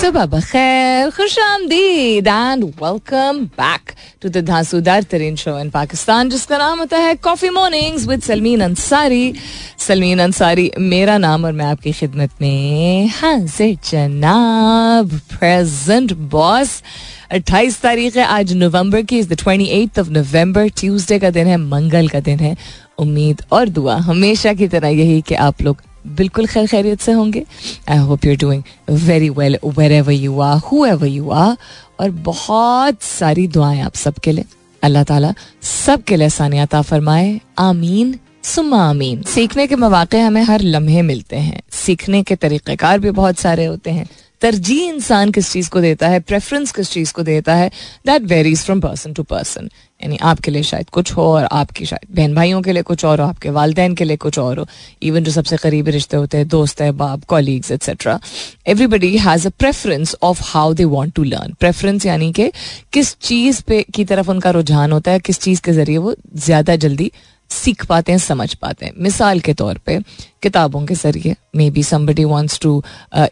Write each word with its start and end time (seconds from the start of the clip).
सुबह 0.00 0.26
बखैर 0.26 1.10
खुश 1.10 1.38
आमदीद 1.38 2.28
and 2.28 2.62
welcome 2.76 3.38
back 3.56 3.90
to 4.22 4.28
the 4.28 4.44
धांसूदार 4.46 5.02
तरीन 5.10 5.34
शो 5.36 5.58
इन 5.58 5.70
पाकिस्तान 5.70 6.30
जिसका 6.30 6.58
नाम 6.58 6.78
होता 6.78 6.98
है 6.98 7.14
coffee 7.18 7.50
mornings 7.50 8.06
with 8.08 8.22
Salmeen 8.22 8.60
Ansari 8.60 9.32
Salmeen 9.78 10.18
Ansari 10.18 10.70
मेरा 10.86 11.16
नाम 11.18 11.44
और 11.44 11.52
मैं 11.52 11.64
आपकी 11.66 11.92
खिदमत 11.92 12.40
में 12.40 13.08
हाजिर 13.16 13.76
जनाब 13.90 15.18
प्रेजेंट 15.30 16.12
बॉस 16.32 16.82
अट्ठाईस 17.30 17.80
तारीख 17.82 18.16
है 18.16 18.24
आज 18.30 18.52
नवंबर 18.54 19.02
की 19.02 19.18
is 19.18 19.28
the 19.28 19.38
twenty 19.42 19.66
eight 19.82 19.98
of 19.98 20.10
November 20.12 20.68
Tuesday 20.80 21.18
का 21.18 21.30
दिन 21.30 21.46
है 21.46 21.56
मंगल 21.66 22.08
का 22.08 22.20
दिन 22.22 22.38
है 22.38 22.56
उम्मीद 22.98 23.42
और 23.52 23.68
दुआ 23.70 23.96
हमेशा 24.08 24.54
की 24.54 24.68
तरह 24.68 24.88
यही 24.96 25.20
कि 25.22 25.34
आप 25.42 25.62
लोग 25.62 25.89
बिल्कुल 26.06 26.46
खैर 26.46 26.66
खैरियत 26.66 27.00
से 27.00 27.12
होंगे। 27.12 27.44
I 27.88 27.98
hope 27.98 28.24
you 28.24 28.36
doing 28.36 28.62
very 28.90 29.28
well 29.30 29.58
wherever 29.92 30.12
you 30.12 30.40
are 30.40 30.56
whoever 30.86 31.06
you 31.06 31.30
are 31.30 31.56
और 32.00 32.10
बहुत 32.10 33.02
सारी 33.02 33.46
दुआएँ 33.48 33.80
आप 33.80 33.94
सबके 33.94 34.32
लिए। 34.32 34.44
अल्लाह 34.82 35.04
ताला 35.04 35.34
सबके 35.62 36.16
लिए 36.16 36.26
आसानियात 36.26 36.76
फरमाए। 36.76 37.40
आमीन 37.58 38.18
सुमा 38.44 38.78
आमीन। 38.90 39.22
सीखने 39.22 39.66
के 39.66 39.76
मौाक़े 39.76 40.20
हमें 40.20 40.42
हर 40.42 40.60
लम्हे 40.60 41.02
मिलते 41.02 41.36
हैं। 41.36 41.60
सीखने 41.70 42.22
के 42.22 42.36
तरीक़ेकार 42.36 42.98
भी 42.98 43.10
बहुत 43.10 43.38
सारे 43.38 43.64
होते 43.64 43.90
हैं। 43.90 44.06
तरजीह 44.42 44.88
इंसान 44.88 45.30
किस 45.30 45.52
चीज़ 45.52 45.70
को 45.70 45.80
देता 45.80 46.08
है 46.08 46.20
प्रेफरेंस 46.20 46.72
किस 46.72 46.90
चीज़ 46.90 47.12
को 47.12 47.22
देता 47.22 47.54
है 47.54 47.70
that 48.06 48.22
varies 48.28 48.64
from 48.64 48.80
person 48.80 49.12
to 49.12 49.22
person 49.22 49.68
यानी 50.00 50.16
आपके 50.22 50.50
लिए 50.50 50.62
शायद 50.62 50.90
कुछ 50.90 51.12
हो 51.12 51.22
और 51.24 51.44
आपकी 51.52 51.86
शायद 51.86 52.14
बहन 52.16 52.34
भाइयों 52.34 52.60
के 52.62 52.72
लिए 52.72 52.82
कुछ 52.82 53.04
और 53.04 53.20
हो, 53.20 53.26
आपके 53.26 53.50
वालदेन 53.50 53.94
के 53.94 54.04
लिए 54.04 54.16
कुछ 54.16 54.38
और 54.38 54.58
हो। 54.58 54.66
इवन 55.02 55.24
जो 55.24 55.32
सबसे 55.32 55.56
करीबी 55.56 55.90
रिश्ते 55.90 56.16
होते 56.16 56.38
हैं, 56.38 56.46
दोस्त 56.48 56.80
है, 56.80 56.90
बाप 56.92 57.24
colleagues 57.28 57.70
etcetera 57.70 58.18
everybody 58.66 59.16
has 59.18 59.46
a 59.46 59.50
preference 59.58 60.14
of 60.22 60.40
how 60.44 60.72
they 60.74 60.84
want 60.86 61.14
to 61.14 61.24
learn 61.24 61.52
preference 61.60 62.06
यानी 62.06 62.32
कि 62.32 62.50
किस 62.92 63.14
चीज़ 63.18 63.62
पे, 63.62 63.82
की 63.94 64.04
तरफ़ 64.04 64.30
उनका 64.30 64.50
रुझान 64.50 64.92
होता 64.92 65.10
है, 65.10 65.20
किस 65.20 65.40
चीज़ 65.40 65.60
के 65.62 65.72
ज़रिए 65.72 65.98
वो 65.98 66.14
ज़्यादा 66.36 66.76
जल्दी 66.76 67.12
सीख 67.50 67.84
पाते 67.86 68.12
हैं 68.12 68.18
समझ 68.18 68.52
पाते 68.54 68.86
हैं। 68.86 68.92
मिसाल 68.98 69.40
के 69.40 69.54
तौर 69.54 69.78
पे 69.86 69.98
किताबों 70.42 70.84
के 70.86 70.94
ज़रिए 70.96 71.34
maybe 71.70 71.82
somebody 71.82 72.24
wants 72.26 72.58
to 72.60 72.82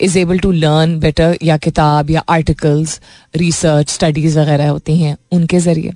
is 0.01 0.19
able 0.19 0.39
to 0.39 0.53
learn 0.55 0.99
better 1.01 1.39
या 1.43 1.57
किताब 1.59 2.11
या 2.11 2.25
आर्टिकल्स 2.31 3.01
रिसर्च 3.37 3.91
स्टडीज़ 3.91 4.39
वगैरह 4.39 4.69
होती 4.69 4.99
हैं 4.99 5.17
उनके 5.33 5.61
ज़रिए। 5.61 5.93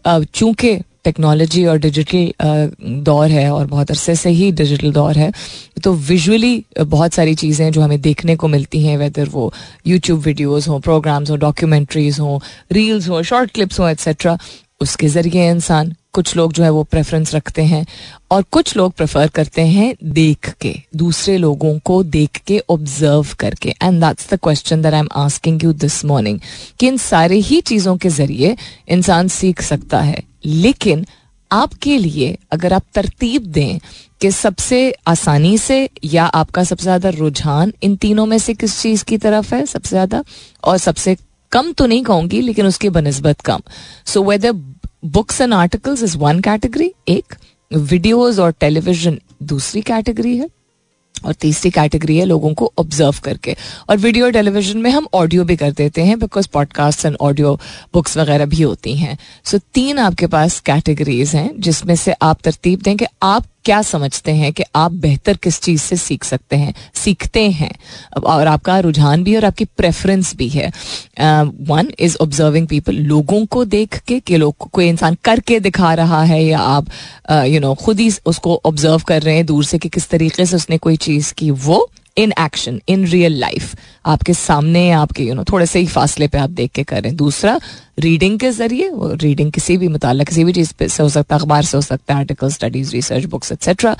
Uh, 0.00 0.24
चूँकि 0.34 0.76
टेक्नोलॉजी 1.04 1.64
और 1.66 1.78
डिजिटल 1.78 2.30
uh, 2.44 3.02
दौर 3.04 3.30
है 3.30 3.50
और 3.52 3.66
बहुत 3.66 3.90
अरसे 3.90 4.14
से 4.14 4.30
ही 4.30 4.50
डिजिटल 4.52 4.92
दौर 4.92 5.18
है 5.18 5.30
तो 5.84 5.92
विजुअली 6.08 6.64
बहुत 6.78 7.14
सारी 7.14 7.34
चीज़ें 7.34 7.70
जो 7.72 7.80
हमें 7.80 8.00
देखने 8.00 8.36
को 8.36 8.48
मिलती 8.48 8.82
हैं 8.84 8.96
वेदर 8.98 9.28
वो 9.28 9.52
यूट्यूब 9.86 10.20
वीडियोस 10.20 10.68
हों 10.68 10.80
प्रोग्राम्स 10.80 11.30
हों 11.30 11.38
डॉक्यूमेंट्रीज 11.38 12.20
हों 12.20 12.38
रील्स 12.72 13.08
हों 13.08 13.22
शॉर्ट 13.22 13.50
क्लिप्स 13.50 13.80
हों 13.80 13.90
एट्सेट्रा 13.90 14.38
उसके 14.80 15.08
ज़रिए 15.08 15.48
इंसान 15.50 15.94
कुछ 16.12 16.34
लोग 16.36 16.52
जो 16.52 16.62
है 16.62 16.70
वो 16.70 16.82
प्रेफरेंस 16.84 17.34
रखते 17.34 17.62
हैं 17.62 17.84
और 18.32 18.42
कुछ 18.52 18.76
लोग 18.76 18.92
प्रेफर 18.92 19.28
करते 19.28 19.62
हैं 19.62 19.94
देख 20.04 20.48
के, 20.60 20.74
दूसरे 20.96 21.36
लोगों 21.38 21.78
को 21.78 22.02
देख 22.04 22.38
के 22.46 22.58
ऑब्ज़र्व 22.70 23.34
करके। 23.40 23.74
And 23.82 24.00
that's 24.00 24.32
the 24.32 24.38
question 24.42 24.82
that 24.82 24.94
I 24.94 25.00
am 25.00 25.08
asking 25.16 25.64
you 25.64 25.72
this 25.74 26.04
morning 26.04 26.40
कि 26.80 26.88
इन 26.88 26.96
सारे 26.98 27.36
ही 27.40 27.60
चीज़ों 27.62 27.96
के 27.96 28.08
ज़रिए 28.08 28.56
इंसान 28.88 29.28
सीख 29.28 29.62
सकता 29.62 30.00
है। 30.00 30.22
लेकिन 30.44 31.06
आपके 31.50 31.96
लिए 31.98 32.36
अगर 32.52 32.72
आप 32.72 32.82
तरतीब 32.94 33.46
दें 33.52 33.78
कि 34.20 34.30
सबसे 34.30 34.78
आसानी 35.08 35.56
से 35.58 35.88
या 36.04 36.24
आपका 36.24 36.64
सबसे 36.64 36.82
ज़्यादा 36.82 37.08
रुझान 37.10 37.72
इन 37.82 37.96
तीनों 37.96 38.26
में 38.26 38.38
से 38.38 38.54
किस 38.54 38.80
चीज़ 38.82 39.04
की 39.04 39.18
तरफ़ 39.18 39.54
है 39.54 39.64
सबसे 39.66 39.88
ज़्यादा 39.88 40.22
और 40.64 40.78
सबसे 40.78 41.16
कम 41.52 41.72
तो 41.72 41.86
नहीं 41.86 42.02
कहूँगी 42.02 42.40
लेकिन 42.40 42.66
उसकी 42.66 42.88
बनस्बत 42.88 43.40
कम। 43.40 43.60
So 44.06 44.22
whether 44.24 44.52
books 45.04 45.40
and 45.40 45.54
articles 45.54 46.02
is 46.02 46.16
one 46.18 46.40
category 46.40 46.92
एक। 47.08 47.34
वीडियोज़ 47.70 48.40
और 48.40 48.54
टेलीविज़न 48.60 49.18
दूसरी 49.42 49.82
कैटेगरी 49.82 50.36
है 50.36 50.48
और 51.24 51.32
तीसरी 51.32 51.70
कैटेगरी 51.70 52.16
है 52.18 52.24
लोगों 52.24 52.52
को 52.54 52.72
ऑब्ज़र्व 52.78 53.20
करके। 53.24 53.56
और 53.90 53.96
वीडियो 53.96 54.30
टेलीविज़न 54.30 54.78
में 54.78 54.90
हम 54.90 55.06
ऑडियो 55.14 55.44
भी 55.44 55.56
कर 55.56 55.72
देते 55.72 56.02
हैं 56.02 56.18
because 56.18 56.48
podcast 56.52 57.04
and 57.04 57.16
audio 57.20 57.54
books 57.94 58.16
वगैरह 58.16 58.46
भी 58.46 58.62
होती 58.62 58.94
हैं। 58.96 59.18
सो 59.44 59.58
so, 59.58 59.64
तीन 59.74 59.98
आपके 59.98 60.26
पास 60.26 60.60
कैटेगरीज 60.60 61.34
हैं 61.34 61.50
जिसमें 61.60 61.94
से 61.96 62.12
आप 62.22 62.40
तरतीब 62.44 62.80
दें 62.80 62.96
कि 62.96 63.06
आप 63.22 63.46
क्या 63.64 63.80
समझते 63.82 64.32
हैं 64.32 64.52
कि 64.52 64.62
आप 64.76 64.92
बेहतर 64.92 65.36
किस 65.36 65.60
चीज़ 65.60 65.80
से 65.82 65.96
सीख 65.96 66.24
सकते 66.24 66.56
हैं, 66.56 66.74
सीखते 66.94 67.42
हैं? 67.50 67.72
और 68.16 68.46
आपका 68.46 68.78
रुझान 68.78 69.24
भी 69.24 69.36
और 69.36 69.44
आपकी 69.44 69.64
प्रेफरेंस 69.76 70.34
भी 70.36 70.48
है। 70.48 70.70
वन 71.68 71.90
इज़ 71.98 72.16
ऑब्जर्विंग 72.20 72.66
पीपल 72.66 72.94
लोगों 72.94 73.44
को 73.46 73.64
देख 73.66 73.98
के 73.98 74.18
कि 74.20 74.36
लोग, 74.36 74.68
कोई 74.72 74.88
इंसान 74.88 75.16
करके 75.24 75.60
दिखा 75.60 75.94
रहा 75.94 76.22
है 76.24 76.42
या 76.44 76.58
आप 76.58 76.86
यू 77.46 77.60
नो 77.60 77.74
खुद 77.74 78.00
ही 78.00 78.10
उसको 78.26 78.60
ऑब्ज़र्व 78.64 79.02
कर 79.08 79.22
रहे 79.22 79.34
हैं 79.36 79.46
दूर 79.46 79.64
से 79.64 79.78
कि 79.78 79.88
किस 79.88 80.08
तरीके 80.08 80.46
से 80.46 80.56
उसने 80.56 80.78
कोई 80.78 80.96
चीज़ 80.98 81.32
की, 81.34 81.50
वो 81.50 81.88
in 82.16 82.32
action 82.40 82.80
in 82.88 83.06
real 83.06 83.38
life 83.40 83.74
आपके 84.06 84.34
सामने, 84.34 84.90
आपके 84.92 85.24
यू 85.24 85.34
नो 85.34 85.44
थोड़े 85.44 85.66
से 85.66 85.78
ही 85.78 85.86
फासले 85.86 86.28
पे 86.28 86.38
आप 86.38 86.50
देख 86.50 86.72
के 86.72 86.82
करें। 86.84 87.14
दूसरा 87.16 87.58
रीडिंग 87.98 88.38
के 88.38 88.50
ज़रिए 88.52 88.90
रीडिंग 88.94 89.52
किसी 89.52 89.76
भी 89.76 89.88
मुताल 89.88 90.24
किसी 90.24 90.44
भी 90.44 90.52
चीज़ 90.52 90.72
से 90.80 91.02
हो 91.02 91.08
सकता 91.08 91.34
है, 91.34 91.40
अखबार 91.40 91.64
से 91.64 91.76
हो 91.76 91.82
सकता 91.82 92.14
है 92.14 92.20
article 92.20 92.50
studies 92.50 92.92
research 92.92 93.24
books 93.26 93.52
etcetera 93.52 93.96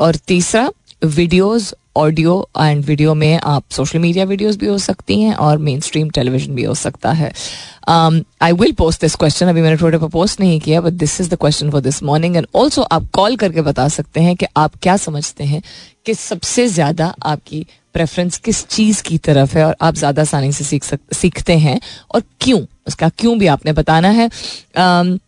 और 0.00 0.16
तीसरा 0.28 0.70
वीडियोज़ 1.02 1.72
ऑडियो 1.96 2.48
एंड 2.60 2.84
वीडियो 2.84 3.14
में 3.14 3.38
आप 3.38 3.64
सोशल 3.70 3.98
मीडिया 3.98 4.24
वीडियोस 4.24 4.56
भी 4.56 4.66
हो 4.66 4.76
सकती 4.78 5.20
हैं 5.20 5.34
और 5.34 5.58
मेन 5.58 5.80
स्ट्रीम 5.80 6.08
टेलीविज़न 6.10 6.54
भी 6.54 6.64
हो 6.64 6.74
सकता 6.74 7.12
है। 7.12 7.32
I 8.42 8.52
will 8.52 8.72
post 8.72 9.00
this 9.00 9.14
question 9.14 9.48
अभी 9.48 9.62
मैंने 9.62 9.76
ट्विटर 9.76 9.98
पर 9.98 10.08
पोस्ट 10.08 10.40
नहीं 10.40 10.58
किया 10.60 10.80
but 10.80 10.92
this 10.92 11.20
is 11.20 11.30
the 11.30 11.38
question 11.40 11.70
for 11.70 11.80
this 11.80 12.02
morning 12.02 12.36
and 12.36 12.46
also 12.54 12.82
आप 12.82 13.08
कॉल 13.12 13.36
करके 13.36 13.62
बता 13.62 13.88
सकते 13.88 14.20
हैं 14.20 14.36
कि 14.36 14.46
आप 14.56 14.76
क्या 14.82 14.96
समझते 14.96 15.44
हैं 15.44 15.62
कि 16.06 16.14
सबसे 16.14 16.66
ज़्यादा 16.68 17.14
आपकी 17.24 17.66
प्रेफरेंस 17.94 18.38
किस 18.38 18.66
चीज़ 18.68 19.02
की 19.02 19.18
तरफ़ 19.18 19.56
है 19.58 19.64
और 19.64 19.76
आप 19.80 19.94
ज़्यादा 19.94 20.22
आसानी 20.22 20.52
से 20.52 20.64
सीख 20.64 20.84
सक 20.84 21.00
सीखते 21.14 21.56
हैं 21.58 21.80
और 22.14 22.22
क्यों? 22.40 22.60
उसका 22.86 23.08
क्यों 23.08 23.38
भी 23.38 23.46
आपने 23.46 23.72
बताना 23.72 24.08
है। 24.10 24.28
Um, 24.28 25.18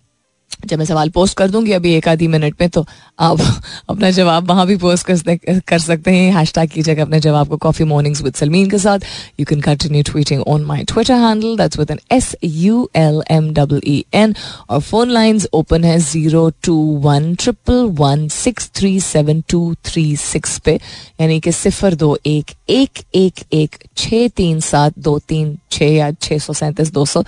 जब 0.66 0.78
मैं 0.78 0.84
सवाल 0.84 1.08
पोस्ट 1.10 1.36
कर 1.36 1.50
दूँगी 1.50 1.72
अभी 1.72 1.92
एक 1.94 2.08
आधी 2.08 2.26
मिनट 2.28 2.54
में 2.60 2.68
तो 2.70 2.84
आप 3.20 3.40
अपना 3.90 4.10
जवाब 4.10 4.48
वहाँ 4.48 4.66
भी 4.66 4.76
पोस्ट 4.76 5.06
कर, 5.06 5.60
कर 5.68 5.78
सकते 5.78 6.10
हैं। 6.10 6.32
हैश 6.34 6.52
टैग 6.54 6.70
कीजिएगा 6.70 7.02
अपने 7.02 7.20
जवाब 7.20 7.48
को 7.48 7.56
कॉफ़ी 7.56 7.84
मॉर्निंग्स 7.84 8.22
विद 8.22 8.34
सलमीन 8.34 8.70
के 8.70 8.78
साथ। 8.78 8.98
You 9.40 9.46
can 9.46 9.60
continue 9.60 10.02
tweeting 10.02 10.42
on 10.42 10.64
my 10.64 10.84
Twitter 10.84 11.14
handle 11.14 11.56
that's 11.56 11.78
with 11.78 11.90
N 11.90 11.98
S 12.12 12.34
U 12.44 12.88
L 12.96 13.22
M 13.30 13.50
double 13.54 13.80
E 13.86 14.04
N 14.14 14.34
और 14.70 14.80
फ़ोन 14.80 15.10
लाइंस 15.10 15.46
ओपन 15.52 15.84
है 15.84 15.98
zero 16.00 16.48
two 16.64 16.76
one 17.04 17.34
triple 17.34 17.84
one 18.00 18.26
six 18.28 18.70
three 18.76 18.98
seven 19.00 19.42
two 19.48 19.74
three 19.84 20.04
six 20.16 20.58
पे। 20.58 20.78
यानी 21.20 21.38
कि 21.40 21.52
सिफर 21.52 21.94
दो 21.94 22.16
एक 22.26 22.50
एक 22.70 22.98
एक 23.14 23.44
एक 23.52 23.76
छः 23.96 24.28
तीन 24.36 24.60
सात 24.60 24.98
दो 24.98 25.18
तीन 25.28 25.56
छः 25.72 25.94
या 25.94 26.10
छः 26.12 26.38
सौ 26.38 26.52
सैंतीस 26.52 26.92
दो 26.92 27.04
सौ 27.06 27.22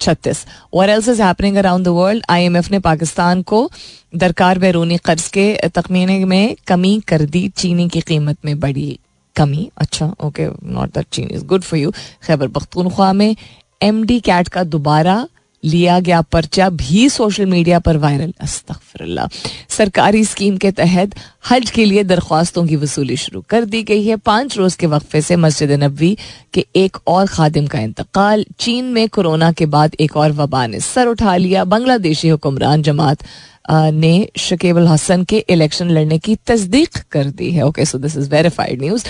छत्तीस। 0.00 0.44
और 0.74 0.90
else 0.90 1.08
is 1.08 1.22
happening 1.22 1.56
around 1.56 1.84
the 1.84 1.88
world 1.88 2.24
I 2.30 2.44
am 2.44 2.56
ने 2.70 2.78
पाकिस्तान 2.78 3.42
को 3.42 3.70
दरकार 4.16 4.58
बैरूनी 4.58 4.96
कर्ज 4.96 5.26
के 5.28 5.54
तखमीने 5.74 6.24
में 6.24 6.56
कमी 6.66 7.00
कर 7.08 7.22
दी, 7.22 7.48
चीनी 7.48 7.88
की 7.88 8.00
कीमत 8.00 8.44
में 8.44 8.58
बड़ी 8.60 8.98
कमी। 9.36 9.70
अच्छा 9.78 10.14
okay 10.24 10.46
not 10.64 10.94
that 10.94 11.06
chini 11.12 11.34
is 11.34 11.44
good 11.44 11.62
for 11.62 11.80
you 11.80 11.90
Khyber 12.26 12.48
Pakhtunkhwa 12.48 13.12
में 13.12 13.34
एम 13.82 14.02
डी 14.04 14.18
कैट 14.20 14.48
का 14.48 14.64
दोबारा 14.64 15.26
लिया 15.64 15.98
गया 16.00 16.20
पर्चा 16.22 16.68
भी 16.70 17.08
सोशल 17.08 17.46
मीडिया 17.46 17.78
पर 17.78 17.96
वायरल। 17.96 18.32
अस्तफरल्ला 18.40 19.28
सरकारी 19.68 20.24
स्कीम 20.24 20.56
के 20.56 20.70
तहत 20.70 21.14
हज 21.50 21.70
के 21.70 21.84
लिए 21.84 22.04
दरख्वास्तों 22.04 22.66
की 22.66 22.76
वसूली 22.76 23.16
शुरू 23.16 23.44
कर 23.48 23.64
दी 23.64 23.82
गई 23.82 24.04
है। 24.04 24.16
पाँच 24.16 24.56
रोज 24.58 24.74
के 24.74 24.86
वक्फे 24.86 25.20
से 25.20 25.36
मस्जिद 25.36 25.70
नबी 25.72 26.16
के 26.54 26.66
एक 26.76 26.96
और 27.06 27.26
खादिम 27.26 27.66
का 27.66 27.78
इंतकाल, 27.78 28.44
चीन 28.58 28.84
में 28.84 29.08
कोरोना 29.08 29.52
के 29.52 29.66
बाद 29.66 29.94
एक 30.00 30.16
और 30.16 30.32
वबा 30.32 30.66
ने 30.66 30.80
सर 30.80 31.06
उठा 31.06 31.36
लिया। 31.36 31.64
बांग्लादेशी 31.64 32.28
हुक्मरान 32.28 32.82
जमात 32.82 33.24
ने 33.70 34.28
शकीबुल 34.38 34.86
हसन 34.88 35.24
के 35.24 35.38
इलेक्शन 35.50 35.90
लड़ने 35.90 36.18
की 36.18 36.34
तस्दीक 36.46 36.98
कर 37.12 37.30
दी 37.30 37.50
है। 37.52 37.62
Okay 37.62 37.84
so 37.84 37.98
this 37.98 38.16
is 38.16 38.28
verified 38.30 38.82
news 38.82 39.04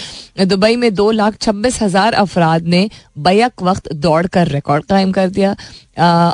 Dubai 0.45 0.77
में 0.77 0.93
दो 0.95 1.11
लाख 1.11 1.37
छब्बीस 1.41 1.81
हज़ार 1.83 2.15
अफराद 2.15 2.67
ने 2.67 2.89
बैक 3.19 3.63
वक्त 3.63 3.93
दौड़ 3.95 4.27
कर 4.27 4.49
रिकॉर्ड 4.49 4.85
कायम 4.85 5.13
कर 5.13 5.29
दिया। 5.31 5.55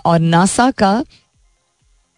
और 0.01 0.19
नासा 0.21 0.71
का 0.73 0.93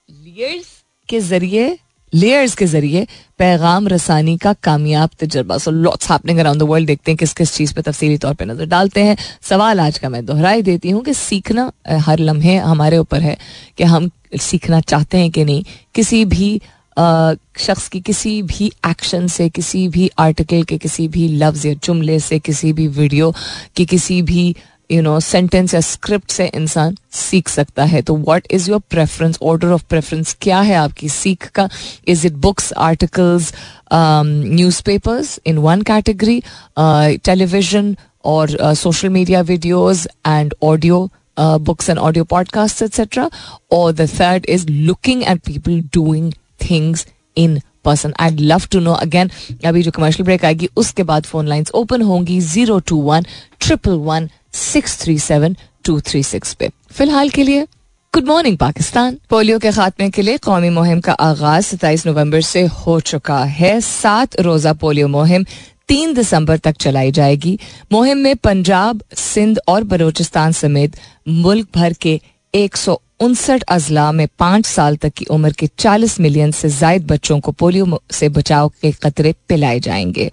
लियर्स 0.08 0.66
के 1.08 1.20
ज़रिए 1.20 1.78
लेयर्स 2.12 2.54
के 2.54 2.66
ज़रिए 2.66 3.06
पैगाम 3.38 3.88
रसानी 3.88 4.36
का 4.36 4.52
कामयाब 4.62 5.10
तजर्बा। 5.20 5.58
So 5.58 5.70
lots 5.70 6.10
happening 6.10 6.38
around 6.38 6.60
the 6.60 6.66
world 6.68 6.86
देखते 6.86 7.10
हैं 7.10 7.18
किस 7.18 7.32
किस 7.32 7.54
चीज़ 7.54 7.74
पे 7.74 7.82
तफसीली 7.82 8.18
तौर 8.18 8.34
पे 8.34 8.44
नज़र 8.44 8.66
डालते 8.66 9.04
हैं। 9.04 9.16
सवाल 9.42 9.80
आज 9.80 9.98
का 9.98 10.08
मैं 10.08 10.24
दोहराई 10.26 10.62
देती 10.62 10.90
हूँ 10.90 11.02
कि 11.04 11.14
सीखना 11.14 11.70
हर 12.06 12.18
लम्हे 12.18 12.56
हमारे 12.56 12.98
ऊपर 12.98 13.20
है 13.20 13.36
कि 13.78 13.84
हम 13.84 14.10
सीखना 14.40 14.80
चाहते 14.82 15.18
हैं 15.18 15.30
कि 15.30 15.44
नहीं। 15.44 15.64
किसी 15.94 16.24
भी 16.24 16.60
शख्स 16.96 17.88
की 17.88 18.00
किसी 18.00 18.30
भी 18.42 18.66
एक्शन 18.86 19.26
से, 19.26 19.48
किसी 19.48 19.86
भी 19.88 20.10
आर्टिकल 20.18 20.62
के, 20.62 20.78
किसी 20.78 21.06
भी 21.08 21.28
लफ्ज़ 21.28 21.66
या 21.68 21.74
जुमले 21.84 22.18
से, 22.20 22.38
किसी 22.38 22.72
भी 22.72 22.86
वीडियो 22.88 23.32
की, 23.76 23.86
किसी 23.86 24.20
भी 24.22 24.54
यू 24.90 25.02
नो 25.02 25.18
सेंटेंस 25.20 25.74
या 25.74 25.80
स्क्रिप्ट 25.80 26.30
से 26.30 26.46
इंसान 26.54 26.96
सीख 27.12 27.48
सकता 27.48 27.84
है। 27.84 28.02
तो 28.02 28.16
what 28.16 28.46
is 28.50 28.70
your 28.70 28.80
preference 28.90 29.38
order 29.42 29.72
of 29.72 29.84
preference 29.90 30.36
क्या 30.42 30.60
है 30.60 30.74
आपकी 30.76 31.08
सीख 31.08 31.46
का? 31.48 31.68
Is 32.08 32.26
it 32.26 32.32
books 32.46 32.72
articles 32.88 33.52
newspapers 34.86 35.38
in 35.46 35.58
one 35.58 35.82
category 35.82 36.42
television 36.78 37.96
और 38.24 38.74
social 38.76 39.08
media 39.08 39.40
videos 39.42 40.06
and 40.26 40.54
audio 40.62 41.08
books 41.40 41.90
and 41.90 41.98
audio 41.98 42.24
podcast 42.30 42.82
etcetera 42.82 43.30
और 43.72 43.92
the 43.92 44.08
third 44.10 44.46
is 44.48 44.66
looking 44.68 45.22
at 45.22 45.40
people 45.46 45.80
doing 45.94 46.32
things 46.60 47.06
in 47.36 47.60
person 47.84 48.12
I 48.20 48.30
love 48.30 48.62
to 48.72 48.80
know 48.80 48.92
again 48.92 49.30
अभी 49.66 49.82
जो 49.82 49.90
commercial 49.90 50.24
break 50.24 50.44
आएगी, 50.44 50.68
उसके 50.76 51.02
बाद 51.02 51.24
phone 51.26 51.46
lines 51.48 51.70
open 51.74 52.02
होंगी 52.02 52.40
zero 52.40 52.78
two 52.88 52.96
one 53.02 53.26
triple 53.60 53.92
one 54.08 54.28
six 54.54 54.98
three 54.98 55.18
seven 55.18 55.56
two 55.84 56.00
three 56.00 56.22
six 56.22 56.54
पे। 56.54 56.70
फ़िलहाल 56.90 57.28
के 57.28 57.42
लिए 57.42 57.66
गुड 58.14 58.24
मॉर्निंग 58.24 58.56
पाकिस्तान। 58.58 59.18
पोलियो 59.30 59.58
के 59.58 59.72
खात्मे 59.72 60.10
के 60.10 60.22
लिए 60.22 60.38
कौमी 60.38 60.70
मुहिम 60.70 61.00
का 61.00 61.12
आगाज़ 61.12 61.64
सताईस 61.64 62.06
नवंबर 62.06 62.40
से 62.40 62.62
हो 62.62 63.00
चुका 63.00 63.44
है। 63.44 63.80
सात 63.80 64.40
रोजा 64.40 64.72
पोलियो 64.72 65.08
मुहिम 65.08 65.44
तीन 65.88 66.14
दिसंबर 66.14 66.58
तक 66.58 66.76
चलाई 66.76 67.10
जाएगी। 67.10 67.58
मुहिम 67.92 68.18
में 68.18 68.36
पंजाब, 68.36 69.02
सिंध 69.14 69.60
और 69.68 69.84
बलोचिस्तान 69.84 70.52
समेत 70.52 70.96
मुल्क 71.28 71.68
भर 71.74 71.92
के 71.92 72.20
एक 72.54 72.76
सौ 72.76 73.00
उनसठ 73.20 73.62
अजला 73.68 74.10
में 74.12 74.26
पाँच 74.38 74.66
साल 74.66 74.96
तक 74.96 75.12
की 75.16 75.24
उम्र 75.30 75.52
के 75.52 75.66
चालीस 75.78 76.18
मिलियन 76.20 76.50
से 76.50 76.68
जायद 76.70 77.06
बच्चों 77.06 77.38
को 77.40 77.52
पोलियो 77.52 78.00
से 78.10 78.28
बचाव 78.28 78.68
के 78.82 78.92
कतरे 79.02 79.34
पिलाए 79.48 79.80
जाएँगे। 79.80 80.30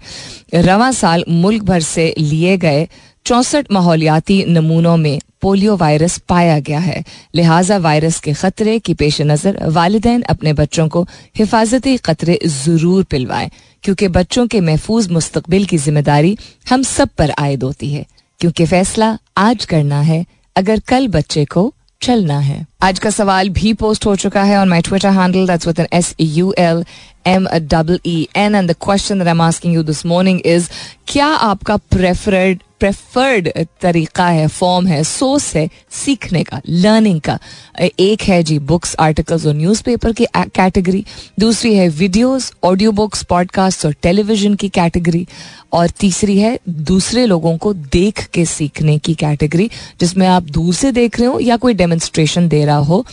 रवा 0.54 0.90
साल 0.92 1.24
मुल्क 1.28 1.62
भर 1.62 1.80
से 1.82 2.12
लिए 2.18 2.56
गए 2.58 2.88
चौसठ 3.26 3.72
माहौलियाती 3.72 4.44
नमूनों 4.48 4.96
में 4.96 5.18
पोलियो 5.42 5.76
वायरस 5.76 6.16
पाया 6.18 6.58
गया 6.58 6.78
है। 6.78 7.02
लिहाजा 7.34 7.76
वायरस 7.78 8.18
के 8.20 8.32
खतरे 8.32 8.78
की 8.78 8.94
पेश 8.94 9.20
नज़र 9.22 9.58
वालदेन 9.70 10.22
अपने 10.30 10.52
बच्चों 10.52 10.88
को 10.88 11.02
हिफाजती 11.38 11.96
खतरे 11.96 12.38
ज़रूर 12.44 13.04
पिलवाएँ, 13.04 13.50
क्योंकि 13.84 14.08
बच्चों 14.08 14.46
के 14.46 14.60
महफूज 14.60 15.08
मुस्तबिल 15.10 15.66
की 15.66 15.78
ज़िम्मेदारी 15.78 16.36
हम 16.70 16.82
सब 16.82 17.08
पर 17.18 17.30
आयद 17.30 17.62
होती 17.62 17.92
है। 17.92 18.04
क्योंकि 18.40 18.66
फैसला 18.66 19.16
आज 19.36 19.64
करना 19.64 20.00
है, 20.00 20.24
अगर 20.56 20.80
कल 20.88 21.08
बच्चे 21.08 21.44
को 21.44 21.72
चलना 22.02 22.38
है। 22.38 22.64
आज 22.82 22.98
का 22.98 23.10
सवाल 23.10 23.48
भी 23.50 23.72
पोस्ट 23.74 24.06
हो 24.06 24.14
चुका 24.16 24.42
है 24.42 24.56
on 24.58 24.68
my 24.68 24.80
Twitter 24.82 25.08
handle 25.12 25.46
that's 25.46 25.66
with 25.66 25.80
N 25.80 25.86
S 25.92 26.14
U 26.20 26.52
L 26.58 26.84
M 27.26 27.48
double 27.72 27.98
E 28.06 28.16
N 28.36 28.54
and 28.54 28.70
the 28.70 28.74
question 28.84 29.18
that 29.18 29.26
I 29.26 29.30
am 29.30 29.40
asking 29.42 29.74
you 29.74 29.82
this 29.82 30.04
morning 30.06 30.40
is 30.46 30.68
क्या 31.08 31.26
आपका 31.26 31.76
प्रेफर्ड 31.76 32.62
प्रेफर्ड 32.80 33.48
तरीका 33.80 34.26
है 34.28 34.46
फॉर्म 34.48 34.86
है 34.86 35.02
सोर्स 35.04 35.54
है, 35.56 35.68
सीखने 35.90 36.42
का 36.42 36.60
लर्निंग 36.68 37.20
का। 37.20 37.38
एक 37.80 38.22
है 38.22 38.42
जी 38.42 38.58
बुक्स 38.60 38.94
आर्टिकल्स 38.98 39.46
और 39.46 39.54
न्यूज़पेपर 39.54 40.12
की 40.12 40.26
कैटेगरी 40.34 41.04
दूसरी 41.40 41.74
है 41.74 41.88
वीडियोस 41.90 42.52
ऑडियो 42.64 42.92
बुक्स 42.92 43.22
पॉडकास्ट 43.24 43.86
और 43.86 43.92
टेलीविज़न 44.02 44.54
की 44.54 44.68
कैटेगरी 44.70 45.26
और 45.72 45.88
तीसरी 45.90 46.38
है 46.38 46.58
दूसरे 46.68 47.26
लोगों 47.26 47.56
को 47.58 47.72
देख 47.74 48.26
के 48.26 48.44
सीखने 48.46 48.98
की 48.98 49.14
कैटेगरी 49.14 49.70
जिसमें 50.00 50.26
आप 50.26 50.42
दूर 50.50 50.74
से 50.74 50.92
देख 50.92 51.18
रहे 51.20 51.28
हो 51.28 51.40
या 51.40 51.56
कोई 51.56 51.74
डेमोन्स्ट्रेशन 51.74 52.48
दे 52.48 52.64
रहा 52.64 52.76
हो 52.76 53.04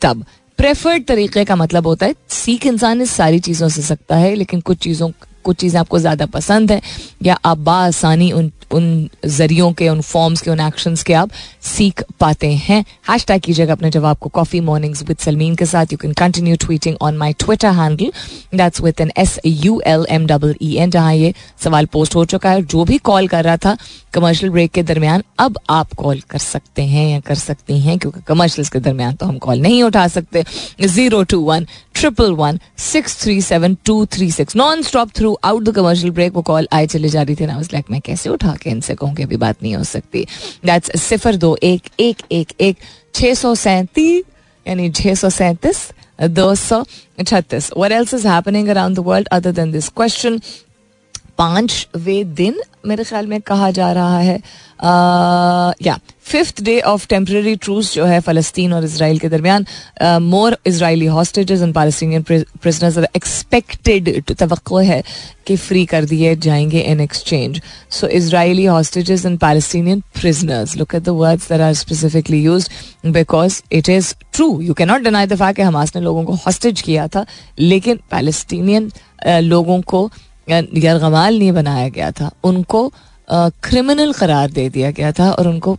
तब। 0.00 0.24
प्रेफर्ड 0.58 1.04
तरीके 1.04 1.44
का 1.44 1.56
मतलब 1.56 1.86
होता 1.86 2.06
है, 2.06 2.14
सीख 2.30 2.66
इंसान 2.66 3.00
इस 3.02 3.10
सारी 3.10 3.38
चीज़ों 3.40 3.68
से 3.68 3.82
सकता 3.82 4.16
है, 4.16 4.34
लेकिन 4.34 4.60
कुछ 4.60 4.78
चीज़ों 4.78 5.10
कुछ 5.44 5.56
चीज़ें 5.56 5.78
आपको 5.80 5.98
ज़्यादा 5.98 6.26
पसंद 6.28 6.72
है, 6.72 6.80
या 7.22 7.38
आप 7.44 7.58
बासानी 7.60 8.32
उन 8.32 8.50
उन 8.72 9.08
जरियों 9.26 9.72
के, 9.72 9.88
उन 9.88 10.00
फॉर्म्स 10.02 10.40
के, 10.42 10.50
उन 10.50 10.60
एक्शंस 10.60 11.02
के 11.02 11.12
आप 11.14 11.30
सीख 11.64 12.02
पाते 12.20 12.52
हैं। 12.54 12.84
हैश 13.08 13.24
टैग 13.26 13.40
कीजिएगा 13.42 13.72
अपने 13.72 13.90
जवाब 13.90 14.16
को 14.16 14.28
कॉफ़ी 14.30 14.60
मॉर्निंग्स 14.60 15.02
विद 15.08 15.16
सलमीन 15.18 15.54
के 15.56 15.66
साथ। 15.66 15.92
You 15.92 15.98
can 15.98 16.12
continue 16.12 16.56
tweeting 16.56 16.96
on 17.02 17.16
my 17.16 17.32
Twitter 17.38 17.72
handle 17.72 18.10
that's 18.54 18.80
with 18.80 19.00
N 19.00 19.12
S 19.16 19.38
U 19.46 19.80
L 19.86 20.06
M 20.10 20.26
double 20.26 20.54
E 20.62 20.74
N 20.76 20.90
जहाँ 20.90 21.14
ये 21.14 21.32
सवाल 21.64 21.86
पोस्ट 21.92 22.14
हो 22.14 22.24
चुका 22.24 22.50
है। 22.50 22.62
जो 22.64 22.84
भी 22.84 22.98
कॉल 23.00 23.28
कर 23.28 23.44
रहा 23.44 23.56
था 23.56 23.76
कमर्शियल 24.14 24.52
ब्रेक 24.52 24.70
के 24.72 24.82
दरमियान, 24.82 25.22
अब 25.38 25.58
आप 25.70 25.92
कॉल 25.94 26.20
कर 26.30 26.38
सकते 26.38 26.82
हैं 26.84 27.08
या 27.08 27.20
कर 27.20 27.34
सकती 27.36 27.78
हैं, 27.80 27.98
क्योंकि 27.98 28.20
कमर्शियल 28.26 28.68
के 28.68 28.80
दरमियान 28.80 29.14
तो 29.14 29.26
हम 29.26 29.38
कॉल 29.38 29.60
नहीं 29.60 29.82
उठा 29.82 30.06
सकते। 30.08 30.44
Zero 30.84 31.22
two 31.24 31.40
one 31.42 31.66
triple 31.94 32.32
one 32.34 32.58
six 32.82 33.20
three 33.22 33.40
seven 33.42 33.76
two 33.86 34.04
three 34.06 34.30
six 34.32 34.56
non 34.56 34.82
stop 34.82 35.10
throughout 35.44 35.62
the 35.62 35.74
commercial 35.74 36.12
break, 36.12 36.32
वो 36.34 36.42
कॉल 36.42 36.68
आए 36.72 36.86
चले 36.86 37.08
जा 37.08 37.22
रही 37.22 37.36
थी 37.36 37.46
ना 37.46 37.60
लाइक 37.62 37.90
मैं 37.90 38.00
कैसे 38.00 38.30
उठा 38.30 38.54
के 38.62 38.70
इनसे 38.70 38.94
कहूँ 38.94 39.14
कि 39.14 39.22
अभी 39.22 39.36
बात 39.36 39.62
नहीं 39.62 39.74
हो 39.76 39.84
सकती? 39.84 40.26
दैट्स 40.66 41.00
सिफर 41.02 41.36
दो, 41.36 41.56
एक 41.62 41.88
एक 42.00 42.22
एक 42.32 42.52
एक 42.60 42.76
छः 43.14 43.34
सौ 43.34 43.54
सैंतीस, 43.54 44.24
यानी 44.66 44.90
छः 44.90 45.14
सौ 45.14 45.30
सैंतीस, 45.30 45.88
दो 46.22 46.54
सौ 46.54 46.84
छत्तीस। 47.26 47.70
What 47.76 47.92
else 47.92 48.14
is 48.14 48.26
happening 48.28 48.68
around 48.68 48.96
the 48.96 48.98
world 49.06 49.28
other 49.28 49.52
than 49.52 49.72
this 49.72 49.88
question 49.88 50.40
पांचवे 51.38 52.22
दिन 52.24 52.60
मेरे 52.86 53.04
ख्याल 53.04 53.26
में 53.26 53.40
कहा 53.40 53.70
जा 53.70 53.90
रहा 53.92 54.18
है। 54.18 54.40
या 54.84 55.98
fifth 56.22 56.62
day 56.62 56.80
of 56.80 57.06
temporary 57.08 57.54
truce 57.56 57.94
जो 57.94 58.04
है 58.04 58.20
फलस्तीन 58.20 58.72
और 58.72 58.84
इसराइल 58.84 59.18
के 59.18 59.28
दरमियान 59.28 59.66
more 60.22 60.56
Israeli 60.66 61.06
hostages 61.06 61.62
and 61.62 61.74
Palestinian 61.74 62.22
prisoners 62.22 62.98
are 62.98 63.08
expected 63.16 64.22
तो 64.32 64.78
है 64.78 65.02
कि 65.46 65.56
फ्री 65.56 65.84
कर 65.86 66.04
दिए 66.04 66.34
जाएँगे 66.36 66.80
in 66.80 67.00
exchange 67.00 67.60
so 67.90 68.06
Israeli 68.18 68.64
hostages 68.64 69.24
and 69.26 69.38
Palestinian 69.38 70.00
prisoners 70.20 70.76
look 70.76 70.94
at 70.94 71.02
the 71.02 71.08
words 71.08 71.52
are 71.52 71.72
specifically 71.74 72.42
used 72.42 73.12
because 73.12 73.60
it 73.72 73.88
is 73.88 74.14
true 74.32 74.60
you 74.60 74.74
can 74.74 74.88
not 74.88 75.02
deny 75.02 75.26
the 75.26 75.36
fact 75.36 75.56
कि 75.56 75.62
Hamas 75.62 75.96
ने 75.96 76.02
लोगों 76.02 76.24
को 76.24 76.34
हॉस्टेज 76.46 76.80
किया 76.80 77.06
था, 77.08 77.26
लेकिन 77.58 78.00
पैलेस्टीनियन 78.10 78.90
लोगों 79.26 79.80
को 79.82 80.10
यरगमाल 80.50 81.38
नहीं 81.38 81.52
बनाया 81.52 81.88
गया 81.88 82.10
था। 82.10 82.30
उनको 82.44 82.92
क्रिमिनल 83.30 84.12
करार 84.12 84.50
दे 84.50 84.68
दिया 84.70 84.90
गया 84.90 85.12
था 85.18 85.30
और 85.32 85.48
उनको 85.48 85.74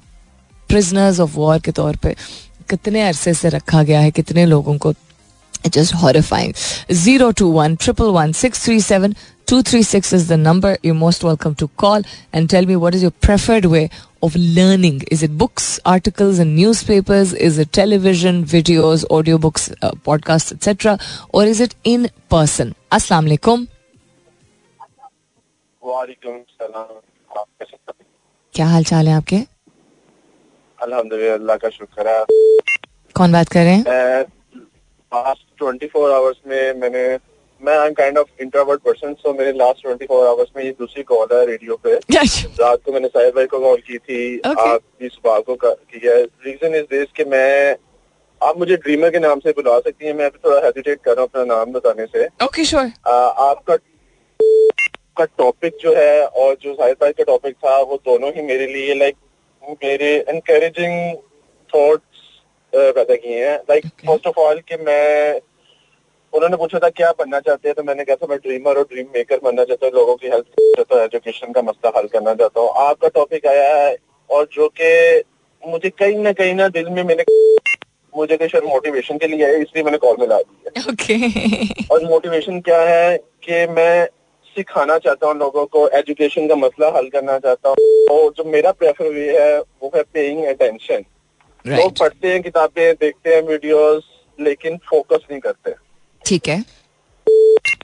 प्रिजनर्स 0.69 1.19
ऑफ़ 1.19 1.35
वॉर 1.35 1.59
के 1.65 1.71
तौर 1.71 1.95
पे 2.03 2.15
कितने 2.69 3.01
अरसे 3.07 3.33
से 3.33 3.49
रखा 3.49 3.83
गया 3.83 3.99
है 3.99 4.11
कितने 4.11 4.45
लोगों 4.45 4.77
को 4.77 4.93
just 5.73 5.93
horrifying. 5.93 6.53
021 6.89 7.77
111 7.77 9.15
236 9.45 10.13
is 10.13 10.27
the 10.27 10.37
number. 10.37 10.77
You're 10.81 10.95
most 10.95 11.23
welcome 11.23 11.55
to 11.55 11.67
call 11.69 12.01
and 12.33 12.49
tell 12.49 12.65
me 12.65 12.75
what 12.75 12.95
is 12.95 13.03
your 13.03 13.11
preferred 13.11 13.65
way 13.65 13.89
of 14.23 14.35
learning. 14.35 15.03
Is 15.11 15.21
it 15.21 15.37
books, 15.37 15.79
articles, 15.85 16.39
and 16.39 16.55
newspapers? 16.55 17.33
Is 17.33 17.59
it 17.59 17.71
television, 17.71 18.43
videos, 18.43 19.05
audiobooks, 19.05 19.73
uh, 19.81 19.91
podcasts, 19.91 20.51
etc.? 20.51 20.97
Or 21.29 21.43
is 21.45 21.59
it 21.59 21.75
in 21.83 22.09
person? 22.29 22.73
Assalamu 22.91 23.37
alaikum. 23.37 23.67
क्या 27.61 28.65
हाल 28.65 28.83
चाल 28.83 29.07
है 29.07 29.13
आपके? 29.13 29.35
अल्हम्दुलिल्लाह 30.79 31.55
का 31.55 31.69
शुक्र 31.69 32.07
है। 32.07 32.23
कौन 33.15 33.31
बात 33.31 33.49
कर 33.49 33.59
रहे 33.59 33.73
हैं? 33.73 34.21
लास्ट 35.11 35.45
ट्वेंटी 35.57 35.87
फोर 35.87 36.11
आवर्स 36.11 36.37
में 36.47 36.73
मैंने 36.73 37.07
मैं 37.61 37.77
I 37.77 37.87
am 37.87 37.93
kind 37.93 38.17
of 38.17 38.41
introvert 38.41 38.81
person 38.81 39.13
so 39.13 39.33
मेरे 39.33 39.51
लास्ट 39.51 39.81
ट्वेंटी 39.81 40.05
फोर 40.05 40.27
आवर्स 40.27 40.49
में 40.57 40.63
ये 40.63 40.71
दूसरी 40.79 41.03
कॉल 41.03 41.27
है 41.33 41.45
रेडियो 41.45 41.75
पे। 41.75 41.95
रात 42.61 42.79
को 42.85 42.91
मैंने 42.91 43.07
साहिब 43.07 43.35
भाई 43.35 43.45
को 43.45 43.59
कॉल 43.59 43.77
की 43.77 43.97
थी 43.97 44.39
okay. 44.39 44.67
आप 44.67 44.81
भी 45.01 45.07
सुबह 45.07 45.39
को 45.39 45.55
की 45.55 46.07
है। 46.07 46.23
रीजन 46.23 46.75
इज़ 46.75 46.85
दिस 46.91 47.11
कि 47.17 47.23
मैं 47.23 47.75
आप 48.43 48.57
मुझे 48.59 48.75
ड्रीमर 48.75 49.09
के 49.09 49.19
नाम 49.19 49.39
से 49.39 49.51
बुला 49.51 49.79
सकती 49.79 50.05
हैं 50.05 50.13
मैं 50.13 50.25
अभी 50.25 50.39
थोड़ा 50.45 50.65
हेजिटेट 50.65 50.99
कर 51.03 51.11
रहा 51.11 51.21
हूँ 51.21 51.29
अपना 51.29 51.55
नाम 51.55 51.71
बताने 51.71 52.05
से। 52.05 52.25
Okay 52.25 52.45
okay, 52.45 52.65
sure 52.65 52.87
sure. 52.87 53.07
आपका 53.07 53.75
का 55.17 55.25
टॉपिक 55.37 55.77
जो 55.81 55.93
है 55.95 56.25
और 56.25 56.55
जो 56.61 56.73
साहिद 56.73 56.97
भाई 57.01 57.11
का 57.11 57.23
टॉपिक 57.23 57.55
था 57.55 57.77
वो 57.81 57.95
दोनों 58.05 58.31
ही 58.35 58.41
मेरे 58.43 58.67
लिए 58.67 58.95
लाइक 58.95 59.15
मेरे 59.83 60.13
एनकरेजिंग 60.29 61.15
थॉट्स 61.69 62.23
पैदा 62.73 63.15
किए 63.15 63.47
हैं। 63.47 63.57
लाइक 63.69 63.85
फ़र्स्ट 64.07 64.27
ऑफ़ 64.27 64.39
ऑल 64.39 64.59
कि 64.69 64.77
मैं 64.77 65.39
उन्होंने 66.33 66.57
पूछा 66.57 66.79
था 66.79 66.89
क्या 66.91 67.11
बनना 67.19 67.39
चाहते 67.39 67.69
हैं? 67.69 67.75
तो 67.75 67.83
मैंने 67.83 68.03
कहा 68.05 68.15
था 68.15 68.27
मैं 68.29 68.37
ड्रीमर 68.37 68.77
और 68.77 68.83
ड्रीम 68.91 69.05
मेकर 69.13 69.39
बनना 69.43 69.63
चाहता 69.63 69.85
हूँ 69.85 69.93
लोगों 69.95 70.15
की 70.15 70.27
हेल्प 70.27 70.45
चाहता 70.59 70.95
हूँ 70.95 71.03
एजुकेशन 71.03 71.51
का 71.51 71.61
मसला 71.61 71.91
हल 71.97 72.07
करना 72.13 72.33
चाहता 72.33 72.61
हूँ। 72.61 72.69
आपका 72.87 73.07
टॉपिक 73.15 73.45
आया 73.47 73.75
है 73.75 73.95
और 74.29 74.47
जो 74.53 74.67
कि 74.79 75.23
मुझे 75.63 75.89
कहीं 75.91 76.17
ना 76.17 76.31
कहीं 76.33 76.53
ना 76.55 76.67
दिल 76.69 76.89
में 76.89 77.03
मैंने 77.03 77.23
मुझे 78.13 78.35
कहीं 78.37 78.49
शायद 78.49 78.63
मोटिवेशन 78.65 79.17
के 79.17 79.27
लिए 79.27 79.45
है 79.45 79.61
इसलिए 79.61 79.83
मैंने 79.83 79.97
कॉल 79.97 80.17
मिला 80.19 80.37
दी 80.37 80.55
है। 80.65 80.83
ओके 80.91 81.85
और 81.93 82.03
मोटिवेशन 82.05 82.59
क्या 82.61 82.81
है 82.81 83.17
कि 83.17 83.65
मैं 83.71 84.07
सिखाना 84.57 84.97
चाहता 84.97 85.27
हूँ 85.27 85.37
लोगों 85.37 85.65
को 85.65 85.87
एजुकेशन 85.97 86.47
का 86.47 86.55
मसला 86.55 86.87
हल 86.97 87.07
करना 87.09 87.37
चाहता 87.39 87.69
हूँ। 87.69 87.75
और 88.11 88.31
जो 88.37 88.43
मेरा 88.43 88.71
प्रेफर 88.71 89.09
वे 89.09 89.29
है 89.39 89.59
वो 89.59 89.91
है 89.95 90.03
पेइंग 90.13 90.43
अटेंशन 90.45 91.03
लोग 91.65 91.77
राइट 91.77 91.99
पढ़ते 91.99 92.31
हैं 92.31 92.41
किताबें 92.43 92.93
देखते 92.93 93.33
हैं 93.35 93.41
वीडियोस 93.41 94.03
लेकिन 94.39 94.77
फोकस 94.89 95.25
नहीं 95.31 95.39
करते। 95.39 95.73
ठीक 96.25 96.47
है। 96.47 96.63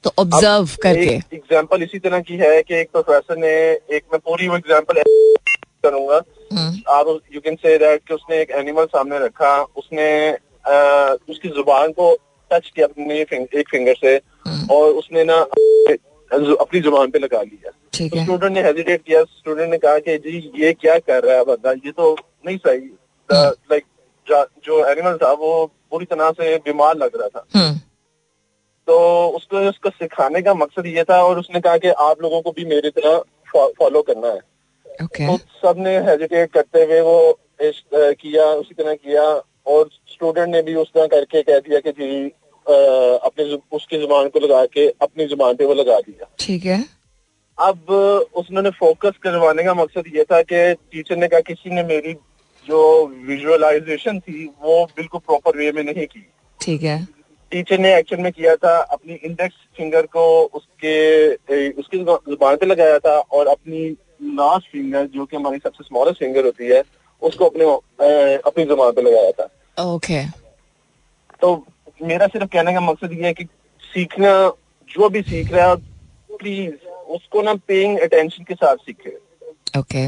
तो 0.04 0.12
ऑब्ज़र्व 0.20 0.70
करके। 0.84 1.14
एग्जांपल 1.36 1.84
इसी 1.84 2.00
तरह 2.00 2.20
की 2.20 2.38
है 2.38 2.62
कि 2.64 2.76
एक 2.76 2.90
प्रोफेसर 2.92 3.38
ने 3.38 3.52
एक 3.96 4.04
मैं 4.14 4.20
पूरी 4.20 4.48
वो 4.48 4.56
एग्जांपल 4.56 5.02
करूँगा। 5.84 6.22
हम्म, 6.54 6.82
आप 6.90 7.08
यू 7.36 7.42
कैन 7.42 7.56
से 7.56 7.78
दैट 7.78 8.02
कि 8.08 8.14
उसने 8.14 8.42
एक 8.42 8.52
एनिमल 8.52 8.86
सामने 8.86 9.20
रखा 9.26 9.62
उसने 9.64 10.08
अ, 10.30 11.16
उसकी 11.30 11.50
ज़ुबान 11.50 11.92
को 11.92 12.14
टच 12.52 12.72
किया 12.76 12.88
अपनी 12.88 13.20
एक 13.20 13.70
फिंगर 13.72 13.94
से। 13.94 14.16
हम्म, 14.48 14.68
और 14.74 14.92
उसने 14.94 15.24
ना 15.24 15.40
अपनी 16.32 16.80
ज़ुबान 16.82 17.12
पे 17.12 17.20
लगा 17.20 17.42
लिया। 17.42 17.70
तो 17.70 18.24
स्टूडेंट 18.24 18.52
ने 18.54 18.62
हेजिटेट 18.64 19.02
किया। 19.04 19.24
स्टूडेंट 19.24 19.70
ने 19.72 19.78
कहा 19.78 20.00
कि 20.00 20.18
जी 20.20 20.52
ये 20.56 20.72
क्या 20.74 20.98
कर 21.00 21.24
रहा 21.24 21.38
है 21.38 21.44
बंदा? 21.46 21.72
ये 21.72 21.92
तो 21.92 22.16
नहीं 22.46 22.58
सही। 22.58 22.90
लाइक 23.30 23.84
जो 24.66 24.86
एनिमल 24.88 25.18
था 25.18 25.32
वो 25.34 25.66
पूरी 25.92 26.06
तरह 26.06 26.32
से 26.32 26.56
बीमार 26.58 26.98
लग 26.98 27.16
रहा 27.16 27.28
था। 27.30 27.46
हम्म, 27.56 27.78
तो 28.88 29.28
उसको 29.28 29.58
उसको 29.70 29.90
सिखाने 29.90 30.42
का 30.42 30.54
मकसद 30.54 30.86
ये 30.88 31.04
था 31.04 31.22
और 31.24 31.40
उसने 31.40 31.60
कहा 31.62 31.78
कि 31.78 31.90
आप 32.02 32.22
लोगों 32.22 32.42
को 32.42 32.52
भी 32.52 32.66
मेरी 32.66 32.90
तरह 32.92 33.18
फॉलो 33.80 34.02
करना 34.02 34.28
है। 34.28 34.40
ओके 35.04 35.28
तो 35.28 35.38
सबने 35.62 35.98
हेजिटेट 36.02 36.52
करते 36.54 36.84
हुए 36.84 37.00
वो 37.02 37.40
किया 37.62 38.46
उसी 38.46 38.74
तरह 38.74 38.94
किया 38.96 39.24
और 39.68 39.90
स्टूडेंट 40.08 40.48
ने 40.48 40.62
भी 40.62 40.76
उस 40.76 40.88
तरह 40.88 41.08
करके 41.08 41.42
कह 41.42 41.60
दिया 41.60 41.80
कि 41.80 41.92
जी 41.92 42.32
अपनी 42.66 43.62
उसकी 43.74 43.98
ज़ुबान 43.98 44.28
को 44.30 44.40
लगा 44.40 44.66
के 44.68 44.88
अपनी 45.02 45.26
ज़ुबान 45.28 45.56
पे 45.56 45.66
वो 45.66 45.74
लगा 45.74 46.00
दिया। 46.00 46.30
ठीक 46.40 46.66
है। 46.66 46.84
अब 47.58 47.90
उसने 48.36 48.70
फोकस 48.72 49.18
करवाने 49.24 49.64
का 49.64 49.74
मकसद 49.74 50.04
ये 50.16 50.24
था 50.24 50.42
कि 50.44 50.74
टीचर 50.74 51.18
ने 51.18 51.28
कहा 51.28 51.40
किसी 51.48 51.70
ने 51.70 51.84
मेरी 51.86 52.14
जो 52.68 52.82
विजुअलाइजेशन 53.28 54.20
थी 54.20 54.46
वो 54.62 54.84
बिल्कुल 54.88 55.20
प्रॉपर 55.20 55.58
वे 55.58 55.72
में 55.72 55.84
नहीं 55.84 56.06
की। 56.06 56.26
ठीक 56.60 56.84
है। 56.84 57.04
टीचर 57.52 57.80
ने 57.80 57.96
एक्चुअल 57.98 58.22
में 58.22 58.32
किया 58.32 58.56
था 58.56 58.78
अपनी 58.78 59.14
इंडेक्स 59.16 59.56
फिंगर 59.78 60.06
को 60.08 60.24
उसके 60.46 60.94
उसकी 61.72 61.98
ज़ुबान 61.98 62.56
पे 62.56 62.66
लगाया 62.66 63.00
था 63.00 63.18
और 63.20 63.48
अपनी 63.48 63.90
लास्ट 64.36 64.72
फिंगर 64.72 65.06
जो 65.08 65.26
कि 65.26 65.36
हमारी 65.38 65.58
सबसे 65.58 65.84
स्मॉलेस्ट 65.84 66.20
फिंगर 66.20 66.46
होती 66.46 66.68
है 66.68 66.84
उसको 67.22 67.46
अपने 67.46 67.66
अपनी 68.42 68.66
ज़ुबान 68.66 68.92
पे 68.92 69.02
लगाया 69.02 69.32
था। 69.32 69.48
ओके 69.86 70.24
तो 71.42 71.54
मेरा 72.04 72.28
सिर्फ़ 72.28 72.48
कहने 72.48 72.74
का 72.74 72.82
मकसद 72.82 73.12
ये 73.14 73.26
है 73.26 73.34
कि 73.34 73.44
सीखना 73.84 74.32
जो 74.90 75.10
भी 75.10 75.22
सीख 75.22 75.52
रहा 75.54 75.70
है 75.70 75.76
प्लीज़ 76.38 76.74
उसको 77.16 77.42
ना 77.42 77.54
पेइंग 77.68 77.98
अटेंशन 78.00 78.44
के 78.44 78.54
साथ 78.56 78.76
सीखे। 78.86 79.10
Okay 79.80 80.06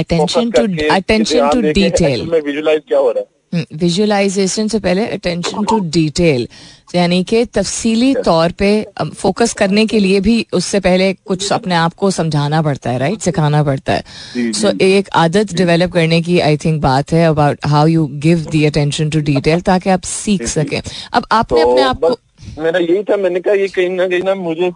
attention 0.00 0.50
to 0.50 0.62
attention 0.94 1.48
to 1.50 1.60
detail 1.62 2.30
visualise 2.40 2.82
क्या 2.88 2.98
हो 2.98 3.10
रहा 3.10 3.20
है। 3.20 3.28
विजुअलाइजेशन 3.74 4.68
से 4.68 4.78
पहले 4.78 5.06
अटेंशन 5.06 5.64
टू 5.64 5.78
डिटेल 5.90 6.48
यानी 6.94 7.22
कि 7.24 7.44
तफसीली 7.44 8.14
तौर 8.14 8.52
पे 8.52 8.70
फोकस 9.16 9.52
करने 9.52 9.86
के 9.86 9.98
लिए 9.98 10.20
भी 10.20 10.46
उससे 10.52 10.80
पहले 10.80 11.12
कुछ 11.26 11.52
अपने 11.52 11.74
आप 11.74 11.94
को 11.94 12.10
समझाना 12.10 12.62
पड़ता 12.62 12.90
है 12.90 12.98
राइट 12.98 13.20
सिखाना 13.20 13.62
पड़ता 13.62 13.92
है। 13.92 14.52
सो 14.52 14.72
एक 14.80 15.08
आदत 15.14 15.54
डेवलप 15.54 15.92
करने 15.92 16.20
की 16.22 16.38
आई 16.40 16.56
थिंक 16.56 16.80
बात 16.82 17.12
है 17.12 17.26
about 17.28 17.66
how 17.66 17.86
you 17.86 18.06
give 18.26 18.46
the 18.50 18.64
attention 18.64 19.10
to 19.10 19.20
detail 19.20 19.60
ताकि 19.60 19.90
आप 19.90 20.02
सीख 20.02 20.46
सकें। 20.48 20.80
अब 21.12 21.26
आपने 21.32 21.60
अपने 21.60 21.82
तो 21.82 21.88
आप 21.88 22.00
को 22.00 22.62
मेरा 22.62 22.78
यही 22.78 23.02
था 23.02 23.16
मैंने 23.16 23.40
कहा 23.40 23.54
ये 23.54 23.68
कहीं 23.68 23.88
ना 23.90 24.08
कहीं 24.08 24.22
ना 24.22 24.34
मुझे 24.34 24.70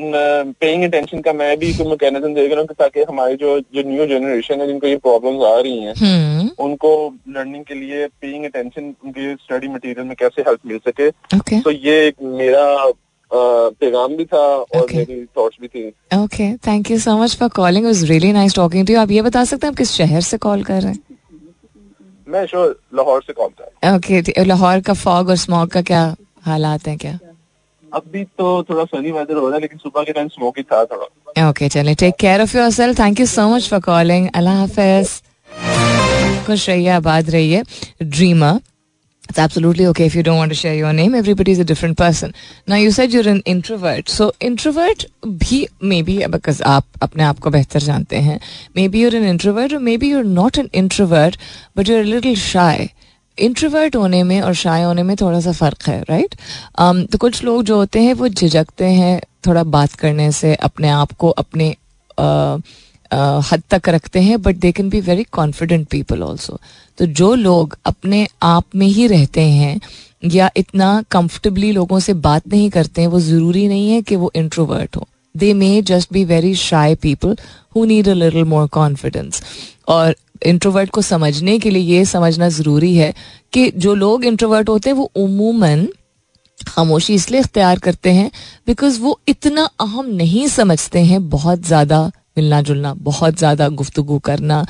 पेइंग 0.00 0.82
अटेंशन 0.84 1.20
का 1.20 1.32
मैं 1.32 1.56
भी 1.58 1.72
कोई 1.74 1.86
मैकेनिज्म 1.90 2.32
देख 2.34 2.52
रहा 2.52 2.60
हूँ 2.60 2.74
ताकि 2.78 3.02
हमारी 3.08 3.36
जो 3.36 3.58
जो 3.74 3.82
न्यू 3.88 4.06
जनरेशन 4.06 4.60
है 4.60 4.66
जिनको 4.66 4.86
ये 4.86 4.96
प्रॉब्लम्स 5.06 5.44
आ 5.46 5.58
रही 5.58 5.78
हैं 5.78 5.94
हम्म। 5.98 6.64
उनको 6.64 6.92
लर्निंग 7.36 7.64
के 7.64 7.74
लिए 7.74 8.06
पेइंग 8.20 8.44
अटेंशन 8.44 8.94
उनके 9.04 9.34
स्टडी 9.34 9.68
मटेरियल 9.68 10.06
में 10.06 10.14
कैसे 10.20 10.42
हेल्प 10.48 10.66
मिल 10.66 10.78
सके। 10.88 11.08
ओके 11.36 11.60
तो 11.60 11.70
ये 11.70 12.06
एक 12.06 12.22
मेरा 12.38 12.64
पैगाम 13.30 14.16
भी 14.16 14.24
था 14.24 14.38
और 14.38 14.82
Okay. 14.82 14.96
मेरी 14.96 15.24
थॉट्स 15.38 15.56
भी 15.60 15.68
थी। 15.68 15.88
Okay 16.16 16.52
thank 16.66 16.90
you 16.90 16.98
so 16.98 17.16
much 17.18 17.36
for 17.38 17.48
calling 17.56 17.86
was 17.86 18.04
really 18.10 18.32
nice 18.32 18.54
talking 18.54 18.86
to 18.86 18.92
you 18.92 19.00
आप 19.00 19.10
ये 19.10 19.22
बता 19.22 19.44
सकते 19.44 19.66
हैं 19.66 19.72
आप 19.72 19.78
किस 19.78 19.92
शहर 19.92 20.20
से 20.22 20.38
कॉल 20.38 20.62
कर 20.64 20.80
रहे 20.82 20.92
हैं? 20.92 21.00
मैं 22.26 22.44
श्योर 22.46 22.78
लाहौर 22.94 23.22
से 23.26 23.32
कॉल 23.32 23.48
कर 23.60 23.94
ओके 23.94 24.44
लाहौर 24.44 24.80
का 24.86 24.92
फॉग 25.02 25.28
और 25.28 25.36
स्मॉग 25.44 25.68
का 25.70 25.82
क्या 25.90 26.02
हालात 26.46 26.86
है 26.88 26.96
क्या? 26.96 27.18
अभी 27.94 28.24
तो 28.38 28.62
थोड़ा 28.70 28.84
सनी 28.84 29.12
वेदर 29.12 29.36
हो 29.36 29.46
रहा 29.46 29.54
है 29.54 29.60
लेकिन 29.60 29.78
सुबह 29.78 30.02
के 30.04 30.12
टाइम 30.12 30.28
स्मोकी 30.28 30.62
था 30.62 30.84
थोड़ा 30.92 31.48
ओके 31.48 31.68
चलें 31.68 31.94
take 31.96 32.14
care 32.20 32.42
of 32.42 32.56
yourself 32.78 32.98
thank 32.98 33.20
you 33.20 33.26
so 33.26 33.48
much 33.54 33.68
for 33.70 33.80
calling 33.80 34.28
अल्लाह 34.34 34.58
हाफिज 34.58 35.20
खुश 36.46 36.68
रहिए 36.68 36.88
आबाद 37.02 37.30
रहिए 37.30 37.62
dreamer 38.02 38.60
It's 39.30 39.38
absolutely 39.38 39.86
okay 39.88 40.06
if 40.06 40.14
you 40.14 40.22
don't 40.22 40.38
want 40.38 40.52
to 40.52 40.56
share 40.58 40.74
your 40.74 40.92
name. 40.98 41.14
Everybody 41.14 41.52
is 41.52 41.58
a 41.58 41.64
different 41.64 41.98
person. 41.98 42.32
Now 42.66 42.76
you 42.76 42.90
said 42.90 43.12
you're 43.12 43.28
an 43.28 43.42
introvert. 43.44 44.08
So 44.08 44.28
introvert 44.40 45.04
भी 45.42 45.58
maybe 45.90 46.16
because 46.34 46.62
आप 46.66 46.84
अपने 47.02 47.24
आप 47.24 47.38
को 47.38 47.50
बेहतर 47.50 47.80
जानते 47.80 48.20
हैं. 48.28 48.38
Maybe 48.76 49.02
you're 49.02 49.18
an 49.18 49.28
introvert 49.32 49.74
or 49.74 49.80
maybe 49.80 50.08
you're 50.12 50.30
not 50.38 50.60
an 50.62 50.70
introvert, 50.82 51.36
but 51.76 51.90
you're 51.90 52.00
a 52.00 52.10
little 52.14 52.34
shy. 52.34 52.88
Introvert 53.38 53.96
होने 53.96 54.22
में 54.22 54.40
और 54.40 54.54
शाय 54.54 54.82
होने 54.82 55.02
में 55.02 55.16
थोड़ा 55.16 55.40
सा 55.40 55.52
फ़र्क 55.52 55.88
है 55.88 56.04
राइट 56.10 56.34
um, 56.80 57.12
तो 57.12 57.18
कुछ 57.18 57.44
लोग 57.44 57.62
जो 57.62 57.76
होते 57.76 58.00
हैं 58.00 58.14
वो 58.14 58.28
झिझकते 58.28 58.84
हैं 58.84 59.20
थोड़ा 59.46 59.64
बात 59.64 59.92
करने 59.92 60.32
से 60.32 60.54
अपने 60.54 60.88
आप 60.88 61.12
को 61.12 61.28
अपने 61.28 61.76
uh, 62.20 62.56
uh, 62.56 63.52
हद 63.52 63.62
तक 63.70 63.88
रखते 63.88 64.20
हैं 64.20 64.42
but 64.42 64.56
they 64.56 64.72
can 64.72 64.88
be 64.88 65.00
very 65.00 65.24
confident 65.24 65.88
people 65.88 66.22
also 66.22 66.60
तो 66.98 67.06
जो 67.06 67.34
लोग 67.34 67.78
अपने 67.84 68.26
आप 68.42 68.64
में 68.76 68.86
ही 68.86 69.06
रहते 69.06 69.40
हैं 69.40 69.80
या 70.24 70.50
इतना 70.56 71.04
कंफर्टेबली 71.10 71.72
लोगों 71.72 71.98
से 71.98 72.14
बात 72.14 72.48
नहीं 72.48 72.70
करते 72.70 73.00
हैं 73.00 73.08
वो 73.08 73.20
ज़रूरी 73.20 73.68
नहीं 73.68 73.90
है 73.90 74.02
कि 74.02 74.16
वो 74.16 74.32
इंट्रोवर्ट 74.34 74.96
हो. 74.96 75.08
They 75.36 75.52
may 75.54 75.82
just 75.82 76.12
be 76.12 76.24
very 76.24 76.54
shy 76.54 76.94
people 76.94 77.36
who 77.76 77.84
need 77.84 78.08
a 78.08 78.12
little 78.12 78.44
more 78.44 78.66
confidence 78.66 79.42
और 79.88 80.16
इंट्रोवर्ट 80.46 80.90
को 80.90 81.02
समझने 81.02 81.58
के 81.58 81.70
लिए 81.70 81.96
ये 81.96 82.04
समझना 82.04 82.48
ज़रूरी 82.48 82.94
है 82.94 83.14
कि 83.52 83.70
जो 83.76 83.94
लोग 83.94 84.24
इंट्रोवर्ट 84.24 84.68
होते 84.68 84.90
हैं, 84.90 84.96
वो 84.96 85.10
उमूमन 85.16 85.88
खामोशी 86.68 87.14
इसलिए 87.14 87.40
इख्तियार 87.40 87.78
करते 87.78 88.12
हैं 88.12 88.30
बिकॉज़ 88.66 89.00
वो 89.00 89.20
इतना 89.28 89.68
अहम 89.80 90.06
नहीं 90.06 90.46
समझते 90.48 91.00
हैं 91.00 91.28
बहुत 91.28 91.66
ज़्यादा 91.66 92.10
मिलना 92.38 92.60
जुलना 92.62 92.94
बहुत 92.94 93.38
ज़्यादा 93.38 93.68
गुफ्तु 93.68 94.18
करना 94.18 94.66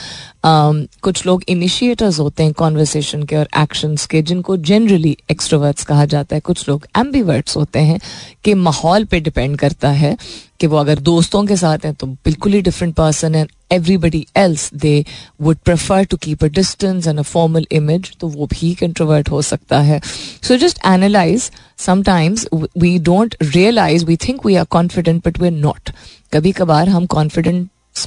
कुछ 1.03 1.25
लोग 1.27 1.43
इनिशिएटर्स 1.49 2.19
होते 2.21 2.43
हैं 2.43 2.53
कॉन्वर्सेशन 2.53 3.23
के 3.23 3.37
और 3.37 3.49
एक्शंस 3.59 4.07
के, 4.07 4.23
जिनको 4.23 4.57
जनरली 4.57 5.17
एक्सट्रोवर्ट्स 5.31 5.85
कहा 5.85 6.05
जाता 6.07 6.37
है। 6.37 6.41
कुछ 6.41 6.69
लोग 6.69 6.87
एम्बीवर्ट्स 6.99 7.57
होते 7.57 7.79
हैं 7.81 8.01
कि 8.45 8.55
माहौल 8.55 9.05
पे 9.05 9.21
डिपेंड 9.21 9.59
करता 9.59 9.89
है 9.91 10.17
कि 10.61 10.67
वो 10.67 10.77
अगर 10.77 10.99
दोस्तों 11.01 11.45
के 11.47 11.57
साथ 11.57 11.85
हैं 11.85 11.95
तो 11.95 12.07
बिल्कुल 12.07 12.53
ही 12.53 12.61
डिफरेंट 12.63 12.95
पर्सन 12.95 13.35
है। 13.35 13.47
Everybody 13.73 14.25
else 14.37 14.71
they 14.75 15.05
would 15.43 15.57
prefer 15.65 16.05
to 16.05 16.17
keep 16.17 16.45
a 16.45 16.49
distance 16.49 17.07
and 17.07 17.19
a 17.19 17.23
formal 17.23 17.67
image 17.73 18.11
तो 18.21 18.29
वो 18.29 18.47
भी 18.53 18.73
कंट्रोवर्ट 18.75 19.31
हो 19.31 19.43
सकता 19.43 19.81
है। 19.81 20.01
So 20.43 20.57
just 20.57 20.79
analyse 20.87 21.51
sometimes 21.79 22.49
we 22.55 22.99
don't 23.01 23.35
realise 23.43 24.05
we 24.05 24.17
think 24.29 24.47
we 24.47 24.55
are 24.57 24.65
confident 24.71 25.27
but 25.27 25.39
we 25.39 25.49
are 25.49 25.55
not 25.55 25.91
कभी 26.33 26.53
कभार 26.53 26.89
हम 26.89 27.07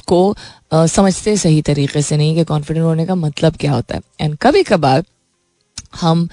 को 0.00 0.86
समझते 0.86 1.36
सही 1.36 1.62
तरीके 1.62 2.02
से 2.02 2.16
नहीं 2.16 2.34
कि 2.34 2.44
कॉन्फिडेंट 2.44 2.84
होने 2.84 3.06
का 3.06 3.14
मतलब 3.14 3.56
क्या 3.56 3.72
होता 3.72 3.94
है। 3.94 4.02
एंड 4.20 4.36
कभी 4.36 4.62
कभार 4.62 5.04
हम 6.00 6.28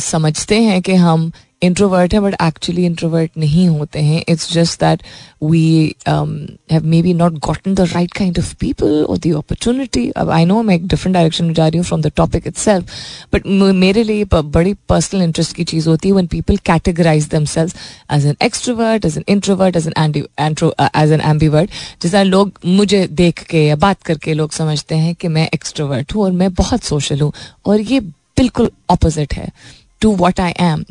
समझते 0.00 0.60
हैं 0.62 0.82
कि 0.82 0.94
हम 0.94 1.32
इंट्रोवर्ट 1.62 2.14
है 2.14 2.20
बट 2.20 2.34
एक्चुअली 2.42 2.84
इंट्रोवर्ट 2.86 3.30
नहीं 3.38 3.66
होते 3.68 4.00
हैं. 4.00 4.22
It's 4.28 4.52
just 4.52 4.80
that 4.80 5.02
we 5.42 5.94
have 6.08 6.84
maybe 7.02 7.14
not 7.14 7.38
gotten 7.46 7.74
the 7.74 7.80
right 7.92 8.12
kind 8.12 8.38
of 8.38 8.54
people 8.60 9.02
और 9.04 9.18
द 9.18 9.32
अपॉर्चुनिटी 9.36 10.08
अब 10.10 10.30
आई 10.30 10.44
नो 10.44 10.62
मैं 10.62 10.74
एक 10.74 10.86
डिफरेंट 10.86 11.14
डायरेक्शन 11.14 11.44
में 11.44 11.54
जा 11.54 11.66
रही 11.68 11.78
हूँ 11.78 11.86
from 11.86 12.02
the 12.02 12.12
topic 12.16 12.46
itself 12.56 12.90
but 13.34 13.46
मेरे 13.76 14.02
लिए 14.02 14.24
बड़ी 14.34 14.74
पर्सनल 14.88 15.22
इंटरेस्ट 15.22 15.56
की 15.56 15.64
चीज़ 15.64 15.88
होती 15.88 16.08
है 16.08 16.14
when 16.14 16.26
people 16.26 16.56
categorise 16.66 17.28
themselves 17.44 17.74
as 18.12 18.26
an 18.26 18.36
extrovert 18.42 19.04
as 19.04 19.16
an 19.18 19.24
introvert 19.28 19.76
as 19.76 19.86
an 19.88 20.14
as 20.96 21.12
an 21.12 21.20
ambivert 21.20 21.70
जैसा 22.02 22.22
लोग 22.22 22.52
मुझे 22.64 23.06
देख 23.12 23.42
के 23.42 23.64
या 23.66 23.76
बात 23.76 24.02
करके 24.02 24.34
लोग 24.34 24.52
समझते 24.52 24.94
हैं 24.94 25.14
कि 25.14 25.28
मैं 25.28 25.48
एक्सट्रोवर्ट 25.54 26.14
हूँ 26.14 26.22
और 26.24 26.32
मैं 26.32 26.52
बहुत 26.54 26.82
सोशल 26.84 27.20
हूँ 27.20 27.32
और 27.66 27.80
ये 27.80 28.00
बिल्कुल 28.00 28.70
ऑपोजिट 28.90 29.34
है। 29.34 29.48
To 30.02 30.14
what 30.16 30.40
I 30.40 30.52
am 30.60 30.84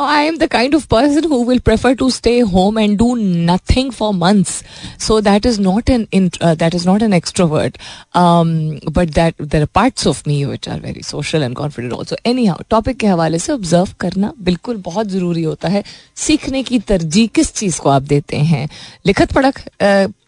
I 0.00 0.26
am 0.26 0.36
the 0.38 0.46
kind 0.46 0.74
of 0.74 0.86
person 0.86 1.24
who 1.30 1.42
will 1.44 1.58
prefer 1.58 1.94
to 1.94 2.08
stay 2.10 2.38
home 2.50 2.78
and 2.78 2.96
do 2.98 3.14
nothing 3.16 3.90
for 3.92 4.12
months 4.14 4.62
so 5.00 5.20
that 5.20 5.46
is 5.46 5.60
not 5.60 5.90
an 5.90 6.06
that 6.14 6.74
is 6.74 6.86
not 6.88 7.02
an 7.02 7.12
extrovert 7.12 7.78
but 8.16 9.10
that 9.10 9.42
there 9.42 9.60
are 9.60 9.66
parts 9.74 10.06
of 10.06 10.22
me 10.28 10.44
which 10.44 10.68
are 10.68 10.80
very 10.80 11.02
social 11.02 11.42
and 11.42 11.56
confident 11.56 11.92
also 11.92 12.16
anyhow 12.46 12.62
topic 12.70 12.96
के 12.96 13.06
हवाले 13.06 13.38
से 13.38 13.52
observe 13.52 13.94
करना 14.00 14.32
बिल्कुल 14.40 14.76
बहुत 14.84 15.08
ज़रूरी 15.08 15.42
होता 15.42 15.68
है 15.68 15.82
सीखने 16.16 16.62
की 16.62 16.78
तरजीह 16.88 17.26
किस 17.34 17.52
चीज़ 17.54 17.80
को 17.80 17.90
आप 17.90 18.02
देते 18.04 18.36
हैं 18.52 18.68
लिखत 19.06 19.32
पढ़क 19.32 19.60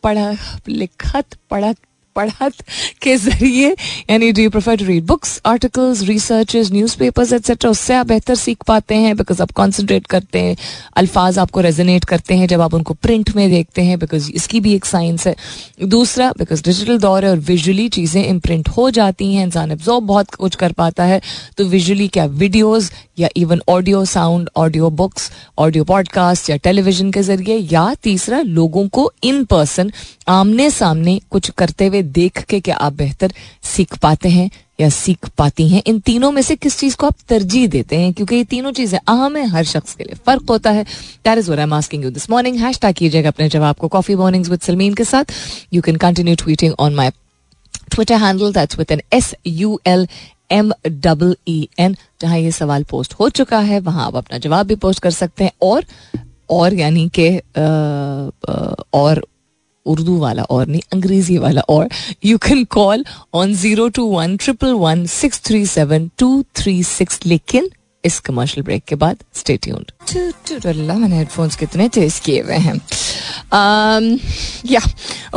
पढ़ 0.02 0.18
लिखत 0.68 1.36
पढ़क 1.50 1.76
पढ़त 2.20 2.64
के 3.02 3.16
ज़रिए। 3.16 3.68
यानी 4.10 4.30
do 4.32 4.42
you 4.42 4.50
prefer 4.50 4.76
to 4.76 4.84
read 4.84 5.04
books 5.06 5.40
articles 5.46 6.02
researches 6.02 6.70
newspapers 6.98 7.32
etcetera 7.32 7.70
उससे 7.70 7.94
आप 7.94 8.06
बेहतर 8.06 8.34
सीख 8.34 8.64
पाते 8.66 8.94
हैं 8.94 9.16
बिकॉज़ 9.16 9.42
आप 9.42 9.50
कॉन्सेंट्रेट 9.52 10.06
करते 10.06 10.38
हैं। 10.38 10.56
अल्फाज 10.96 11.38
आपको 11.38 11.60
रेजोनेट 11.60 12.04
करते 12.04 12.34
हैं 12.34 12.46
जब 12.48 12.60
आप 12.60 12.74
उनको 12.74 12.94
प्रिंट 12.94 13.30
में 13.36 13.48
देखते 13.50 13.82
हैं 13.82 13.98
बिकॉज़ 13.98 14.30
इसकी 14.32 14.60
भी 14.60 14.74
एक 14.74 14.84
साइंस 14.84 15.26
है। 15.26 15.34
दूसरा 15.86 16.30
बिकॉज़ 16.38 16.62
डिजिटल 16.64 16.98
दौर 16.98 17.24
है 17.24 17.30
और 17.30 17.38
विजुअली 17.40 17.88
चीज़ें 17.88 18.24
इम्प्रिंट 18.24 18.68
हो 18.68 18.90
जाती 18.90 19.32
हैं, 19.34 19.44
इंसान 19.44 19.72
एब्जॉर्ब 19.72 20.04
बहुत 20.06 20.34
कुछ 20.34 20.54
कर 20.54 20.72
पाता 20.72 21.04
है। 21.04 21.20
तो 21.56 21.64
विजुअली 21.66 22.08
क्या 22.08 22.24
वीडियोज़ 22.24 22.90
या 23.18 23.28
even 23.36 23.60
audio 23.68 24.04
sound 24.04 24.48
audio 24.56 24.90
books 24.90 25.30
audio 25.58 25.84
podcast 25.84 26.50
या 26.50 26.56
टेलीविज़न 26.56 27.10
के 27.12 27.22
ज़रिए 27.22 27.56
या 27.72 27.92
तीसरा, 28.02 28.40
लोगों 28.40 28.86
को 28.88 29.10
इन 29.24 29.44
पर्सन 29.44 29.92
आमने 30.28 30.70
सामने 30.70 31.20
कुछ 31.30 31.50
करते 31.50 31.86
हुए 31.86 32.02
देख 32.12 32.42
के 32.44 32.60
क्या 32.60 32.76
आप 32.76 32.92
बेहतर 32.92 33.32
सीख 33.64 33.96
पाते 33.98 34.28
हैं 34.28 34.50
या 34.80 34.88
सीख 34.88 35.28
पाती 35.38 35.68
हैं? 35.68 35.82
इन 35.86 35.98
तीनों 36.00 36.30
में 36.32 36.40
से 36.42 36.56
किस 36.56 36.78
चीज़ 36.78 36.96
को 36.96 37.06
आप 37.06 37.16
तरजीह 37.28 37.66
देते 37.68 37.96
हैं? 37.96 38.12
क्योंकि 38.12 38.36
ये 38.36 38.44
तीनों 38.44 38.72
चीज़ें 38.72 38.98
अहम 38.98 39.36
है, 39.36 39.46
हर 39.48 39.64
शख्स 39.64 39.94
के 39.94 40.04
लिए 40.04 40.14
फ़र्क 40.26 40.50
होता 40.50 40.70
है। 40.70 40.84
That 40.84 41.38
is 41.38 41.50
you 41.94 42.10
this 42.10 42.30
morning 42.30 42.56
hash 42.58 42.78
कीजिएगा 42.84 43.28
अपने 43.28 43.48
जवाब 43.48 43.76
को। 43.76 43.88
कॉफ़ी 43.88 44.14
मॉर्निंग्स 44.16 44.48
विद 44.50 44.60
सलमीन 44.60 44.94
के 44.94 45.04
साथ। 45.04 45.32
You 45.72 45.82
can 45.82 45.96
continue 45.98 46.34
tweeting 46.36 46.74
on 46.80 46.94
my 46.94 47.10
Twitter 47.90 48.14
handle 48.16 48.52
that's 48.52 48.78
with 48.78 48.92
N 48.92 49.00
S 49.12 49.34
U 49.46 49.80
L 49.86 50.06
M 50.52 50.72
double 50.86 51.36
E 51.48 51.68
N 51.78 51.96
जहाँ 52.22 52.38
ये 52.38 52.50
सवाल 52.52 52.84
पोस्ट 52.90 53.14
हो 53.14 53.28
चुका 53.30 53.58
है, 53.60 53.80
वहाँ 53.80 54.06
आप 54.06 54.16
अपना 54.16 54.38
जवाब 54.38 54.66
भी 54.66 54.74
पोस्ट 54.76 55.02
कर 55.02 55.10
सकते 55.10 55.44
हैं। 55.44 55.52
और 55.62 55.84
और 56.50 56.74
यानी 56.74 57.08
कि 57.18 57.28
और 58.94 59.24
उर्दू 59.92 60.18
वाला 60.18 60.42
और 60.42 60.66
नहीं, 60.66 60.80
अंग्रेज़ी 60.92 61.38
वाला 61.38 61.60
और 61.68 61.88
you 62.24 62.38
can 62.46 62.64
call 62.70 63.04
on 63.34 63.54
zero 63.56 63.88
two 63.88 64.06
one 64.06 64.36
triple 64.36 64.72
one 64.86 65.04
six 65.10 65.40
three 65.44 65.64
seven 65.66 66.10
two 66.18 66.42
three 66.56 66.82
six 66.84 67.20
लेकिन 67.26 67.70
इस 68.04 68.18
कमर्शियल 68.20 68.64
ब्रेक 68.64 68.84
के 68.88 68.94
बाद 68.96 69.16
स्टे 69.34 69.56
ट्यून्ड 69.56 69.90
मैंने 70.76 71.16
हेडफोन्स 71.16 71.56
कितने 71.56 71.88
तेज 71.88 72.18
किए 72.24 72.40
हुए 72.42 72.56
हैं। 72.56 72.74
या 74.70 74.80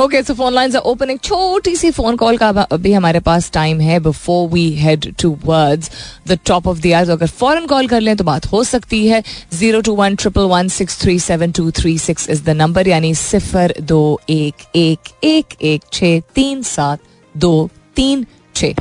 okay 0.04 0.22
so 0.24 0.34
phone 0.34 0.54
lines 0.54 0.76
are 0.76 0.82
opening 0.92 1.20
छोटी 1.20 1.76
सी 1.76 1.92
फ़ोन 1.92 2.16
कॉल 2.18 2.38
का 2.38 2.50
अभी 2.50 2.94
हमारे 2.94 3.20
पास 3.20 3.52
टाइम 3.54 3.80
है 3.82 4.00
before 4.00 4.48
we 4.50 4.70
head 4.76 5.14
towards 5.46 5.92
the 6.28 6.40
top 6.46 6.68
of 6.68 6.80
the 6.82 6.94
hours 6.94 7.10
अगर 7.10 7.28
फॉरन 7.40 7.66
कॉल 7.68 7.88
कर 7.88 8.02
लें 8.02 8.16
तो 8.18 8.24
बात 8.24 8.46
हो 8.52 8.64
सकती 8.64 9.08
है। 9.08 9.24
Zero 9.54 9.82
two 9.82 9.96
one 9.96 10.16
triple 10.16 10.46
one 10.52 10.68
six 10.78 11.00
three 11.02 11.20
seven 11.20 11.52
two 11.52 11.70
three 11.72 11.98
six 11.98 12.30
is 12.30 12.44
the 12.44 12.50
number 12.50 12.88
यानी 12.88 13.14
सिफर 13.16 13.74
दो 13.82 14.20
एक 14.30 14.56
एक 14.76 15.00
एक 15.24 15.62
एक 15.62 15.82
छ 15.94 16.04
तीन 16.36 16.62
सात 16.64 17.00
दो 17.36 17.70
तीन 17.96 18.26
छ 18.56 18.74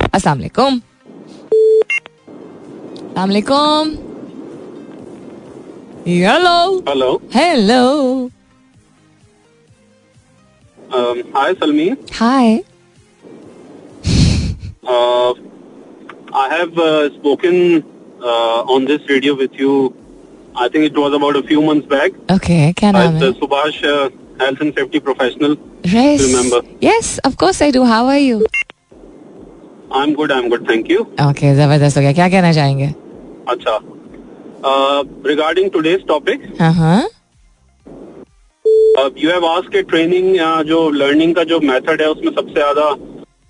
अस्सलाम. 3.17 3.89
Um, 10.93 11.21
hi, 11.35 11.53
Salmi. 11.59 11.95
Hi. 12.13 12.63
Uh, 14.85 15.33
I 16.33 16.49
have 16.49 16.77
uh, 16.77 17.09
spoken 17.15 17.83
uh, 18.21 18.75
on 18.75 18.85
this 18.85 19.01
radio 19.09 19.35
with 19.35 19.53
you. 19.53 19.95
I 20.55 20.67
think 20.69 20.85
it 20.85 20.97
was 20.97 21.13
about 21.13 21.35
a 21.35 21.43
few 21.43 21.61
months 21.61 21.87
back. 21.87 22.11
Okay, 22.31 22.73
क्या 22.79 22.91
नाम 22.91 23.15
है? 23.15 23.21
uh, 23.21 23.33
Subhash, 23.39 23.79
uh, 23.83 24.09
health 24.39 24.61
and 24.61 24.73
safety 24.79 24.99
professional. 24.99 25.55
Yes. 25.83 26.25
remember. 26.27 26.61
Yes, 26.81 27.19
of 27.31 27.37
course 27.37 27.61
I 27.61 27.71
do. 27.71 27.85
How 27.85 28.05
are 28.07 28.19
you? 28.19 28.43
I'm 29.91 30.13
good. 30.15 30.31
I'm 30.31 30.49
good. 30.49 30.67
Thank 30.67 30.91
you. 30.93 31.05
Okay, 31.29 31.55
ज़बरदस्त 31.55 31.97
हो 31.97 32.01
गया 32.01 32.13
क्या 32.13 32.29
कहना 32.29 32.53
चाहेंगे 32.53 33.02
अच्छा। 33.49 33.79
Regarding 35.27 35.69
today's 35.71 36.05
topic 36.07 36.43
you 39.17 39.29
have 39.29 39.45
आज 39.45 39.63
के 39.71 39.81
ट्रेनिंग 39.83 40.35
या 40.35 40.51
जो 40.63 40.89
लर्निंग 40.91 41.33
का 41.35 41.43
जो 41.43 41.59
मेथड 41.59 42.01
है 42.01 42.07
उसमें 42.09 42.31
सबसे 42.31 42.53
ज़्यादा 42.53 42.89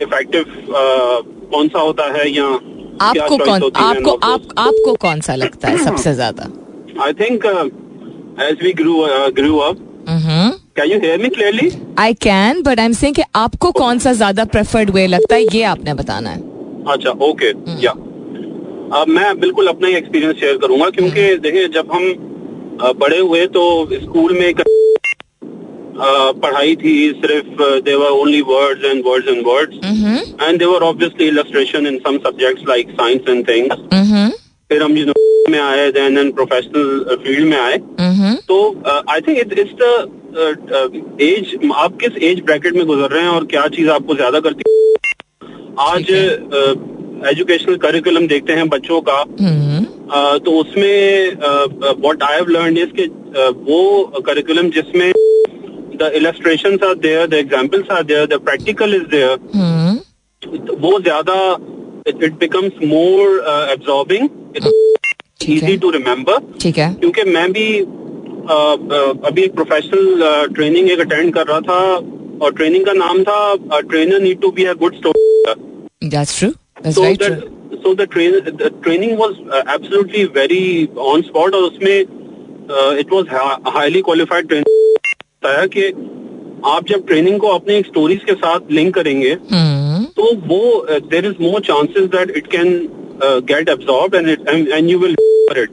इफ़ेक्टिव 0.02 0.46
कौन 1.52 1.68
सा 1.68 1.80
होता 1.80 2.06
है 2.14 2.30
या 2.30 2.46
आपको 3.02 3.38
कौन 3.38 3.64
आपको 3.76 4.12
आप, 4.12 4.42
आपको 4.58 4.94
कौन 5.02 5.22
सा 5.22 5.36
लगता 5.36 5.68
है 5.68 5.78
सबसे 5.84 6.14
ज़्यादा? 6.20 6.44
I 7.04 7.14
think 7.14 7.46
as 8.42 8.64
we 8.64 8.72
grew 8.74 8.96
grew 9.38 9.58
up 9.60 9.78
can 10.78 10.92
you 10.92 11.00
hear 11.00 11.22
me 11.22 11.30
clearly 11.30 11.70
I 12.00 12.14
can 12.22 12.62
but 12.62 12.80
I 12.80 12.86
am 12.86 12.94
saying 12.94 13.22
आपको 13.36 13.72
कौन 13.72 14.00
सा 14.00 14.14
ज़्यादा 14.14 14.46
प्रेफर्ड 14.56 14.90
वे 14.90 15.06
लगता 15.08 15.36
है 15.36 15.44
ये 15.54 15.64
आपने 15.74 15.94
बताना 15.94 16.30
है। 16.30 16.42
अच्छा 16.94 17.10
ओके 17.28 17.50
या 17.84 17.94
mm. 17.94 18.13
अब 18.94 19.08
मैं 19.08 19.40
बिल्कुल 19.40 19.68
अपना 19.68 19.88
ही 19.88 19.94
एक्सपीरियंस 19.96 20.36
शेयर 20.40 20.58
करूँगा 20.58 20.90
क्योंकि 20.90 21.36
देखिए 21.44 21.68
जब 21.76 21.92
हम 21.92 22.04
बड़े 23.00 23.18
हुए 23.20 23.46
तो 23.56 23.64
स्कूल 23.94 24.34
में 24.40 24.54
अ, 24.54 24.56
पढ़ाई 26.44 26.76
थी 26.76 26.94
सिर्फ़ 27.26 27.62
there were 27.86 28.10
only 28.12 28.42
words 28.42 28.86
and 28.86 29.04
words 29.06 29.28
and 29.28 29.42
words 29.48 29.76
and 30.42 30.60
there were 30.60 30.84
obviously 30.84 31.28
illustration 31.28 31.88
in 31.88 31.98
some 32.08 32.18
subjects 32.28 32.64
like 32.70 32.90
science 33.02 33.30
and 33.30 33.48
things 33.50 33.76
फिर 34.72 34.84
हम 34.84 34.98
यूनिवर्सिटी 34.98 35.52
में 35.52 35.60
आए 35.60 35.92
देन 35.92 36.18
एंड 36.18 36.34
प्रोफेशनल 36.36 37.16
फ़ील्ड 37.24 37.48
में 37.50 37.58
आए। 37.60 37.78
तो 38.48 38.58
I 39.10 39.22
think 39.28 39.38
it 39.40 39.60
is 39.60 39.74
the 39.82 41.18
age 41.22 41.60
आप 41.76 41.98
किस 42.04 42.24
age 42.24 42.42
bracket 42.46 42.74
में 42.76 42.86
गुजर 42.88 43.10
रहे 43.10 43.22
हैं 43.24 43.30
और 43.30 43.46
क्या 43.46 43.68
चीज़ 43.76 43.90
आपको 43.90 44.16
ज़्यादा 44.16 44.40
करती 44.40 44.64
है? 44.68 44.74
आज 45.80 46.06
एजुकेशनल 47.30 47.76
करिकुलम 47.84 48.28
देखते 48.28 48.54
हैं 48.54 48.68
बच्चों 48.70 49.02
का। 49.10 49.20
अ, 49.22 50.38
तो 50.38 50.52
उसमें 50.60 51.36
what 51.42 52.24
I 52.24 52.36
have 52.36 52.50
learn 52.50 52.78
is 52.78 52.90
कि 53.00 53.06
वो 53.68 54.22
करिकुलम 54.28 54.70
जिसमें 54.72 55.12
the 56.00 56.12
illustration 56.16 56.78
are 56.84 56.94
there 57.02 57.28
the 57.28 57.34
examples 57.36 57.92
are 57.92 58.04
there 58.04 58.26
the 58.28 58.40
practical 58.46 58.96
is 58.96 59.04
there 59.12 59.36
वो 60.82 61.00
ज़्यादा 61.02 61.36
it 62.08 62.34
becomes 62.40 62.84
more 62.86 63.40
absorbing 63.74 64.30
easy 65.50 65.78
to 65.78 65.90
remember 65.92 66.40
ठीक 66.62 66.78
है। 66.78 66.94
क्योंकि 66.94 67.24
मैं 67.30 67.52
भी 67.54 67.68
अभी 69.28 69.42
एक 69.44 69.54
प्रोफेशनल 69.56 70.48
ट्रेनिंग 70.56 70.90
एक 70.92 71.00
अटेंड 71.00 71.34
कर 71.34 71.48
रहा 71.48 71.60
था 71.70 71.80
और 72.46 72.54
ट्रेनिंग 72.56 72.86
का 72.86 72.94
नाम 72.94 73.24
था 73.24 73.80
trainer 73.82 74.22
need 74.22 74.42
to 74.42 74.52
be 74.52 74.64
a 74.66 74.74
good 74.82 74.96
story 74.96 76.10
that's 76.10 76.40
true 76.40 76.50
that's 76.86 76.96
so 76.96 77.04
very 77.04 77.18
the 77.18 77.30
true 77.30 77.52
so 77.84 77.92
the 78.00 78.06
train 78.14 78.36
the 78.62 78.70
training 78.86 79.14
was 79.20 79.32
uh, 79.58 79.62
absolutely 79.76 80.24
very 80.38 80.64
on 81.12 81.24
spot 81.30 81.56
और 81.60 81.64
उसमें 81.70 81.96
uh, 82.70 82.92
it 83.04 83.14
was 83.16 83.32
hi- 83.36 83.72
highly 83.78 84.02
qualified 84.10 84.50
training 84.52 84.70
बताया 85.46 85.66
कि 85.76 85.88
आप 86.72 86.86
जब 86.90 87.06
training 87.08 87.40
को 87.40 87.48
अपने 87.60 87.82
stories 87.88 88.24
के 88.26 88.34
साथ 88.42 88.72
लिंक 88.72 88.94
करेंगे 88.96 89.36
तो 90.18 90.34
वो 90.52 90.60
there 91.14 91.26
is 91.26 91.42
more 91.42 91.62
chances 91.62 92.06
that 92.16 92.30
it 92.38 92.48
can 92.52 92.70
get 93.52 93.70
absorb 93.70 94.16
and 94.16 94.30
and 94.70 94.90
you 94.90 95.00
will 95.00 95.16
it 95.58 95.70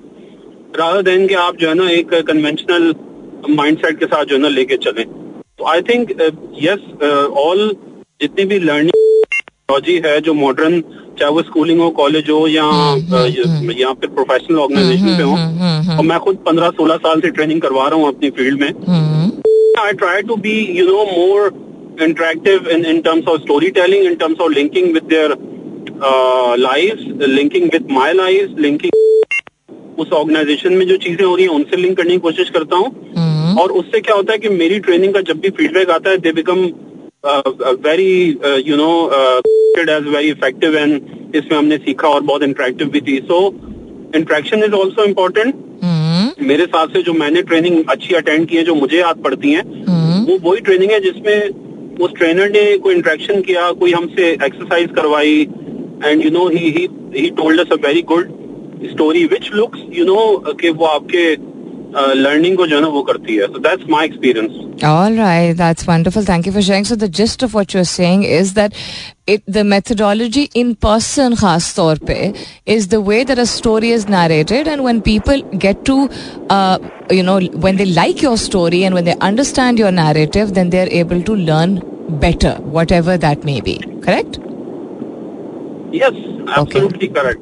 rather 0.78 1.02
than 1.02 1.26
कि 1.26 1.34
आप 1.44 1.56
जो 1.60 1.68
है 1.68 1.74
ना 1.74 1.88
एक 1.90 2.14
कन्वेंशनल 2.30 2.94
माइंडसेट 3.56 3.98
के 4.00 4.06
साथ 4.06 4.24
जो 4.24 4.34
है 4.36 4.40
ना 4.42 4.48
लेके 4.48 4.76
चलें। 4.86 5.04
तो 5.58 5.64
आई 5.68 5.82
थिंक 5.88 6.10
यस 6.62 6.80
ऑल 7.44 7.70
जितनी 8.22 8.44
भी 8.44 8.58
लर्निंग 8.58 8.89
टेक्नोलॉजी 9.70 9.96
है 10.06 10.20
जो 10.20 10.34
मॉडर्न 10.34 10.80
चाहे 11.18 11.30
वो 11.32 11.42
स्कूलिंग 11.42 11.80
हो 11.80 11.88
कॉलेज 11.98 12.30
हो 12.30 12.46
या 12.48 12.64
या 13.78 13.92
फिर 13.92 14.10
प्रोफेशनल 14.10 14.58
ऑर्गेनाइजेशन 14.58 15.16
पे 15.16 15.22
हो। 15.22 15.34
और 15.96 16.04
मैं 16.04 16.18
खुद 16.26 16.36
पंद्रह 16.46 16.70
सोलह 16.78 16.96
साल 17.06 17.20
से 17.20 17.30
ट्रेनिंग 17.30 17.60
करवा 17.60 17.86
रहा 17.88 17.98
हूँ 17.98 18.08
अपनी 18.08 18.30
फ़ील्ड 18.38 18.60
में। 18.60 18.70
I 19.80 19.92
try 20.00 20.16
to 20.28 20.36
be, 20.36 20.54
you 20.78 20.82
know, 20.86 21.04
more 21.10 21.44
interactive 22.06 22.66
in, 22.68 22.84
in 22.84 22.98
terms 23.02 23.28
of 23.32 23.38
storytelling, 23.44 24.04
in 24.04 24.18
terms 24.18 24.42
of 24.44 24.50
linking 24.50 24.92
with 24.92 25.08
their 25.08 25.30
uh, 25.30 26.56
lives, 26.58 27.06
linking 27.38 27.70
with 27.74 27.88
my 27.98 28.10
lives, 28.18 28.52
linking 28.66 28.98
उस 29.98 30.12
ऑर्गेनाइजेशन 30.18 30.72
में 30.72 30.86
जो 30.88 30.96
चीज़ें 30.96 31.24
हो 31.24 31.34
रही 31.34 31.46
हैं 31.46 31.54
उनसे 31.54 31.76
लिंक 31.76 31.96
करने 31.96 32.10
की 32.10 32.18
कोशिश 32.26 32.50
करता 32.50 32.76
हूँ। 32.76 33.56
और 33.62 33.72
उससे 33.80 34.00
क्या 34.00 34.14
होता 34.16 34.32
है 34.32 34.38
कि 34.38 34.48
मेरी 34.48 34.78
ट्रेनिंग 34.80 35.14
का 35.14 35.20
जब 35.30 35.40
भी 35.40 35.50
फीडबैक 35.56 35.90
आता 35.90 36.10
है 36.10 36.18
they 36.18 36.32
become 36.32 36.62
very 37.24 38.12
you 38.66 38.76
know 38.76 38.90
as 39.80 40.06
very 40.06 40.28
effective 40.28 40.76
and 40.76 41.34
इसमें 41.36 41.56
हमने 41.58 41.76
सीखा 41.78 42.08
और 42.08 42.20
बहुत 42.22 42.42
इंटरेक्टिव 42.42 42.88
भी 42.90 43.00
थी. 43.00 43.18
So 43.20 43.46
interaction 44.16 44.64
is 44.64 44.72
also 44.72 45.04
important 45.04 45.54
मेरे 46.42 46.64
साथ 46.66 46.86
से 46.88 47.02
जो 47.02 47.12
मैंने 47.12 47.42
ट्रेनिंग 47.42 47.82
अच्छी 47.90 48.14
अटेंड 48.14 48.46
की 48.48 48.56
है 48.56 48.62
जो 48.64 48.74
मुझे 48.74 48.98
याद 48.98 49.22
पड़ती 49.24 49.52
है 49.52 49.60
हम्म, 49.60 50.24
वो 50.24 50.38
वही 50.50 50.60
ट्रेनिंग 50.60 50.90
है 50.90 51.00
जिसमें 51.00 51.98
उस 52.04 52.14
ट्रेनर 52.18 52.50
ने 52.50 52.76
कोई 52.78 52.94
इंटरेक्शन 52.94 53.40
किया 53.42 53.70
कोई 53.80 53.92
हमसे 53.92 54.30
एक्सरसाइज 54.32 54.90
करवाई 54.96 55.40
and 56.04 56.24
you 56.24 56.30
know 56.30 56.48
he 56.48 56.70
he 57.16 57.30
told 57.38 57.60
us 57.60 57.72
a 57.72 57.86
very 57.86 58.02
good 58.12 58.32
story 58.90 59.24
which 59.26 59.50
looks 59.54 59.80
you 59.92 60.04
know 60.04 60.54
कि 60.60 60.70
वो 60.70 60.86
आपके 60.86 61.24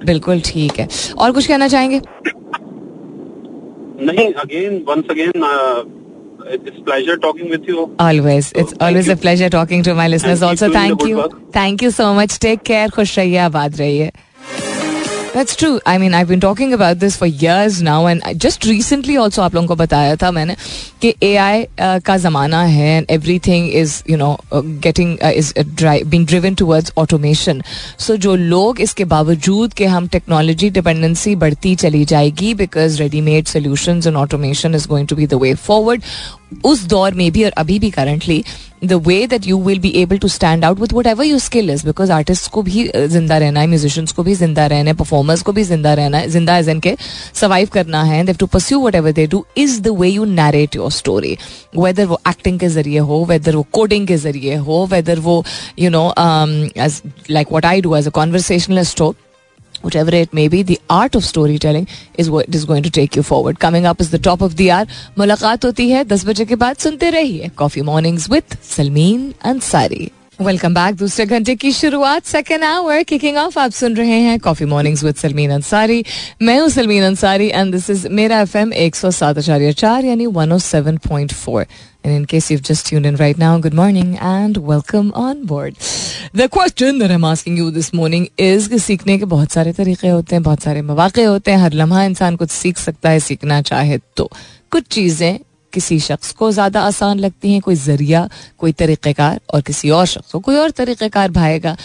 बिल्कुल 0.04 0.42
ठीक 0.44 0.78
है। 0.78 0.88
और 1.18 1.32
कुछ 1.32 1.46
कहना 1.46 1.68
चाहेंगे? 1.68 2.00
Nahin, 3.98 4.40
again, 4.42 4.84
once 4.84 5.08
again, 5.08 5.32
uh, 5.42 5.84
it's 6.46 6.80
pleasure 6.80 7.16
talking 7.16 7.50
with 7.50 7.64
you. 7.64 7.94
Always. 7.98 8.52
It's 8.52 8.70
so, 8.70 8.76
always 8.80 9.06
you. 9.06 9.14
a 9.14 9.16
pleasure 9.16 9.50
talking 9.50 9.82
to 9.82 9.94
my 9.94 10.08
listeners. 10.08 10.42
Also, 10.42 10.70
thank 10.72 11.04
you. 11.04 11.28
Thank 11.52 11.82
you 11.82 11.90
so 11.90 12.14
much. 12.14 12.38
Take 12.38 12.64
care. 12.64 12.88
Khush 12.88 13.16
rahiye, 13.18 13.46
abad 13.46 13.72
rahiye. 13.72 14.10
That's 15.32 15.54
true. 15.54 15.78
I 15.86 15.98
mean, 15.98 16.14
I've 16.14 16.26
been 16.26 16.40
talking 16.40 16.72
about 16.72 16.98
this 17.00 17.16
for 17.16 17.26
years 17.26 17.80
now, 17.82 18.06
and 18.06 18.22
just 18.44 18.64
recently 18.64 19.16
also 19.16 19.42
आप 19.42 19.54
लोगों 19.54 19.66
को 19.68 19.76
बताया 19.76 20.14
था 20.22 20.30
मैंने 20.32 20.56
कि 21.02 21.12
AI 21.22 21.66
uh, 21.66 22.02
का 22.04 22.16
जमाना 22.16 22.62
है 22.62 22.88
and 23.00 23.10
everything 23.16 23.68
is 23.80 24.02
you 24.10 24.16
know 24.22 24.30
uh, 24.52 24.62
getting 24.86 25.12
uh, 25.22 25.32
is 25.42 25.52
uh, 25.56 25.64
dri- 25.82 26.02
being 26.14 26.24
driven 26.24 26.56
towards 26.62 26.90
automation. 27.02 27.62
So 28.06 28.16
जो 28.16 28.34
लोग 28.36 28.80
इसके 28.80 29.04
बावजूद 29.12 29.72
कि 29.72 29.84
हम 29.84 30.08
टेक्नोलॉजी 30.16 30.70
डिपेंडेंसी 30.80 31.36
बढ़ती 31.44 31.74
चली 31.84 32.04
जाएगी 32.14 32.54
because 32.56 32.98
ready-made 33.00 33.48
solutions 33.48 34.06
and 34.06 34.16
automation 34.16 34.74
is 34.80 34.86
going 34.86 35.06
to 35.06 35.20
be 35.20 35.26
the 35.34 35.40
way 35.44 35.54
forward. 35.68 36.02
उस 36.64 36.82
दौर 36.88 37.14
में 37.14 37.30
भी 37.32 37.44
और 37.44 37.50
अभी 37.58 37.78
भी 37.78 37.90
currently 37.90 38.44
the 38.82 38.92
way 39.06 39.26
that 39.26 39.46
you 39.46 39.58
will 39.62 39.78
be 39.78 39.88
able 39.96 40.18
to 40.18 40.28
stand 40.28 40.64
out 40.64 40.80
with 40.80 40.92
whatever 41.06 41.24
your 41.24 41.38
skill 41.40 41.70
is 41.70 41.84
because 41.86 42.12
artist 42.12 42.50
को 42.50 42.62
भी 42.62 42.86
uh, 42.88 43.06
ज़िंदा 43.06 43.38
रहना 43.38 43.60
है 43.60 43.66
म्यूजिशियंस 43.66 44.12
को 44.12 44.22
भी 44.22 44.34
ज़िंदा 44.34 44.66
रहना 44.66 44.90
है 44.90 44.96
परफॉर्मर्स 44.96 45.42
को 45.42 45.52
भी 45.52 45.62
ज़िंदा 45.64 45.94
रहना 45.94 46.18
है 46.18 46.28
ज़िंदा 46.28 46.56
एज 46.58 46.68
इनके 46.68 46.96
सर्वाइव 47.34 47.68
करना 47.72 48.02
है 48.02 48.24
they've 48.24 48.36
to 48.36 48.46
pursue 48.48 48.80
whatever 48.94 49.12
they 49.12 49.26
do 49.26 49.44
is 49.58 49.80
the 49.82 49.96
way 49.98 50.08
you 50.08 50.24
narrate 50.24 50.76
your 50.76 50.90
story 50.92 51.36
whether 51.78 52.06
वो 52.06 52.20
एक्टिंग 52.28 52.58
के 52.60 52.68
ज़रिए 52.70 52.98
हो 53.10 53.24
वेदर 53.24 53.56
वो 53.56 53.66
कोडिंग 53.72 54.06
के 54.08 54.16
ज़रिए 54.18 54.56
हो 54.68 54.84
वेदर 54.90 55.18
वो 55.20 55.42
you 55.78 55.90
know 55.90 56.08
as 56.18 57.02
like 57.30 57.52
what 57.52 57.66
I 57.66 57.80
do 57.80 57.96
as 57.96 58.06
a 58.06 58.10
conversationalist 58.12 59.00
हो 59.00 59.14
whatever 59.81 60.15
it 60.15 60.33
may 60.33 60.47
be, 60.47 60.63
the 60.63 60.79
art 60.89 61.15
of 61.15 61.25
storytelling 61.25 61.87
is 62.17 62.29
what 62.29 62.55
is 62.55 62.65
going 62.65 62.83
to 62.83 62.89
take 62.89 63.15
you 63.15 63.23
forward. 63.23 63.59
Coming 63.59 63.85
up 63.85 63.99
is 63.99 64.11
the 64.11 64.19
top 64.29 64.41
of 64.41 64.55
the 64.55 64.71
hour. 64.71 64.87
मुलाकात 65.17 65.65
होती 65.65 65.89
है 65.89 66.03
दस 66.03 66.25
बजे 66.25 66.45
के 66.45 66.55
बाद 66.55 66.75
सुनते 66.85 67.09
रहिए 67.09 67.49
coffee 67.57 67.81
mornings 67.91 68.29
with 68.29 68.57
Salmeen 68.75 69.33
Ansari 69.45 70.11
welcome 70.40 70.74
back 70.74 70.94
दूसरे 70.96 71.24
घंटे 71.26 71.54
की 71.54 71.70
शुरुआत 71.72 72.24
सेकेंड 72.24 72.64
आवर 72.64 73.02
किकिंग 73.02 73.36
ऑफ़ 73.36 73.58
आप 73.58 73.70
सुन 73.70 73.96
रहे 73.96 74.18
हैं 74.20 74.38
coffee 74.40 74.66
mornings 74.66 75.02
with 75.04 75.14
Salmeen 75.14 75.50
Ansari 75.50 76.04
मैं 76.42 76.58
हूँ 76.60 76.68
Salmeen 76.68 77.04
Ansari 77.04 77.48
and 77.48 77.72
this 77.72 77.88
is 77.90 78.06
मेरा 78.08 78.40
एफ़ 78.40 78.56
एम 78.58 78.72
एक 78.72 78.96
सौ 78.96 79.10
सात 79.10 79.38
आचार्य 79.38 79.72
चार 79.72 80.04
यानी 80.04 80.26
one 80.26 80.52
O 80.52 80.58
seven 80.58 80.96
point 81.08 81.32
four 81.32 81.66
And 82.04 82.14
in 82.16 82.26
case 82.26 82.48
you've 82.50 82.62
just 82.62 82.86
tuned 82.86 83.06
in 83.06 83.16
right 83.16 83.38
now, 83.38 83.58
good 83.58 83.74
morning 83.74 84.12
and 84.18 84.58
welcome 84.68 85.08
on 85.22 85.40
board. 85.46 85.74
The 86.32 86.48
question 86.48 87.00
that 87.00 87.10
I'm 87.10 87.24
asking 87.24 87.56
you 87.56 87.66
this 87.70 87.90
morning 87.92 88.28
is 88.38 88.68
कि 88.68 88.78
सीखने 88.78 89.18
के 89.18 89.24
बहुत 89.24 89.52
सारे 89.52 89.72
तरीके 89.72 90.08
होते 90.08 90.36
हैं 90.36 90.42
बहुत 90.42 90.62
सारे 90.62 90.82
मौाक़े 90.82 91.24
होते 91.24 91.50
हैं। 91.50 91.58
हर 91.58 91.72
लम्हा 91.72 92.04
इंसान 92.04 92.36
कुछ 92.36 92.50
सीख 92.50 92.78
सकता 92.78 93.10
है 93.10 93.20
सीखना 93.20 93.60
चाहे 93.62 93.98
तो। 94.16 94.30
कुछ 94.70 94.86
चीज़ें 94.86 95.38
किसी 95.72 95.98
शख्स 96.00 96.32
को 96.32 96.50
ज़्यादा 96.52 96.82
आसान 96.82 97.18
लगती 97.18 97.52
हैं, 97.52 97.60
कोई 97.60 97.74
ज़रिया, 97.76 98.28
कोई 98.58 98.72
तरीक़ेकार 98.74 99.40
और 99.54 99.60
किसी 99.62 99.90
और 99.90 100.06
शख्स 100.06 100.32
को 100.32 100.38
कोई 100.40 100.56
और 100.56 100.70
तरीक़ेकार 100.72 101.30
भाएगा। 101.30 101.76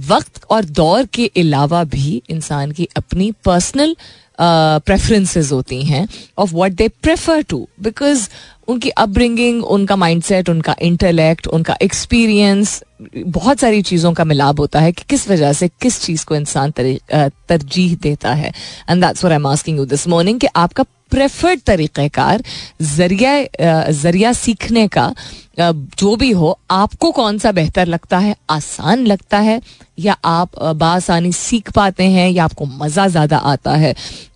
वक्त 0.00 0.44
और 0.50 0.64
दौर 0.66 1.06
के 1.14 1.30
अलावा 1.36 1.82
भी 1.86 2.22
इंसान 2.30 2.70
की 2.72 2.88
अपनी 2.96 3.30
पर्सनल 3.44 3.96
प्रेफरेंसेस 4.40 5.50
होती 5.52 5.82
हैं 5.84 6.06
of 6.38 6.54
what 6.54 6.72
they 6.72 6.88
prefer 7.02 7.42
to 7.42 7.66
because 7.82 8.28
उनकी 8.68 8.90
अपब्रिंगिंग 8.90 9.64
उनका 9.66 9.96
माइंडसेट 9.96 10.48
उनका 10.48 10.74
इंटेलेक्ट 10.82 11.46
उनका 11.48 11.76
एक्सपीरियंस 11.82 12.82
बहुत 13.16 13.58
सारी 13.58 13.82
चीज़ों 13.82 14.12
का 14.12 14.24
मिलाप 14.24 14.60
होता 14.60 14.80
है 14.80 14.92
कि 14.92 15.04
किस 15.08 15.28
वजह 15.28 15.52
से 15.52 15.68
किस 15.82 16.00
चीज़ 16.02 16.24
को 16.26 16.36
इंसान 16.36 16.70
तरजीह 16.70 17.94
देता 18.02 18.32
है। 18.34 18.52
And 18.90 19.04
that's 19.04 19.24
I 19.24 19.34
am 19.34 19.46
asking 19.46 19.78
you 19.78 19.84
this 19.86 20.06
morning 20.08 20.40
कि 20.40 20.46
आपका 20.56 20.84
प्रेफर्ड 21.12 21.60
तरीक़ेकार 21.66 22.42
ज़रिया 22.82 23.90
ज़रिया 23.92 24.32
सीखने 24.34 24.86
का 24.88 25.12
जो 25.60 26.14
भी 26.16 26.30
हो, 26.30 26.58
आपको 26.70 27.10
कौन 27.12 27.38
सा 27.38 27.50
बेहतर 27.52 27.86
लगता 27.86 28.18
है? 28.18 28.34
आसान 28.50 29.06
लगता 29.06 29.38
है? 29.38 29.60
या 29.98 30.16
आप 30.24 30.58
बासानी 30.76 31.32
सीख 31.32 31.70
पाते 31.72 32.04
हैं? 32.04 32.30
या 32.30 32.44
आपको 32.44 32.64
मज़ा 32.66 33.06
ज़्यादा 33.08 33.36
आता 33.38 33.74
है? 33.76 33.94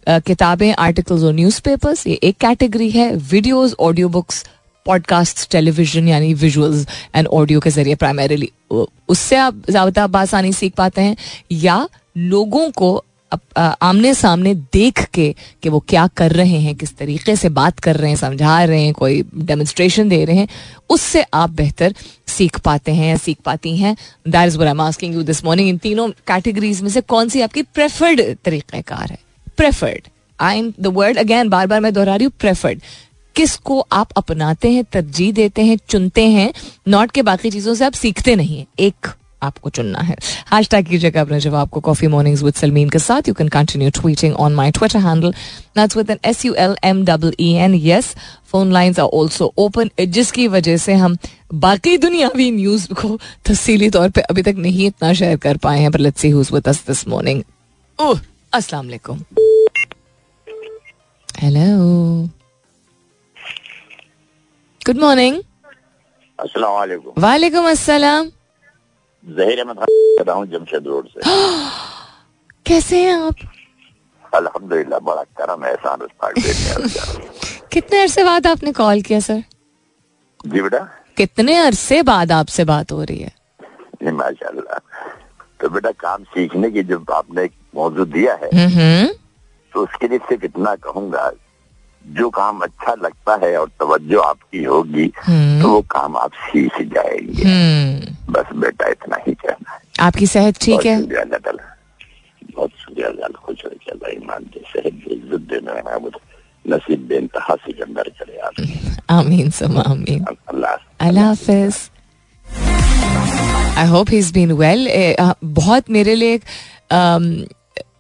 किताबें 0.09 0.73
आर्टिकल्स 0.75 1.23
और 1.23 1.33
न्यूज़पेपर्स 1.35 2.07
ये 2.07 2.15
एक 2.15 2.37
कैटेगरी 2.41 2.91
है। 2.91 3.11
Videos 3.31 3.75
audio 3.81 4.09
books 4.09 4.45
podcast 4.87 5.51
television 5.53 6.09
यानी 6.09 6.33
विजुअल्स 6.37 6.87
एंड 7.15 7.27
ऑडियो 7.29 7.61
के 7.61 7.71
ज़रिए 7.71 7.95
प्राइमरीली 7.95 8.51
उससे 8.71 9.37
आप 9.37 9.63
ज़्यादा 9.71 10.07
बासानी 10.09 10.53
सीख 10.53 10.75
पाते 10.77 11.03
हैं। 11.03 11.17
या 11.53 11.87
लोगों 12.19 12.71
को 12.73 12.95
आमने 13.57 14.13
सामने 14.15 14.55
देख 14.55 15.05
के 15.05 15.35
कि 15.63 15.69
वो 15.69 15.79
क्या 15.89 16.07
कर 16.07 16.33
रहे 16.33 16.59
हैं, 16.59 16.75
किस 16.77 16.97
तरीके 16.97 17.37
से 17.37 17.49
बात 17.49 17.79
कर 17.79 17.97
रहे 17.97 18.11
हैं, 18.11 18.17
समझा 18.17 18.63
रहे 18.65 18.83
हैं, 18.83 18.93
कोई 18.93 19.23
डेमोन्स्ट्रेशन 19.37 20.09
दे 20.09 20.25
रहे 20.25 20.37
हैं, 20.37 20.49
उससे 20.91 21.25
आप 21.35 21.51
बेहतर 21.53 21.95
सीख 22.29 22.59
पाते 22.59 22.93
हैं 22.93 23.09
या 23.09 23.17
सीख 23.17 23.39
पाती 23.45 23.77
हैं। 23.77 23.97
That 24.29 24.49
is 24.49 24.59
I 24.59 24.75
asking 24.79 25.15
you 25.15 25.23
this 25.23 25.45
morning 25.45 25.69
इन 25.69 25.79
तीनों 25.79 26.09
कैटेगरीज 26.27 26.83
में 26.83 26.91
से 26.91 27.01
कौन 27.01 27.29
सी 27.29 27.41
आपकी 27.41 27.63
प्रेफर्ड 27.65 28.23
तरीक़ेकार 28.45 29.11
है? 29.11 29.19
Preferred 29.57 30.09
I 30.39 30.59
am 30.59 30.73
the 30.81 30.87
word 30.87 31.19
again 31.19 31.49
बार 31.49 31.67
बार 31.67 31.81
मैं 31.81 31.93
दोहरा 31.93 32.17
रही 32.17 32.25
हूँ 32.25 32.33
प्रेफर्ड 32.41 32.81
किसको 33.37 33.79
आप 33.93 34.13
अपनाते 34.17 34.71
हैं, 34.73 34.85
तरजीह 34.85 35.33
देते 35.33 35.63
हैं, 35.63 35.77
चुनते 35.89 36.27
हैं, 36.29 36.53
नॉट 36.89 37.11
के 37.11 37.23
बाकी 37.23 37.51
चीज़ों 37.51 37.75
से 37.75 37.85
आप 37.85 37.93
सीखते 37.93 38.37
नहीं 38.37 38.59
हैं। 38.59 38.67
एक 38.81 39.07
आपको 39.43 39.71
चुनना 39.71 39.99
है। 40.01 40.17
हैश 40.53 40.69
टैग 40.71 40.87
कीजिएगा 40.89 41.21
अपने 41.21 41.41
जवाब 41.41 41.69
को 41.69 41.81
कॉफ़ी 41.81 42.07
मॉर्निंग्स 42.09 42.43
विद 42.43 42.55
सलमीन 42.55 42.89
के 42.91 42.99
साथ। 42.99 43.29
You 43.29 43.35
can 43.35 43.49
continue 43.49 43.91
tweeting 44.01 44.35
on 44.37 44.55
my 44.55 44.71
Twitter 44.71 44.99
handle 45.01 45.33
that's 45.77 45.97
with 45.97 46.11
N 46.11 46.19
S 46.25 46.45
U 46.45 46.55
L 46.55 46.77
M 46.85 47.05
double 47.05 47.35
E 47.41 47.53
N 47.65 47.75
yes 47.75 48.15
phone 48.51 48.73
lines 48.73 49.01
are 49.01 49.07
also 49.15 49.53
open 49.59 49.91
जिसकी 50.01 50.47
वजह 50.49 50.77
से 50.77 50.95
हम 50.95 51.17
बाकी 51.55 51.97
दुनियावी 51.99 52.51
न्यूज़ 52.51 52.87
को 52.95 53.19
तफसीली 53.45 53.91
तौर 53.91 54.11
पे 54.11 54.21
अभी 54.21 54.43
तक 54.43 54.55
नहीं 54.59 54.87
इतना 54.87 55.13
शेयर 55.15 55.37
कर 55.39 55.57
पाए 55.65 55.81
हैं 55.81 55.91
पर 55.93 55.99
let's 56.01 56.21
see 56.21 56.31
who's 56.31 56.53
with 56.53 56.69
us 56.69 56.83
this 56.87 57.07
morning 57.09 57.43
oh 57.99 58.21
अस्सलाम 58.53 58.87
वालेकुम। 58.87 59.21
हेलो 61.41 61.67
गुड 64.81 64.99
मॉर्निंग 65.01 65.37
अस्सलाम 66.39 66.73
वालेकुम। 66.73 67.23
वालेकुम 67.23 67.71
अस्सलाम। 67.71 68.31
जहीर 69.27 69.61
अहमद 69.61 69.77
खान 69.77 69.87
कर 70.19 70.27
रहा 70.27 70.37
हूँ 70.37 70.47
जमशेद 70.47 70.87
रोड 70.87 71.09
से। 71.09 71.21
कैसे 72.67 73.01
हैं 73.03 73.15
आप? 73.15 73.35
अल्हम्दुलिल्लाह 74.35 74.99
बड़ा 74.99 75.23
करम 75.41 75.65
एहसान 75.65 75.99
कितने 77.73 78.01
अरसे 78.03 78.25
बाद 78.25 78.47
आपने 78.47 78.73
कॉल 78.73 79.03
किया 79.03 79.21
सर? 79.21 79.43
जी 80.47 80.63
बेटा? 80.63 80.79
कितने 81.17 81.57
अरसे 81.57 82.03
बाद 82.03 82.33
आपसे 82.33 82.65
बात 82.65 82.93
हो 82.93 83.03
रही 83.03 83.19
है? 83.19 83.33
माशाल्लाह। 84.03 84.79
तो 85.61 85.69
बेटा 85.69 85.91
काम 85.91 86.25
सीखने 86.25 86.71
की 86.71 86.83
जब 86.83 87.11
आपने 87.11 87.45
एक 87.45 87.53
मौजू 87.75 88.05
दिया 88.05 88.35
है 88.43 88.49
हम्म। 88.55 89.07
तो 89.73 89.83
उसके 89.83 90.09
लिए 90.09 90.19
सिर्फ़ 90.19 90.45
इतना 90.45 90.75
कहूँगा 90.75 91.31
जो 92.07 92.29
काम 92.31 92.61
अच्छा 92.61 92.95
लगता 93.03 93.35
है 93.43 93.57
और 93.61 93.69
तवज्जो 93.81 94.21
आपकी 94.21 94.63
होगी 94.65 95.11
हम्म। 95.27 95.63
तो 95.63 95.71
वो 95.71 95.81
काम 95.91 96.17
आप 96.17 96.33
सीख 96.45 96.81
जाएँगे। 96.95 97.43
हम्म। 97.43 98.33
बस 98.33 98.53
बेटा 98.63 98.89
इतना 98.91 99.17
ही 99.27 99.33
कहना 99.35 99.73
है। 99.73 99.81
आपकी 100.07 100.27
सेहत 100.27 100.59
ठीक 100.63 100.87
है? 100.87 100.97
अल्लाह 101.03 101.39
ताला। 101.39 101.65
बहुत 102.55 102.71
शुक्रिया 102.85 103.09
अल्लाह 103.09 103.29
खुश 103.47 103.65
रखे 103.67 103.91
अल्लाह 103.91 104.11
ईमान 104.13 104.45
दे 104.55 104.61
सेहत 104.73 104.93
दे 104.93 105.15
इज़्ज़त 105.15 105.41
दे 105.51 105.61
मेरा 105.67 105.83
महमूद 105.91 106.15
नसीब 106.65 107.13
आप। 108.45 108.55
आमीन 109.11 109.51
समा 109.51 109.83
आमीन। 109.91 110.25
अल्लाह 110.25 111.07
अल्लाह 111.07 111.27
हाफिज। 111.27 111.75
I 113.79 113.87
hope 113.89 114.11
he 114.11 114.19
is 114.19 114.33
been 114.35 114.53
well 114.53 114.89
बहुत 115.45 115.91
मेरे 115.91 116.15
लिए 116.15 116.41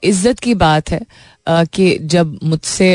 इज़्ज़त 0.05 0.39
की 0.39 0.55
बात 0.55 0.91
है 0.91 1.01
कि 1.75 1.87
जब 2.15 2.39
मुझसे 2.45 2.89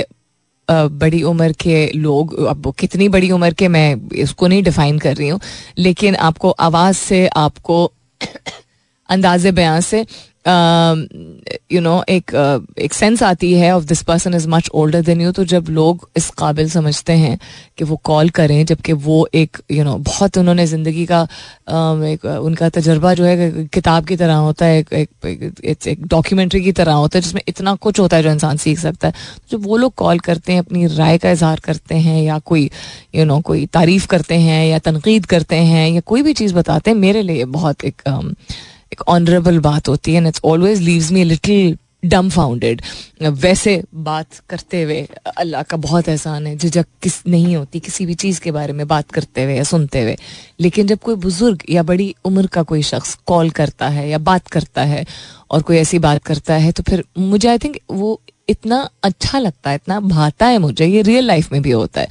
बड़ी 0.72 1.22
उम्र 1.24 1.52
के 1.52 1.92
लोग, 1.96 2.34
अब 2.46 2.74
कितनी 2.80 3.10
बड़ी 3.10 3.32
उम्र 3.32 3.54
के 3.54 3.68
मैं 3.68 4.10
इसको 4.16 4.48
नहीं 4.48 4.64
डिफाइन 4.64 5.00
कर 5.00 5.16
रही 5.16 5.28
हूँ, 5.28 5.40
लेकिन 5.78 6.16
आपको 6.16 6.50
आवाज़ 6.50 6.96
से, 6.96 7.28
आपको 7.28 7.92
अंदाज 9.10 9.48
बयां 9.48 9.82
से 9.82 10.06
यू 10.48 11.82
नो 11.82 12.04
एक 12.10 12.32
uh, 12.32 12.80
एक 12.80 12.94
सेंस 12.94 13.24
आती 13.24 13.54
है 13.54 13.76
of 13.76 13.84
this 13.86 14.02
person 14.04 14.34
is 14.34 14.48
much 14.48 14.70
older 14.74 15.02
than 15.02 15.22
you 15.22 15.32
तो 15.32 15.44
जब 15.44 15.66
लोग 15.70 16.10
इस 16.18 16.30
काबिल 16.30 16.70
समझते 16.70 17.14
हैं 17.14 17.40
कि 17.78 17.84
वो 17.84 17.96
कॉल 17.96 18.30
करें 18.30 18.66
जबकि 18.66 18.94
वो 18.94 19.30
एक 19.34 19.58
यू 19.72 19.84
नो 19.84 19.98
बहुत 19.98 20.38
उन्होंने 20.38 20.66
ज़िंदगी 20.66 21.06
का 21.06 21.28
um, 21.72 22.04
एक 22.04 22.22
uh, 22.22 22.38
उनका 22.38 22.70
तजर्बा 22.70 23.14
जो 23.14 23.24
है 23.24 23.52
किताब 23.66 24.06
की 24.06 24.16
तरह 24.16 24.34
होता 24.34 24.66
है 24.66 24.80
एक 24.80 25.10
एक, 25.88 26.08
डॉक्यूमेंट्री 26.08 26.62
की 26.62 26.72
तरह 26.72 26.94
होता 26.94 27.18
है 27.18 27.22
जिसमें 27.22 27.42
इतना 27.48 27.76
कुछ 27.76 28.00
होता 28.00 28.18
है 28.18 28.24
जो 28.24 28.32
इंसान 28.32 28.58
सीख 28.58 28.80
सकता 28.80 29.08
है। 29.08 29.14
जब 29.52 29.66
वो 29.66 29.78
लोग 29.78 29.94
कॉल 29.96 30.20
करते 30.20 30.54
हैं 30.54 30.60
अपनी 30.60 30.86
राय 30.88 31.18
का 31.18 31.32
इजहार 31.32 31.60
करते 31.60 31.96
हैं 31.96 32.24
या 32.24 32.40
कोई 32.40 32.70
यू 33.16 33.26
नो 33.26 33.40
कोई 33.42 33.66
तारीफ़ 33.66 34.08
करते 34.08 34.36
हैं 34.36 34.68
या 34.68 34.80
तनकीद 34.80 35.26
करते 35.26 35.56
हैं 35.56 35.90
या 35.90 36.02
कोई 36.02 36.22
भी 36.22 36.34
चीज़ 36.34 36.54
बताते 36.54 36.92
हैं 36.92 36.98
मेरे 36.98 37.22
लिए 37.22 37.46
बहुत 37.46 37.86
एक 37.86 38.02
um, 38.08 38.36
एक 38.94 39.02
ऑनरेबल 39.08 39.60
बात 39.60 39.88
होती 39.88 40.12
है 40.12 40.18
and 40.18 40.28
it's 40.28 40.42
always 40.46 40.82
leaves 40.82 41.12
me 41.12 41.24
little 41.24 41.78
dumbfounded 42.30 42.82
वैसे 43.22 43.82
बात 43.96 44.38
करते 44.50 44.82
हुए 44.84 45.02
अल्लाह 45.38 45.62
का 45.64 45.78
बहुत 45.78 46.08
एहसान 46.10 46.48
है, 46.48 46.56
झिझक 46.58 46.86
किस 47.04 47.22
नहीं 47.28 47.56
होती 47.56 47.80
किसी 47.80 48.06
भी 48.06 48.14
चीज़ 48.14 48.40
के 48.42 48.52
बारे 48.52 48.74
में 48.74 48.88
बात 48.88 49.12
करते 49.12 49.44
हुए 49.44 49.56
या 49.56 49.64
सुनते 49.64 50.02
हुए। 50.02 50.16
लेकिन 50.60 50.88
जब 50.88 51.00
कोई 51.00 51.16
बुज़ुर्ग 51.16 51.64
या 51.70 51.84
बड़ी 51.84 52.14
उम्र 52.26 52.48
का 52.48 52.64
कोई 52.64 52.82
शख्स 52.84 53.14
कॉल 53.28 53.50
करता 53.50 53.88
है 53.90 54.10
या 54.10 54.18
बात 54.18 54.48
करता 54.48 54.84
है 54.84 55.06
और 55.52 55.62
कोई 55.62 55.78
ऐसी 55.78 56.00
बात 56.00 56.24
करता 56.24 56.54
है 56.56 56.72
तो 56.72 56.84
फिर 56.84 57.04
मुझे 57.18 57.48
आई 57.50 57.58
थिंक 57.58 57.78
वो 57.92 58.20
इतना 58.50 58.88
अच्छा 59.04 59.40
लगता 59.40 59.70
है, 59.70 59.76
इतना 59.76 60.00
भाता 60.00 60.46
है 60.46 60.58
मुझे, 60.58 60.86
ये 60.86 61.02
रियल 61.02 61.26
लाइफ 61.26 61.52
में 61.52 61.62
भी 61.62 61.72
होता 61.72 62.02
है 62.02 62.08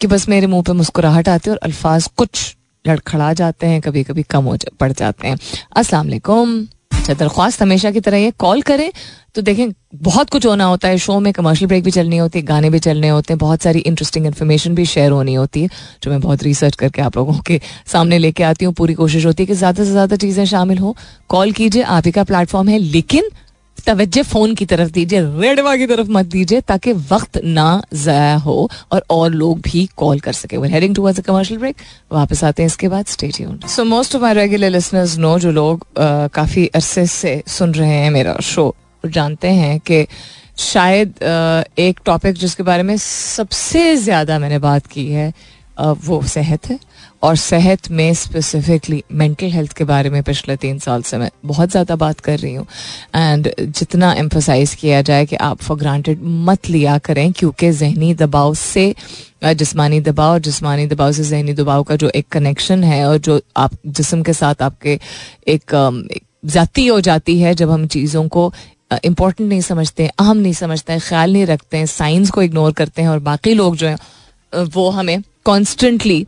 कि 0.00 0.06
बस 0.06 0.28
मेरे 0.28 0.46
मुँह 0.46 0.62
पे 0.62 0.72
मुस्कुराहट 0.72 1.28
आती 1.28 1.50
है 1.50 1.56
और 1.56 1.60
अल्फाज 1.62 2.06
कुछ 2.16 2.54
लड़खड़ा 2.84 3.32
जाते 3.34 3.66
हैं 3.66 3.80
कभी 3.80 4.02
कभी 4.04 4.22
कम 4.24 4.44
हो 4.44 4.56
जा, 4.56 4.76
पड़ 4.80 4.92
जाते 4.92 5.28
हैं। 5.28 5.38
अस्सलाम 5.76 6.06
वालेकुम 6.06 6.60
अच्छा 6.92 7.14
दरख्वास्त 7.14 7.62
हमेशा 7.62 7.90
की 7.90 8.00
तरह 8.00 8.18
ये 8.18 8.30
कॉल 8.38 8.62
करें 8.62 8.90
तो 9.34 9.42
देखें 9.42 9.70
बहुत 9.96 10.30
कुछ 10.30 10.46
होना 10.46 10.64
होता 10.64 10.88
है। 10.88 10.98
शो 10.98 11.18
में 11.20 11.32
कमर्शियल 11.32 11.68
ब्रेक 11.68 11.84
भी 11.84 11.90
चलनी 11.90 12.16
होती 12.18 12.38
है 12.38 12.44
गाने 12.44 12.70
भी 12.70 12.78
चलने 12.78 13.08
होते 13.08 13.32
हैं 13.32 13.38
बहुत 13.38 13.62
सारी 13.62 13.78
इंटरेस्टिंग 13.80 14.26
इन्फॉर्मेशन 14.26 14.74
भी 14.74 14.84
शेयर 14.86 15.10
होनी 15.12 15.34
होती 15.34 15.62
है 15.62 15.68
जो 16.02 16.10
मैं 16.10 16.20
बहुत 16.20 16.42
रिसर्च 16.42 16.76
करके 16.76 17.02
आप 17.02 17.16
लोगों 17.16 17.38
के 17.46 17.60
सामने 17.86 18.18
लेके 18.18 18.42
आती 18.44 18.64
हूँ। 18.64 18.74
पूरी 18.74 18.94
कोशिश 18.94 19.26
होती 19.26 19.42
है 19.42 19.46
कि 19.46 19.54
ज़्यादा 19.54 19.84
से 19.84 19.90
ज़्यादा 19.90 20.16
चीज़ें 20.16 20.44
शामिल 20.46 20.78
हो। 20.78 20.94
कॉल 21.28 21.52
कीजिए 21.52 21.82
आप 21.84 22.06
ही 22.06 22.12
का 22.12 22.24
प्लेटफॉर्म 22.24 22.68
है 22.68 22.78
लेकिन 22.78 23.30
तवज्जो 23.86 24.22
फ़ोन 24.24 24.54
की 24.54 24.64
तरफ़ 24.66 24.90
दीजिए 24.92 25.20
रेडवा 25.40 25.76
की 25.76 25.86
तरफ़ 25.86 26.10
मत 26.10 26.26
दीजिए, 26.26 26.60
ताकि 26.62 26.92
वक्त 27.10 27.40
ना 27.44 27.82
ज़ाया 27.94 28.34
हो 28.38 28.68
और 28.92 29.04
और 29.10 29.30
लोग 29.32 29.60
भी 29.62 29.84
कॉल 29.96 30.20
कर 30.20 30.32
सके। 30.32 30.56
We're 30.56 30.70
heading 30.70 30.94
towards 30.94 31.20
a 31.20 31.22
commercial 31.22 31.60
break 31.60 31.76
वापस 32.12 32.44
आते 32.44 32.62
हैं 32.62 32.66
इसके 32.66 32.88
बाद 32.88 33.06
stay 33.08 33.28
tuned 33.36 33.66
so 33.68 33.84
most 33.86 34.16
of 34.16 34.22
my 34.22 34.34
regular 34.34 34.70
listeners 34.70 35.16
know 35.18 35.38
जो 35.38 35.50
लोग 35.52 35.86
काफ़ी 36.34 36.66
अरसे 36.74 37.06
से 37.08 37.42
सुन 37.48 37.74
रहे 37.74 37.94
हैं 37.94 38.10
मेरा 38.10 38.36
शो 38.44 38.74
जानते 39.04 39.48
हैं 39.52 39.78
कि 39.80 40.06
शायद 40.58 41.14
एक 41.78 42.00
टॉपिक 42.04 42.34
जिसके 42.36 42.62
बारे 42.62 42.82
में 42.82 42.96
सबसे 42.98 43.94
ज़्यादा 43.96 44.38
मैंने 44.38 44.58
बात 44.58 44.86
की 44.86 45.06
है 45.06 45.32
वो 45.80 46.22
सेहत 46.22 46.68
है 46.70 46.78
और 47.22 47.36
सेहत 47.36 47.90
में 47.90 48.14
स्पेसिफिकली 48.14 49.02
मेंटल 49.12 49.46
हेल्थ 49.46 49.72
के 49.72 49.84
बारे 49.84 50.10
में 50.10 50.22
पिछले 50.22 50.56
तीन 50.56 50.78
साल 50.78 51.02
से 51.02 51.18
मैं 51.18 51.30
बहुत 51.46 51.70
ज़्यादा 51.70 51.96
बात 51.96 52.20
कर 52.20 52.38
रही 52.38 52.54
हूँ। 52.54 52.66
एंड 53.14 53.50
जितना 53.60 54.12
एम्फोसाइज 54.12 54.74
किया 54.74 55.02
जाए 55.02 55.26
कि 55.26 55.36
आप 55.36 55.62
फॉर 55.62 55.78
ग्रांटेड 55.78 56.20
मत 56.22 56.68
लिया 56.70 56.98
करें 56.98 57.32
क्योंकि 57.32 57.70
जहनी 57.72 58.14
दबाव 58.14 58.54
से 58.54 58.94
जिसमानी 59.44 60.00
दबाव 60.00 60.32
और 60.32 60.38
जिसमानी 60.38 60.86
दबाव 60.86 61.12
से 61.12 61.24
जहनी 61.24 61.52
दबाव 61.52 61.82
का 61.82 61.96
जो 61.96 62.10
एक 62.14 62.28
कनेक्शन 62.28 62.84
है 62.84 63.04
और 63.08 63.18
जो 63.18 63.40
आप 63.56 63.72
जिसम 63.86 64.22
के 64.22 64.32
साथ 64.32 64.62
आपके 64.62 64.98
एक, 65.48 65.74
एक 66.12 66.22
जाती 66.44 66.86
हो 66.86 67.00
जाती 67.00 67.40
है 67.40 67.54
जब 67.54 67.70
हम 67.70 67.86
चीज़ों 67.86 68.28
को 68.28 68.52
इम्पोर्टेंट 69.04 69.48
नहीं 69.48 69.60
समझते 69.60 70.06
अहम 70.08 70.36
नहीं 70.36 70.52
समझते 70.52 70.98
ख्याल 70.98 71.32
नहीं 71.32 71.46
रखते 71.46 71.76
हैं 71.76 71.86
साइंस 71.86 72.30
को 72.30 72.42
इग्नोर 72.42 72.72
करते 72.72 73.02
हैं 73.02 73.08
और 73.08 73.18
बाकी 73.18 73.54
लोग 73.54 73.76
जो 73.76 73.88
हैं 73.88 74.64
वो 74.64 74.88
हमें 74.90 75.22
कॉन्स्टेंटली 75.48 76.26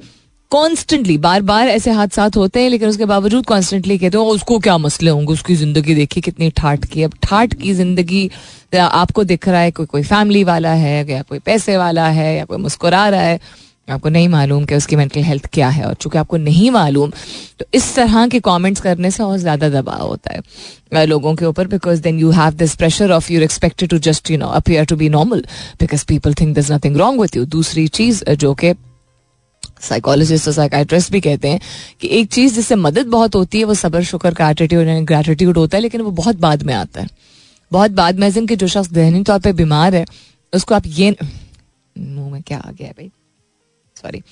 कॉन्स्टेंटली 0.50 1.16
बार 1.18 1.42
बार 1.42 1.68
ऐसे 1.68 1.90
हादसा 1.92 2.28
होते 2.36 2.60
हैं, 2.60 2.70
लेकिन 2.70 2.88
उसके 2.88 3.04
बावजूद 3.06 3.46
कॉन्स्टेंटली 3.46 3.98
कहते 3.98 4.16
हो 4.16 4.24
उसको 4.26 4.58
क्या 4.58 4.76
मसले 4.78 5.10
होंगे? 5.10 5.32
उसकी 5.32 5.54
ज़िंदगी 5.56 5.94
देखिए 5.94 6.20
कितनी 6.22 6.50
ठाट 6.56 6.84
की 6.84 7.02
अब 7.02 7.12
ठाट 7.22 7.54
की 7.54 7.72
ज़िंदगी 7.74 8.30
आपको 8.74 9.24
दिख 9.24 9.48
रहा 9.48 9.60
है 9.60 9.70
कोई 9.70 9.86
कोई 9.86 10.02
फैमिली 10.04 10.44
वाला 10.44 10.72
है, 10.74 11.10
या 11.10 11.22
कोई 11.22 11.38
पैसे 11.40 11.76
वाला 11.76 12.08
है, 12.08 12.36
या 12.36 12.44
कोई 12.44 12.58
मुस्कुरा 12.58 13.08
रहा 13.08 13.20
है, 13.20 13.38
आपको 13.88 14.08
नहीं 14.08 14.28
मालूम 14.28 14.64
कि 14.64 14.74
उसकी 14.74 14.96
मेंटल 14.96 15.22
हेल्थ 15.22 15.46
क्या 15.52 15.68
है। 15.68 15.84
और 15.84 15.94
चूँकि 15.94 16.18
आपको 16.18 16.36
नहीं 16.38 16.70
मालूम 16.70 17.10
तो 17.58 17.64
इस 17.74 17.94
तरह 17.94 18.26
के 18.28 18.40
कमेंट्स 18.40 18.80
करने 18.80 19.10
से 19.10 19.22
और 19.22 19.38
ज़्यादा 19.38 19.68
दबाव 19.70 20.06
होता 20.06 20.34
है 20.34 21.06
लोगों 21.06 21.34
के 21.34 21.44
ऊपर 21.46 21.66
because 21.68 22.02
then 22.02 22.18
you 22.18 22.30
have 22.32 22.52
this 22.56 22.76
pressure 22.76 23.12
of 23.12 23.32
you're 23.32 23.42
expected 23.42 23.90
to 23.90 23.98
just 24.10 24.30
you 24.30 24.38
know 24.38 24.48
appear 24.60 24.84
to 24.84 24.96
be 24.96 25.08
normal 25.10 25.44
because 25.80 26.04
people 26.08 26.34
think 26.40 26.56
there's 26.58 26.70
nothing 26.72 26.96
wrong 26.96 27.20
with 27.20 27.36
you 27.36 27.44
दूसरी 27.56 27.88
चीज़ 27.90 28.24
जो 28.30 28.54
कि 28.54 28.74
साइकोलॉजिस्ट 29.80 30.48
और 30.48 30.54
साइकाट्रिस्ट 30.54 31.12
भी 31.12 31.20
कहते 31.20 31.48
हैं 31.48 31.60
कि 32.00 32.08
एक 32.08 32.32
चीज़ 32.32 32.54
जिससे 32.54 32.74
मदद 32.74 33.06
बहुत 33.06 33.34
होती 33.34 33.58
है, 33.58 33.64
वो 33.64 33.74
सबर, 33.74 34.02
शुक्र 34.02 34.34
का 34.34 34.50
एटीट्यूड 34.50 34.86
एंड 34.86 35.06
ग्रेटिट्यूड 35.06 35.58
होता 35.58 35.76
है, 35.76 35.82
लेकिन 35.82 36.00
वो 36.00 36.10
बहुत 36.10 36.36
बाद 36.36 36.62
में 36.62 36.74
आता 36.74 37.00
है। 37.00 37.08
बहुत 37.72 37.90
बाद 37.90 38.18
में 38.18 38.30
जिन 38.32 38.46
कि 38.46 38.56
जो 38.56 38.66
शख्स 38.66 38.92
जहनी 38.92 39.22
तौर 39.22 39.38
पर 39.38 39.52
बीमार 39.52 39.94
है, 39.94 40.04
उसको 40.52 40.74
आप 40.74 40.86
ये 40.86 41.16
मुँह 41.96 42.30
में 42.30 42.42
क्या 42.42 42.58
आ 42.58 42.70
गया 42.70 42.88
भाई? 42.88 43.10
सॉरी 43.96 44.22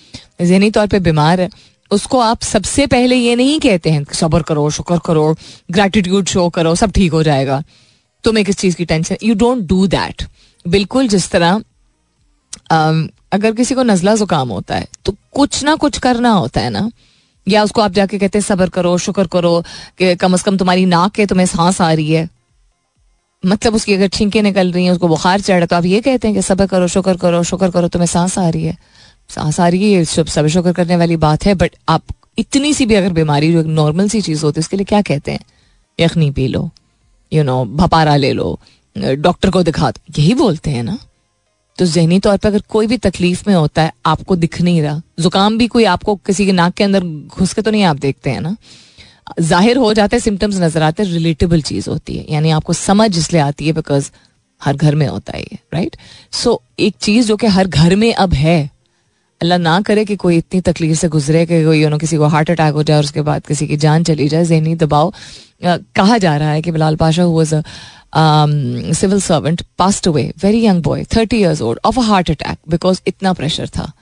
जहनी 0.41 0.71
तौर 0.71 0.87
पर 0.87 0.99
बीमार 0.99 1.41
है, 1.41 1.49
उसको 1.91 2.19
आप 2.19 2.43
सबसे 2.43 2.87
पहले 2.87 3.17
ये 3.17 3.35
नहीं 3.37 3.59
कहते 3.61 3.91
हैं, 3.91 4.05
सबर 4.13 4.43
करो, 4.43 4.69
शुक्र 4.71 4.99
करो 4.99 5.35
ग्रेटिट्यूड 5.71 6.27
शो 6.27 6.49
करो, 6.49 6.75
सब 6.75 6.91
ठीक 6.91 7.13
हो 7.13 7.23
जाएगा। 7.23 7.63
तुम्हें 8.25 8.45
किस 8.47 8.57
चीज़ 8.57 8.77
की 8.77 8.85
tension 8.85 9.17
you 9.23 9.35
don't 9.35 9.67
do 9.67 9.87
that 9.87 10.25
बिल्कुल 10.65 11.09
जिस 11.09 11.31
तरह 11.31 11.63
अगर 13.33 13.53
किसी 13.53 13.75
को 13.75 13.83
नजला 13.83 14.15
जुकाम 14.15 14.49
होता 14.49 14.77
है 14.77 14.87
तो 15.05 15.15
कुछ 15.33 15.63
ना 15.65 15.75
कुछ 15.75 15.99
करना 15.99 16.31
होता 16.31 16.61
है 16.61 16.71
ना। 16.71 16.91
या 17.47 17.63
उसको 17.65 17.81
आप 17.81 17.93
जाके 17.93 18.19
कहते 18.19 18.39
हैं, 18.39 18.45
सबर 18.45 18.69
करो, 18.69 18.97
शुक्र 18.99 19.27
करो, 19.27 19.61
कि 19.99 20.15
कम 20.17 20.35
अज 20.35 20.43
कम 20.43 20.57
तुम्हारी 20.57 20.85
नाक 20.87 21.13
के 21.13 21.27
तुम्हें 21.27 21.47
सांस 21.47 21.81
आ 21.81 21.93
रही 21.93 22.13
है। 22.13 22.29
मतलब 23.47 23.75
उसकी 23.75 23.95
अगर 23.95 24.09
छींके 24.09 24.43
निकल 24.43 24.73
रही 24.73 24.85
है, 24.85 24.91
उसको 24.91 25.09
बुखार 25.09 25.41
चढ़ 25.41 25.65
तो 25.65 25.77
आप 25.77 25.85
ये 25.85 26.01
कहते 26.01 26.29
हैं 26.29 26.35
कि, 26.35 26.43
सबर 26.43 26.67
करो, 26.67 26.87
शुक्र 26.89 27.17
करो 27.17 27.43
शुक्र 27.43 27.71
करो, 27.71 27.89
तुम्हें 27.89 28.07
सांस 28.07 28.39
आ 28.39 28.49
रही 28.49 28.65
है। 28.65 28.77
सांस 29.29 29.61
आ 29.61 29.69
रही 29.69 29.93
है 29.93 30.05
सबर 30.05 30.49
शुक्र 30.49 30.73
करने 30.73 30.97
वाली 30.97 31.17
बात 31.17 31.45
है 31.45 31.55
बट 31.55 31.77
आप 31.89 32.03
इतनी 32.39 32.73
सी 32.75 32.87
भी 32.87 32.95
अगर 32.95 33.13
बीमारी, 33.13 33.53
जो 33.53 33.61
एक 33.61 33.67
नॉर्मल 33.67 34.09
सी 34.09 34.21
चीज़ 34.21 34.45
होती 34.45 34.59
है, 34.59 34.61
उसके 34.61 34.77
लिए 34.77 34.85
क्या 34.85 35.03
कहते 35.03 35.33
हैं? 35.33 35.41
यखनी 36.01 36.31
पी 36.31 36.47
लो 36.47 36.71
यू 37.33 37.43
नो 37.45 37.65
भपारा 37.65 38.17
ले 38.17 38.33
लो 38.33 38.59
डॉक्टर 38.99 39.51
को 39.51 39.63
दिखा 39.63 39.93
यही 40.19 40.35
बोलते 40.35 40.71
हैं 40.71 40.83
ना। 40.83 40.99
तो 41.79 41.87
जहनी 41.87 42.19
तौर 42.21 42.37
पर 42.37 42.49
अगर 42.49 42.63
कोई 42.69 42.87
भी 42.87 42.97
तकलीफ़ 42.99 43.43
में 43.47 43.55
होता 43.55 43.83
है, 43.83 43.93
आपको 44.07 44.37
दिख 44.37 44.61
नहीं 44.61 44.81
रहा। 44.83 45.01
जुकाम 45.21 45.59
भी 45.59 45.67
कोई 45.69 45.85
आपको 45.87 46.15
किसी 46.17 46.47
के 46.47 46.53
नाक 46.53 46.75
के 46.75 46.85
अंदर 46.85 47.05
घुस 47.05 47.53
के 47.55 47.63
तो 47.63 47.71
नहीं 47.71 47.83
आप 47.85 47.97
देखते 47.99 48.31
हैं 48.31 48.41
ना? 48.41 48.57
ज़ाहिर 49.41 49.77
हो 49.77 49.93
जाते 49.95 50.17
हैं 50.17 50.23
सिम्टम्स 50.23 50.61
नज़र 50.61 50.83
आते 50.83 51.03
हैं 51.03 51.11
रिलेटेबल 51.11 51.63
चीज़ 51.63 51.89
होती 51.91 52.17
है। 52.17 52.25
यानी 52.31 52.51
आपको 52.51 52.73
समझ 52.73 53.17
इसलिए 53.19 53.43
आती 53.43 53.67
है 53.67 53.73
बिकॉज़ 53.73 54.11
हर 54.61 54.77
घर 54.77 54.95
में 54.95 55.07
होता 55.07 55.37
है 55.37 55.41
ये 55.43 55.59
राइट 55.75 55.97
सो 56.33 56.61
एक 56.79 56.95
चीज़ 57.01 57.29
जो 57.29 57.37
कि 57.37 57.47
हर 57.47 57.69
घर 57.69 57.95
में 57.97 58.13
अब 58.15 58.35
है 58.35 58.59
अल्लाह 59.41 59.59
ना 59.59 59.81
करे 59.81 60.05
कि 60.05 60.17
कोई 60.17 60.37
इतनी 60.37 60.61
तकलीफ़ 60.61 60.99
से 60.99 61.09
गुजरे 61.09 61.45
कि 61.47 61.65
कोई 61.65 61.83
यू 61.83 61.89
नो 61.89 61.99
किसी 61.99 62.17
को 62.17 62.27
हार्ट 62.27 62.51
अटैक 62.51 62.75
हो 62.75 62.83
जाए 62.83 62.97
और 62.97 63.05
उसके 63.05 63.23
बाद 63.23 63.47
किसी 63.47 63.67
की 63.67 63.77
जान 63.77 64.05
चली 64.05 64.29
जाए 64.29 64.45
जहनी 64.45 64.75
दबाव। 64.75 65.13
कहा 65.65 66.19
जा 66.19 66.37
रहा 66.37 66.51
है 66.51 66.63
कि 66.63 66.71
Bilal 66.71 66.97
Pasha 66.97 67.25
um, 68.13 68.53
civil 68.95 69.21
servant 69.21 69.63
passed 69.77 70.07
away, 70.07 70.33
very 70.37 70.59
young 70.59 70.81
boy, 70.81 71.05
30 71.05 71.37
years 71.37 71.61
old, 71.61 71.79
of 71.85 71.99
a 71.99 72.05
heart 72.11 72.31
attack 72.31 72.59
because 72.71 73.03
इतना 73.07 73.33
प्रेशर 73.33 73.69
था 73.69 73.93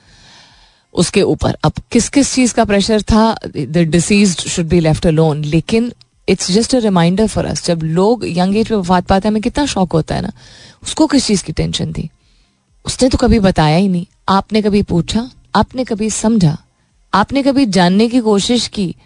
उसके 0.94 1.22
ऊपर। 1.22 1.57
अब 1.64 1.72
किस 1.92 2.09
किस 2.09 2.35
चीज़ 2.35 2.55
का 2.55 2.64
प्रेशर 2.64 3.03
था? 3.03 3.37
The 3.57 3.87
disease 3.90 4.37
should 4.38 4.66
be 4.66 4.81
left 4.81 5.07
alone 5.07 5.44
लेकिन 5.44 5.92
it's 6.29 6.51
just 6.51 6.75
a 6.75 6.79
reminder 6.79 7.27
for 7.27 7.46
us 7.46 7.64
जब 7.66 7.83
लोग 7.83 8.25
यंग 8.29 8.57
एज 8.57 8.70
में 8.70 8.79
वफात 8.79 9.07
पाते 9.07 9.29
हैं 9.29 9.33
हमें 9.33 9.42
कितना 9.42 9.66
शौक 9.66 9.92
होता 9.92 10.14
है 10.14 10.22
ना 10.22 10.33
उसको 10.83 11.07
किस 11.07 11.27
चीज़ 11.27 11.44
की 11.44 11.53
टेंशन 11.53 11.92
थी? 11.92 12.09
उसने 12.87 13.09
तो 13.09 13.18
कभी 13.18 13.38
बताया 13.38 13.77
ही 13.77 13.88
नहीं। 13.88 14.07
आपने 14.29 14.62
कभी 14.62 14.83
पूछा? 14.83 15.31
आपने 15.55 15.85
कभी 15.85 16.11
समझा? 16.11 16.59
आपने 17.15 17.43
कभी 17.43 17.67
जानने 17.67 18.09
की 18.09 18.21
कोशिश 18.21 18.69
की? 18.69 18.97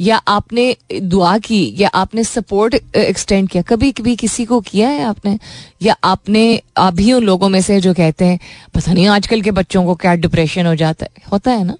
या 0.00 0.16
आपने 0.16 0.76
दुआ 1.02 1.38
की? 1.38 1.74
या 1.78 1.88
आपने 1.88 2.24
सपोर्ट 2.24 2.96
एक्सटेंड 2.96 3.48
किया? 3.48 3.62
कभी 3.62 3.92
कभी 3.92 4.16
किसी 4.16 4.44
को 4.44 4.60
किया 4.60 4.88
है 4.88 5.02
आपने? 5.02 5.38
या 5.82 5.96
आपने 6.04 6.62
अभी 6.76 7.12
उन 7.12 7.22
लोगों 7.22 7.48
में 7.48 7.60
से 7.60 7.80
जो 7.80 7.94
कहते 7.94 8.24
हैं, 8.24 8.38
पता 8.74 8.92
नहीं 8.92 9.06
आजकल 9.06 9.42
के 9.42 9.50
बच्चों 9.50 9.84
को 9.84 9.94
क्या 9.94 10.14
डिप्रेशन 10.14 10.66
हो 10.66 10.74
जाता 10.74 11.04
है? 11.04 11.22
होता 11.32 11.50
है 11.50 11.64
ना? 11.64 11.74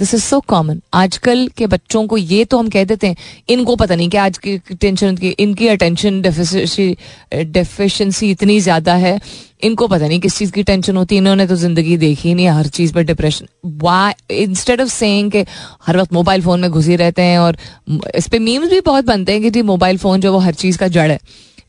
दिस 0.00 0.14
इज़ 0.14 0.22
सो 0.22 0.38
कॉमन 0.48 0.80
आजकल 0.94 1.48
के 1.56 1.66
बच्चों 1.68 2.06
को 2.06 2.16
ये 2.16 2.44
तो 2.44 2.58
हम 2.58 2.68
कह 2.70 2.84
देते 2.84 3.06
हैं, 3.06 3.16
इनको 3.48 3.76
पता 3.76 3.94
नहीं 3.94 4.08
कि 4.10 4.16
आज 4.18 4.38
की 4.38 4.56
टेंशन 4.70 5.16
की, 5.16 5.30
इनकी 5.30 5.68
अटेंशन 5.68 6.20
डेफिशिएंसी 6.22 8.30
इतनी 8.30 8.60
ज़्यादा 8.60 8.94
है। 8.96 9.20
इनको 9.62 9.86
पता 9.88 10.08
नहीं 10.08 10.20
किस 10.20 10.36
चीज़ 10.38 10.52
की 10.52 10.62
टेंशन 10.62 10.96
होती 10.96 11.14
है। 11.14 11.20
इन्होंने 11.20 11.46
तो 11.46 11.56
ज़िंदगी 11.56 11.96
देखी 11.98 12.34
नहीं 12.34 12.48
हर 12.48 12.66
चीज़ 12.68 12.92
पर 12.94 13.02
depression 13.04 13.46
why 13.78 14.36
instead 14.36 14.80
of 14.80 14.88
saying 14.88 15.30
के 15.30 15.44
हर 15.86 15.96
वक्त 15.96 16.12
मोबाइल 16.12 16.42
फ़ोन 16.42 16.60
में 16.60 16.70
घुसी 16.70 16.96
रहते 16.96 17.22
हैं 17.22 17.38
और 17.38 17.56
इस 18.14 18.28
पर 18.28 18.38
मीम्स 18.40 18.70
भी 18.70 18.80
बहुत 18.82 19.04
बनते 19.06 19.32
हैं 19.32 19.42
कि 19.42 19.50
जी 19.50 19.62
मोबाइल 19.64 19.98
फ़ोन 19.98 20.20
जो 20.20 20.32
वो 20.32 20.38
हर 20.38 20.54
चीज़ 20.54 20.78
का 20.78 20.88
जड़ 20.88 21.10
है। 21.10 21.18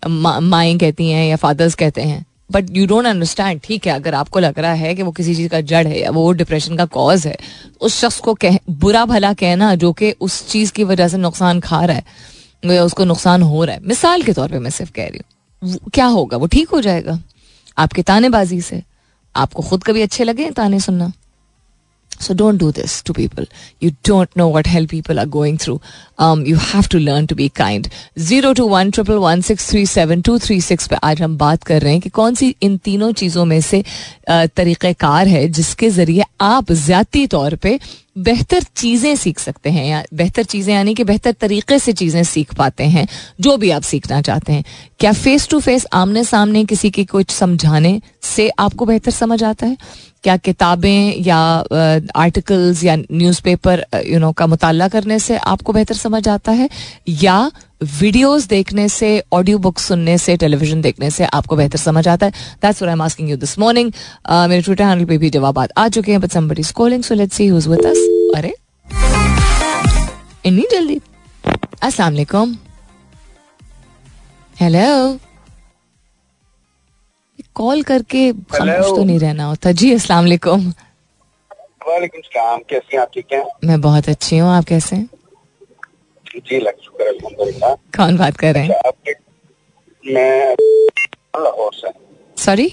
माएँ 0.07 0.77
कहती 0.77 1.09
हैं 1.09 1.27
या 1.27 1.35
फादर्स 1.37 1.75
कहते 1.75 2.01
हैं। 2.01 2.25
बट 2.51 2.69
यू 2.71 2.85
डोंट 2.87 3.05
अंडरस्टैंड 3.05 3.59
ठीक 3.63 3.87
है, 3.87 3.93
अगर 3.93 4.15
आपको 4.15 4.39
लग 4.39 4.59
रहा 4.59 4.73
है 4.73 4.93
कि 4.95 5.03
वो 5.03 5.11
किसी 5.11 5.35
चीज़ 5.35 5.49
का 5.49 5.61
जड़ 5.63 5.85
है 5.87 5.99
या 5.99 6.11
वो 6.11 6.31
डिप्रेशन 6.33 6.77
का 6.77 6.85
कॉज 6.87 7.25
है, 7.27 7.37
उस 7.81 7.99
शख्स 7.99 8.19
को 8.19 8.33
कह, 8.35 8.57
बुरा 8.69 9.05
भला 9.05 9.33
कहना 9.35 9.73
जो 9.75 9.91
कि 9.93 10.11
उस 10.21 10.47
चीज़ 10.49 10.71
की 10.71 10.83
वजह 10.83 11.07
से 11.07 11.17
नुकसान 11.17 11.59
खा 11.59 11.83
रहा 11.85 11.95
है, 11.95 12.03
या 12.65 12.83
उसको 12.83 13.05
नुकसान 13.05 13.41
हो 13.43 13.63
रहा 13.63 13.75
है। 13.75 13.81
मिसाल 13.83 14.23
के 14.23 14.33
तौर 14.33 14.49
पर 14.49 14.59
मैं 14.59 14.69
सिर्फ़ 14.69 14.91
कह 14.91 15.07
रही 15.07 15.17
हूँ 15.17 15.79
क्या 15.93 16.05
होगा? 16.07 16.37
वो 16.37 16.47
ठीक 16.47 16.69
हो 16.69 16.81
जाएगा? 16.81 17.19
आपके 17.77 18.01
तानेबाजी 18.03 18.61
से, 18.61 18.81
आपको 19.35 19.63
खुद 19.63 19.83
कभी 19.83 20.01
अच्छे 20.01 20.23
लगे 20.23 20.49
ताने 20.51 20.79
सुनना? 20.79 21.11
So 22.21 22.33
don't 22.33 22.59
do 22.59 22.71
this 22.71 23.03
to 23.03 23.13
people 23.13 23.47
you 23.83 23.89
don't 24.07 24.37
know 24.37 24.49
what 24.53 24.67
help 24.67 24.89
people 24.89 25.19
are 25.19 25.25
going 25.29 25.57
through 25.59 25.79
you 26.47 26.57
have 26.63 26.87
to 26.91 26.99
learn 26.99 27.25
to 27.25 27.35
be 27.35 27.47
kind 27.55 27.87
zero 28.19 28.53
two 28.53 28.67
one 28.67 28.91
triple 28.91 29.17
one 29.19 29.41
six 29.41 29.69
three 29.69 29.85
seven 29.85 30.21
two 30.21 30.37
three 30.39 30.59
six 30.61 30.87
पर 30.87 30.97
आज 31.03 31.21
हम 31.21 31.37
बात 31.37 31.63
कर 31.63 31.81
रहे 31.81 31.93
हैं 31.93 32.01
कि 32.01 32.09
कौन 32.11 32.35
सी 32.35 32.55
इन 32.61 32.77
तीनों 32.85 33.11
चीज़ों 33.13 33.45
में 33.45 33.59
से 33.61 33.83
तरीक़ार 34.29 35.27
है 35.27 35.47
जिसके 35.49 35.89
ज़रिए 35.89 36.23
आप 36.41 36.71
ज्याती 36.71 37.25
तौर 37.27 37.55
पर 37.55 37.79
बेहतर 38.15 38.63
चीज़ें 38.75 39.15
सीख 39.15 39.39
सकते 39.39 39.69
हैं 39.69 39.85
या 39.85 40.03
बेहतर 40.13 40.43
चीज़ें, 40.43 40.73
यानी 40.73 40.93
कि 40.93 41.03
बेहतर 41.03 41.31
तरीके 41.31 41.77
से 41.79 41.93
चीज़ें 41.93 42.23
सीख 42.23 42.53
पाते 42.53 42.83
हैं, 42.83 43.07
जो 43.41 43.55
भी 43.57 43.69
आप 43.71 43.81
सीखना 43.81 44.21
चाहते 44.21 44.53
हैं। 44.53 44.63
क्या 44.99 45.11
फेस 45.13 45.47
टू 45.49 45.59
फेस 45.59 45.85
आमने 45.93 46.23
सामने 46.23 46.63
किसी 46.65 46.89
की 46.89 47.05
कुछ 47.05 47.31
समझाने 47.31 47.99
से 48.21 48.49
आपको 48.59 48.85
बेहतर 48.85 49.11
समझ 49.11 49.43
आता 49.43 49.65
है? 49.65 49.77
क्या 50.23 50.37
किताबें 50.37 51.23
या 51.23 51.37
आर्टिकल्स 52.15 52.83
या 52.83 52.95
न्यूज़पेपर 52.95 53.85
यू 54.07 54.19
नो 54.19 54.31
का 54.31 54.47
मुताला 54.47 54.87
करने 54.87 55.19
से 55.19 55.37
आपको 55.37 55.73
बेहतर 55.73 55.95
समझ 55.95 56.27
आता 56.27 56.51
है? 56.51 56.69
या 57.09 57.51
वीडियोस 57.81 58.45
देखने 58.47 58.87
से 58.89 59.07
ऑडियो 59.33 59.57
बुक 59.57 59.79
सुनने 59.79 60.17
से 60.17 60.35
टेलीविज़न 60.37 60.81
देखने 60.81 61.09
से 61.11 61.25
आपको 61.25 61.55
बेहतर 61.55 61.77
समझ 61.79 62.07
आता 62.07 62.25
है। 62.25 62.31
That's 62.61 62.81
what 62.81 62.89
I 62.89 62.93
am 62.93 63.01
asking 63.01 63.29
you 63.29 63.37
this 63.37 63.57
morning 63.59 63.91
मेरे 64.49 64.61
ट्विटर 64.61 64.83
हैंडल 64.83 65.05
पे 65.05 65.17
भी 65.17 65.29
जवाब 65.29 65.59
आ 65.77 65.87
चुके 65.87 66.11
हैं 66.11 66.19
but 66.21 66.31
somebody 66.31 66.61
is 66.61 66.73
calling 66.73 67.03
so 67.03 67.15
let's 67.15 67.35
see 67.37 67.47
who 67.47 67.57
is 67.57 67.69
with 67.69 67.85
us 67.85 67.97
अरे 68.37 68.53
इतनी 70.45 70.65
जल्दी। 70.71 70.99
अस्सलाम 71.83 72.11
वालेकुम। 72.11 72.55
हेलो 74.55 75.19
कॉल 77.55 77.81
करके 77.83 78.31
खामोश 78.33 78.85
तो 78.85 79.03
नहीं 79.03 79.19
रहना 79.19 79.45
होता। 79.45 79.71
जी 79.71 79.91
अस्सलाम 79.93 80.23
वालेकुम। 80.23 80.67
वालेकुम 81.87 82.21
सलाम 82.21 82.59
कैसी 82.69 82.95
हैं 82.95 83.01
आप? 83.01 83.09
ठीक 83.13 83.33
हैं? 83.33 83.43
मैं 83.65 83.81
बहुत 83.81 84.09
अच्छी 84.09 84.37
हूँ 84.37 84.49
आप 84.51 84.65
कैसे 84.65 84.95
हैं? 84.95 85.09
जी 86.35 86.59
लग 86.59 86.73
शुक्र 86.83 87.07
अल्हम्दुलिल्लाह 87.07 87.73
कौन 87.97 88.17
बात 88.17 88.37
कर 88.37 88.53
रहे 88.53 88.63
हैं? 88.63 88.75
अच्छा, 88.85 89.13
मैं 90.05 90.55
लाहौर 91.43 91.71
से 91.75 91.89
सॉरी 92.37 92.67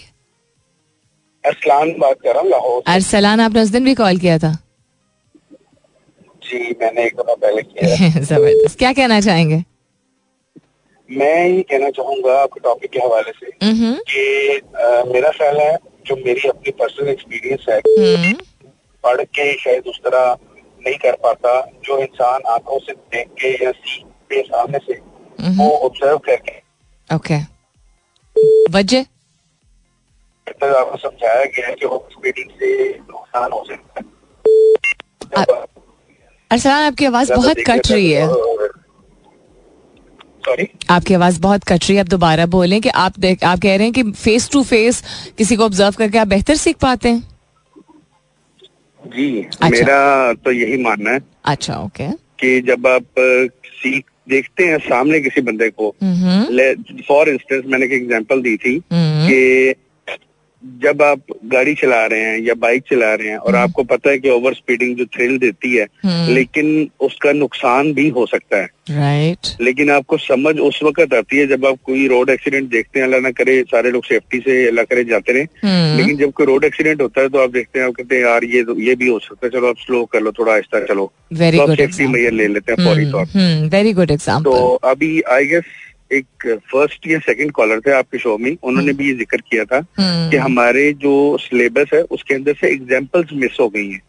अरसलान 1.44 1.92
बात 1.99 2.16
कर 2.23 2.33
रहा 2.35 2.42
हूँ 2.42 2.51
लाहौर 2.51 2.83
अरसलान 2.94 3.40
आपने 3.40 3.62
उस 3.62 3.68
दिन 3.71 3.85
भी 3.85 3.94
कॉल 3.94 4.18
किया 4.18 4.38
था? 4.38 4.53
जी 6.42 6.59
मैंने 6.81 7.05
एक 7.07 7.16
दफ़ा 7.16 7.35
पहले 7.35 7.62
किया। 7.62 8.21
ज़बरदस्त। 8.31 8.79
क्या 8.79 8.92
कहना 8.92 9.21
चाहेंगे? 9.21 9.62
मैं 11.09 11.49
ये 11.49 11.62
कहना 11.62 11.90
चाहूँगा 11.90 12.38
आपके 12.40 12.61
टॉपिक 12.61 12.90
के 12.90 12.99
हवाले 13.01 13.33
से 13.33 13.66
हम्म। 13.66 13.94
कि 14.11 14.61
मेरा 15.12 15.31
ख्याल 15.38 15.59
है 15.61 15.77
जो 16.07 16.16
मेरी 16.16 16.49
अपनी 16.49 16.71
पर्सनल 16.81 17.09
एक्सपीरियंस 17.09 17.66
है 17.68 17.79
हम्म। 17.79 18.33
पढ़ 19.05 19.23
के 19.23 19.53
शायद 19.59 19.87
उस 19.87 19.99
तरह 20.07 20.37
नहीं 20.88 20.98
कर 20.98 21.16
पाता 21.22 21.61
जो 21.85 21.98
इंसान 21.98 22.40
आँखों 22.48 22.79
से 22.79 22.92
देख 23.12 23.29
के 23.40 23.48
या 23.64 23.70
सीख 23.70 24.05
के 24.33 24.42
सामने 24.42 24.79
से 24.79 24.94
वो 25.57 25.68
ऑब्ज़र्व 25.87 26.18
करके। 26.18 26.57
ओके 27.11 27.38
वजह? 28.70 29.03
तो 30.51 30.66
आपको 30.74 30.96
समझाया 30.98 31.44
गया 31.44 31.66
है 31.66 31.74
कि 31.74 31.87
स्पीडिंग 32.12 32.51
से 32.51 32.68
नुकसान 32.90 33.53
हो 33.53 33.64
सकता 33.68 34.01
है। 34.01 35.46
अरसलान 36.51 36.83
आपकी 36.83 37.05
आवाज़ 37.05 37.33
बहुत 37.33 37.57
कट 37.66 37.90
रही 37.90 38.11
है। 38.12 38.27
सॉरी 40.46 40.68
आपकी 40.90 41.14
आवाज़ 41.14 41.40
बहुत 41.40 41.64
कट 41.64 41.85
रही 41.85 41.94
है 41.94 42.01
आप 42.01 42.09
दोबारा 42.09 42.46
बोलें 42.46 42.81
कि 42.81 42.88
आप 42.88 43.18
देख 43.18 43.44
आप 43.44 43.59
कह 43.62 43.77
रहे 43.77 43.87
हैं 43.87 43.92
कि 43.92 44.03
फेस 44.12 44.48
टू 44.51 44.62
फेस 44.64 45.03
किसी 45.38 45.57
को 45.57 45.64
ऑब्ज़र्व 45.64 45.94
करके 45.98 46.18
आप 46.18 46.29
बेहतर 46.29 46.55
सीख 46.57 46.77
पाते 46.77 47.09
हैं। 47.09 47.38
जी 49.16 49.42
अच्छा। 49.42 49.68
मेरा 49.68 50.33
तो 50.33 50.53
यही 50.53 50.77
मानना 50.83 51.11
है 51.11 51.21
अच्छा 51.44 51.77
ओके। 51.77 52.11
कि 52.11 52.61
जब 52.61 52.87
आप 52.87 53.05
सीख 53.66 54.05
देखते 54.29 54.64
हैं 54.64 54.79
सामने 54.79 55.21
किसी 55.21 55.40
बंदे 55.40 55.68
को 55.71 55.94
हम्म। 56.03 57.03
फॉर 57.09 57.29
इंस्टेंस 57.29 57.64
मैंने 57.66 57.87
एक 57.87 57.92
एग्जांपल 57.92 58.42
दी 58.42 58.57
थी 58.57 58.75
हम्म। 58.92 59.29
कि 59.29 59.75
जब 60.62 61.03
आप 61.03 61.21
गाड़ी 61.53 61.75
चला 61.75 62.05
रहे 62.07 62.21
हैं 62.21 62.38
या 62.42 62.55
बाइक 62.57 62.83
चला 62.90 63.12
रहे 63.14 63.29
हैं 63.29 63.37
और 63.38 63.57
आपको 63.57 63.83
पता 63.85 64.11
है 64.11 64.18
कि 64.18 64.31
ओवर 64.31 64.55
स्पीडिंग 64.55 64.97
जो 64.97 65.05
थ्रिल 65.07 65.37
देती 65.38 65.75
है 65.75 65.87
हम्म। 66.05 66.35
लेकिन 66.35 66.88
उसका 67.01 67.33
नुकसान 67.33 67.92
भी 67.94 68.09
हो 68.09 68.27
सकता 68.27 68.57
है। 68.57 68.68
राइट 68.90 69.49
लेकिन 69.61 69.90
आपको 69.90 70.16
समझ 70.18 70.55
उस 70.61 70.81
वक्त 70.83 71.14
आती 71.14 71.38
है 71.38 71.47
जब 71.47 71.66
आप 71.66 71.79
कोई 71.85 72.07
रोड 72.09 72.31
एक्सीडेंट 72.31 72.68
देखते 72.71 72.99
हैं 72.99 73.07
अल्लाह 73.07 73.21
ना 73.21 73.31
करे 73.33 73.61
सारे 73.71 73.90
लोग 73.90 74.05
सेफ्टी 74.05 74.38
से 74.40 74.66
अल्लाह 74.68 74.85
करे 74.85 75.05
जाते 75.05 75.33
रहे। 75.33 75.42
हम्म। 75.64 75.97
लेकिन 75.97 76.16
जब 76.16 76.33
कोई 76.33 76.47
रोड 76.47 76.64
एक्सीडेंट 76.64 77.03
होता 77.03 77.21
है 77.21 77.29
तो 77.29 77.42
आप 77.42 77.51
देखते 77.53 77.79
हैं 77.79 77.87
आप 77.87 77.94
कहते 77.94 78.16
हैं 78.16 78.23
यार 78.23 78.44
ये 78.47 78.64
ये 78.87 78.94
भी 78.94 79.09
हो 79.09 79.18
सकता 79.21 79.47
है 79.47 79.51
चलो 79.51 79.68
आप 79.68 79.87
स्लो 79.87 80.05
कर 80.12 80.21
लो 80.21 80.33
थोड़ा 80.38 80.53
आहिस्ता 80.53 80.85
चलो। 80.87 81.11
वेरी 81.35 81.59
तो 81.59 81.66
गुड 81.66 81.77
सेफ्टी 81.77 82.07
मैयर 82.09 82.33
ले 82.33 82.47
लेते 82.49 82.73
हैं 82.73 82.85
फौरी 82.85 83.11
तौर 83.12 83.27
वेरी 83.71 83.92
गुड 83.92 84.11
एग्ज़ाम्पल 84.11 84.51
तो 84.51 84.75
अभी 84.90 85.21
आई 85.33 85.47
गेस 85.47 85.64
एक 86.11 86.47
फ़र्स्ट 86.73 87.07
या 87.07 87.18
सेकंड 87.18 87.51
कॉलर 87.53 87.81
थे 87.81 87.90
आपके 87.92 88.18
शो 88.18 88.37
में 88.38 88.57
उन्होंने 88.62 88.92
भी 88.92 89.09
ये 89.09 89.14
ज़िक्र 89.14 89.40
किया 89.51 89.64
था 89.64 89.81
कि 90.01 90.37
हमारे 90.37 90.92
जो 91.03 91.14
सिलेबस 91.40 91.90
है 91.94 92.03
उसके 92.11 92.35
अंदर 92.35 92.55
से 92.61 92.68
एग्जाम्पल्स 92.68 93.33
मिस 93.35 93.57
हो 93.61 93.68
गई 93.68 93.88
हैं। 93.88 94.03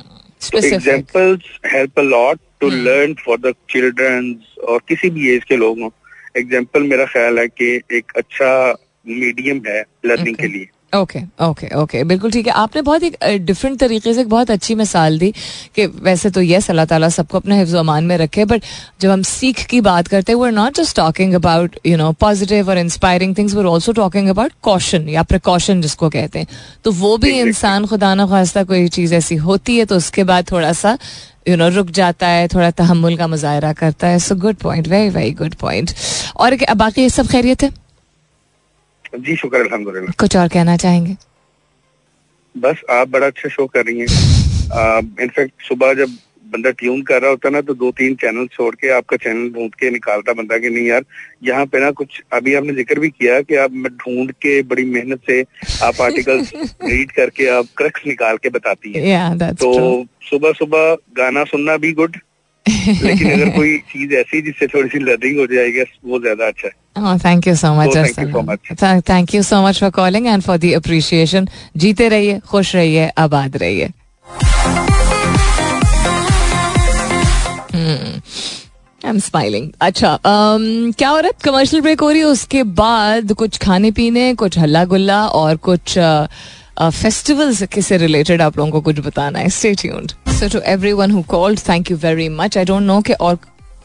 तो 0.00 0.46
specific 0.46 0.74
examples 0.74 1.58
help 1.72 1.98
a 1.98 2.02
lot 2.02 2.38
to 2.60 2.70
learn 2.70 3.14
for 3.24 3.38
the 3.40 3.54
children 3.70 4.34
और 4.68 4.80
किसी 4.88 5.10
भी 5.10 5.28
एज 5.34 5.44
के 5.44 5.56
लोग। 5.56 5.80
हों 5.80 5.90
एग्ज़ाम्पल 6.36 6.82
मेरा 6.88 7.04
ख्याल 7.06 7.38
है 7.38 7.46
कि 7.48 7.74
एक 7.92 8.12
अच्छा 8.16 8.50
मीडियम 9.06 9.62
है 9.66 9.80
लर्निंग 10.06 10.36
Okay. 10.36 10.40
के 10.40 10.52
लिए। 10.52 10.68
ओके 10.92 11.20
ओके 11.44 11.66
ओके 11.76 12.02
बिल्कुल 12.04 12.30
ठीक 12.32 12.46
है। 12.46 12.52
आपने 12.54 12.82
बहुत 12.82 13.02
एक 13.02 13.16
डिफरेंट 13.46 13.78
तरीके 13.80 14.12
से 14.14 14.20
एक 14.20 14.28
बहुत 14.28 14.50
अच्छी 14.50 14.74
मिसाल 14.74 15.18
दी 15.18 15.30
कि 15.76 15.86
वैसे 15.86 16.30
तो 16.30 16.42
यस 16.42 16.68
अल्लाह 16.70 16.84
ताला 16.84 17.08
सबको 17.08 17.38
अपने 17.38 17.58
हिफ्ज 17.58 17.74
अमान 17.76 18.04
में 18.04 18.16
रखे 18.18 18.44
बट 18.44 18.62
जब 19.00 19.10
हम 19.10 19.22
सीख 19.22 19.64
की 19.70 19.80
बात 19.80 20.08
करते 20.08 20.32
हैं 20.32 20.38
we 20.38 20.46
are 20.46 20.52
not 20.52 20.76
just 20.76 20.96
talking 20.96 21.34
about 21.34 21.76
you 21.86 21.96
know 21.96 22.10
positive 22.20 22.68
और 22.70 22.78
inspiring 22.78 23.36
things 23.38 23.54
we 23.54 23.60
are 23.60 23.66
also 23.66 23.92
talking 23.92 24.28
about 24.28 24.52
caution 24.62 25.08
या 25.08 25.22
प्रिकॉशन 25.22 25.80
जिसको 25.80 26.08
कहते 26.10 26.38
हैं। 26.38 26.46
तो 26.84 26.92
वो 26.92 27.16
भी 27.16 27.38
इंसान 27.40 27.86
खुदा 27.86 28.14
न 28.14 28.26
खास्ता 28.28 28.62
कोई 28.64 28.88
चीज़ 28.88 29.14
ऐसी 29.14 29.36
होती 29.38 29.76
है 29.78 29.84
तो 29.84 29.96
उसके 29.96 30.24
बाद 30.24 30.50
थोड़ा 30.50 30.72
सा 30.72 30.96
यू 31.48 31.56
नो 31.56 31.68
रुक 31.68 31.90
जाता 31.98 32.28
है 32.28 32.48
थोड़ा 32.48 32.70
तहमुल 32.80 33.16
का 33.16 33.26
मुजाहरा 33.26 33.72
करता 33.72 34.06
है। 34.06 34.18
So 34.18 34.34
good 34.36 34.56
point 34.56 34.88
very 34.88 35.10
very 35.10 35.30
good 35.32 35.54
point 35.60 35.92
और 36.36 36.56
बाकी 36.76 37.02
ये 37.02 37.10
सब 37.10 37.26
खैरियत 37.26 37.62
है? 37.62 37.70
जी 39.16 39.36
शुक्र 39.36 39.58
अल्हम्दुलिल्लाह। 39.58 40.12
कुछ 40.20 40.36
और 40.36 40.48
कहना 40.48 40.76
चाहेंगे? 40.76 41.16
बस 42.56 42.80
आप 42.90 43.08
बड़ा 43.08 43.26
अच्छा 43.26 43.48
शो 43.48 43.66
कर 43.66 43.84
रही 43.84 44.00
हैं। 44.00 44.06
इनफैक्ट 45.22 45.52
सुबह 45.68 45.94
जब 45.94 46.08
बंदा 46.46 46.70
ट्यून 46.70 47.02
कर 47.02 47.20
रहा 47.22 47.30
होता 47.30 47.50
ना 47.50 47.60
तो 47.60 47.74
दो 47.74 47.90
तीन 47.90 48.14
चैनल 48.14 48.46
छोड़ 48.46 48.74
के 48.74 48.88
आपका 48.88 49.16
चैनल 49.16 49.50
ढूंढ 49.50 49.70
के 49.70 49.90
निकालता 49.90 50.32
बंदा 50.32 50.58
कि 50.58 50.70
नहीं 50.70 50.86
यार 50.86 51.04
यहाँ 51.44 51.66
पे 51.66 51.80
ना 51.80 51.90
कुछ 51.90 52.22
अभी 52.32 52.54
आपने 52.54 52.74
ज़िक्र 52.74 52.98
भी 53.00 53.08
किया 53.08 53.40
कि 53.40 53.54
आप 53.54 53.72
मैं 53.72 53.92
ढूंढ 53.96 54.30
के 54.30 54.62
बड़ी 54.62 54.84
मेहनत 54.84 55.20
से 55.30 55.40
आप 55.82 56.00
आर्टिकल्स 56.00 56.52
रीड 56.84 57.10
करके 57.10 57.48
आप 57.48 57.66
क्रक्स 57.76 58.06
निकाल 58.06 58.36
के 58.36 58.48
बताती 58.48 58.92
हैं। 58.92 59.38
दैट्स 59.38 59.62
तो 59.62 60.04
सुबह 60.30 60.52
सुबह 60.52 60.94
गाना 61.16 61.44
सुनना 61.44 61.76
भी 61.76 61.92
गुड 61.92 62.16
लेकिन 63.02 63.30
अगर 63.32 63.50
कोई 63.56 63.76
चीज़ 63.92 64.14
ऐसी 64.14 64.40
जिससे 64.42 64.66
थोड़ी 64.66 64.88
सी 64.88 64.98
लर्निंग 65.04 65.38
हो 65.38 65.46
जाएगी 65.54 65.82
वो 66.04 66.20
ज़्यादा 66.20 66.46
अच्छा 66.46 66.68
है 66.68 66.74
so 66.98 67.68
Arsalan. 67.74 68.46
much. 68.46 68.60
Th- 68.80 69.02
Thank 69.02 69.34
you 69.34 69.42
so 69.42 69.62
much 69.62 69.78
for 69.78 69.90
calling 69.90 70.26
and 70.26 70.44
for 70.44 70.58
the 70.58 70.74
appreciation. 70.74 71.48
जीते 71.76 72.08
रहिए 72.08 72.38
खुश 72.50 72.74
रहिए 72.76 73.08
आबाद 73.18 73.56
रहिए 73.56 73.90
आई 79.04 79.10
एम 79.10 79.18
स्माइलिंग 79.18 79.70
अच्छा 79.80 80.14
um, 80.16 80.96
क्या 80.98 81.08
हो 81.08 81.18
रहा 81.18 81.26
है 81.26 81.32
कमर्शियल 81.44 81.82
ब्रेक 81.82 82.00
हो 82.00 82.10
रही 82.10 82.18
है 82.18 82.26
उसके 82.26 82.62
बाद 82.80 83.32
कुछ 83.32 83.58
खाने 83.58 83.90
पीने 83.90 84.34
कुछ 84.34 84.58
हल्ला 84.58 84.84
गुल्ला 84.84 85.26
और 85.26 85.56
कुछ 85.56 85.98
फेस्टिवल्स 86.80 87.62
uh, 87.62 87.80
से 87.82 87.96
रिलेटेड 87.96 88.42
आप 88.42 88.58
लोगों 88.58 88.70
को 88.70 88.80
कुछ 88.80 88.98
बताना 88.98 89.38
है। 89.38 89.48
Stay 89.48 89.74
tuned 89.74 90.12
so 90.28 90.48
to 90.48 90.58
everyone 90.58 91.10
who 91.10 91.22
called 91.22 91.60
thank 91.68 91.90
you 91.90 91.96
very 91.96 92.28
much 92.28 92.58
I 92.58 92.64
don't 92.64 92.82
know 92.82 93.00
कि 93.00 93.12
और 93.12 93.38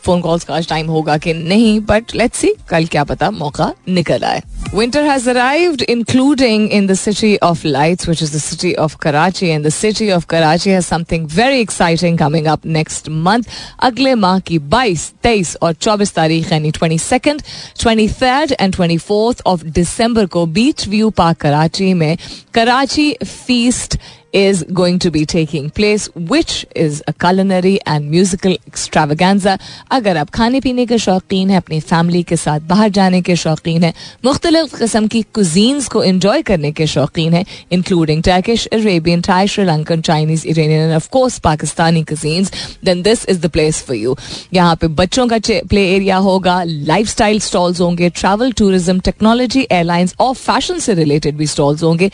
फ़ोन 0.05 0.21
कॉल्स 0.21 0.43
का 0.43 0.55
आज 0.55 0.67
टाइम 0.67 0.87
होगा 0.87 1.17
कि 1.17 1.33
नहीं 1.33 1.79
बट 1.79 2.15
लेट्स 2.15 2.37
सी 2.39 2.53
कल 2.69 2.85
क्या 2.85 3.03
पता 3.03 3.31
मौका 3.31 3.71
निकल 3.89 4.23
आए। 4.23 4.41
Winter 4.75 5.03
has 5.03 5.29
arrived 5.29 5.81
including 5.81 6.69
in 6.71 6.87
the 6.87 6.93
city 6.93 7.35
of 7.43 7.65
lights 7.67 8.07
which 8.07 8.23
is 8.23 8.35
the 8.35 8.39
city 8.39 8.73
of 8.83 8.95
Karachi 9.01 9.47
and 9.47 9.65
the 9.65 9.69
city 9.69 10.09
of 10.11 10.25
Karachi 10.25 10.69
has 10.69 10.85
something 10.85 11.27
very 11.35 11.59
exciting 11.59 12.17
coming 12.17 12.47
up 12.47 12.65
next 12.65 13.09
month 13.09 13.43
अगले 13.83 14.15
माह 14.15 14.39
की 14.39 14.59
22 14.71 15.11
23 15.25 15.55
और 15.61 15.73
24 15.73 16.13
तारीख, 16.15 16.51
यानी 16.51 16.71
22nd 16.71 17.43
23rd 17.77 18.53
and 18.59 18.75
24th 18.75 19.41
of 19.45 19.65
December 19.65 20.25
को 20.25 20.45
beach 20.45 20.87
view 20.87 21.09
park 21.09 21.37
Karachi 21.37 21.93
में 21.93 22.17
Karachi 22.53 23.11
feast 23.25 23.97
is 24.33 24.63
going 24.63 24.97
to 24.99 25.11
be 25.11 25.25
taking 25.25 25.69
place, 25.69 26.07
which 26.15 26.65
is 26.75 27.03
a 27.07 27.13
culinary 27.13 27.79
and 27.85 28.09
musical 28.09 28.55
extravaganza. 28.67 29.57
अगर 29.91 30.17
आप 30.17 30.29
खाने 30.29 30.59
पीने 30.61 30.85
के 30.85 30.97
शौकीन 30.97 31.49
हैं 31.49 31.57
अपनी 31.57 31.79
फैमिली 31.81 32.21
के 32.23 32.35
साथ 32.35 32.59
बाहर 32.69 32.89
जाने 32.89 33.21
के 33.21 33.35
शौकीन 33.35 33.83
हैं 33.83 33.93
मुख्तलिफ़ 34.25 34.77
किस्म 34.77 35.07
की 35.07 35.21
कुजीन्स 35.33 35.87
को 35.87 36.03
इंजॉय 36.03 36.41
करने 36.41 36.71
के 36.71 36.87
शौकीन 36.87 37.33
हैं 37.33 37.45
including 37.71 38.23
Turkish 38.23 38.65
Arabian 38.73 39.21
Thai 39.29 39.47
Sri Lankan 39.47 40.01
Chinese 40.01 40.47
Iranian 40.47 40.81
and 40.81 40.93
of 40.95 41.09
course 41.11 41.37
Pakistani 41.49 42.03
cuisines 42.11 42.51
then 42.85 43.01
this 43.01 43.25
is 43.29 43.41
the 43.41 43.49
place 43.51 43.83
for 43.87 43.97
you 43.97 44.15
यहाँ 44.53 44.75
पे 44.81 44.87
बच्चों 45.01 45.27
का 45.27 45.39
प्ले 45.69 45.85
एरिया 45.91 46.17
होगा 46.29 46.61
लाइफ 46.65 47.07
स्टाइल 47.09 47.39
स्टॉल्स 47.49 47.81
होंगे 47.81 48.09
ट्रैवल 48.15 48.51
टूरिज़्म 48.57 48.99
टेक्नोलॉजी 49.09 49.67
एयरलाइंस 49.71 50.15
और 50.19 50.33
फ़ैशन 50.35 50.79
से 50.79 50.93
रिलेटेड 50.93 51.37
भी 51.37 51.47
stalls 51.47 51.83
होंगे 51.83 52.11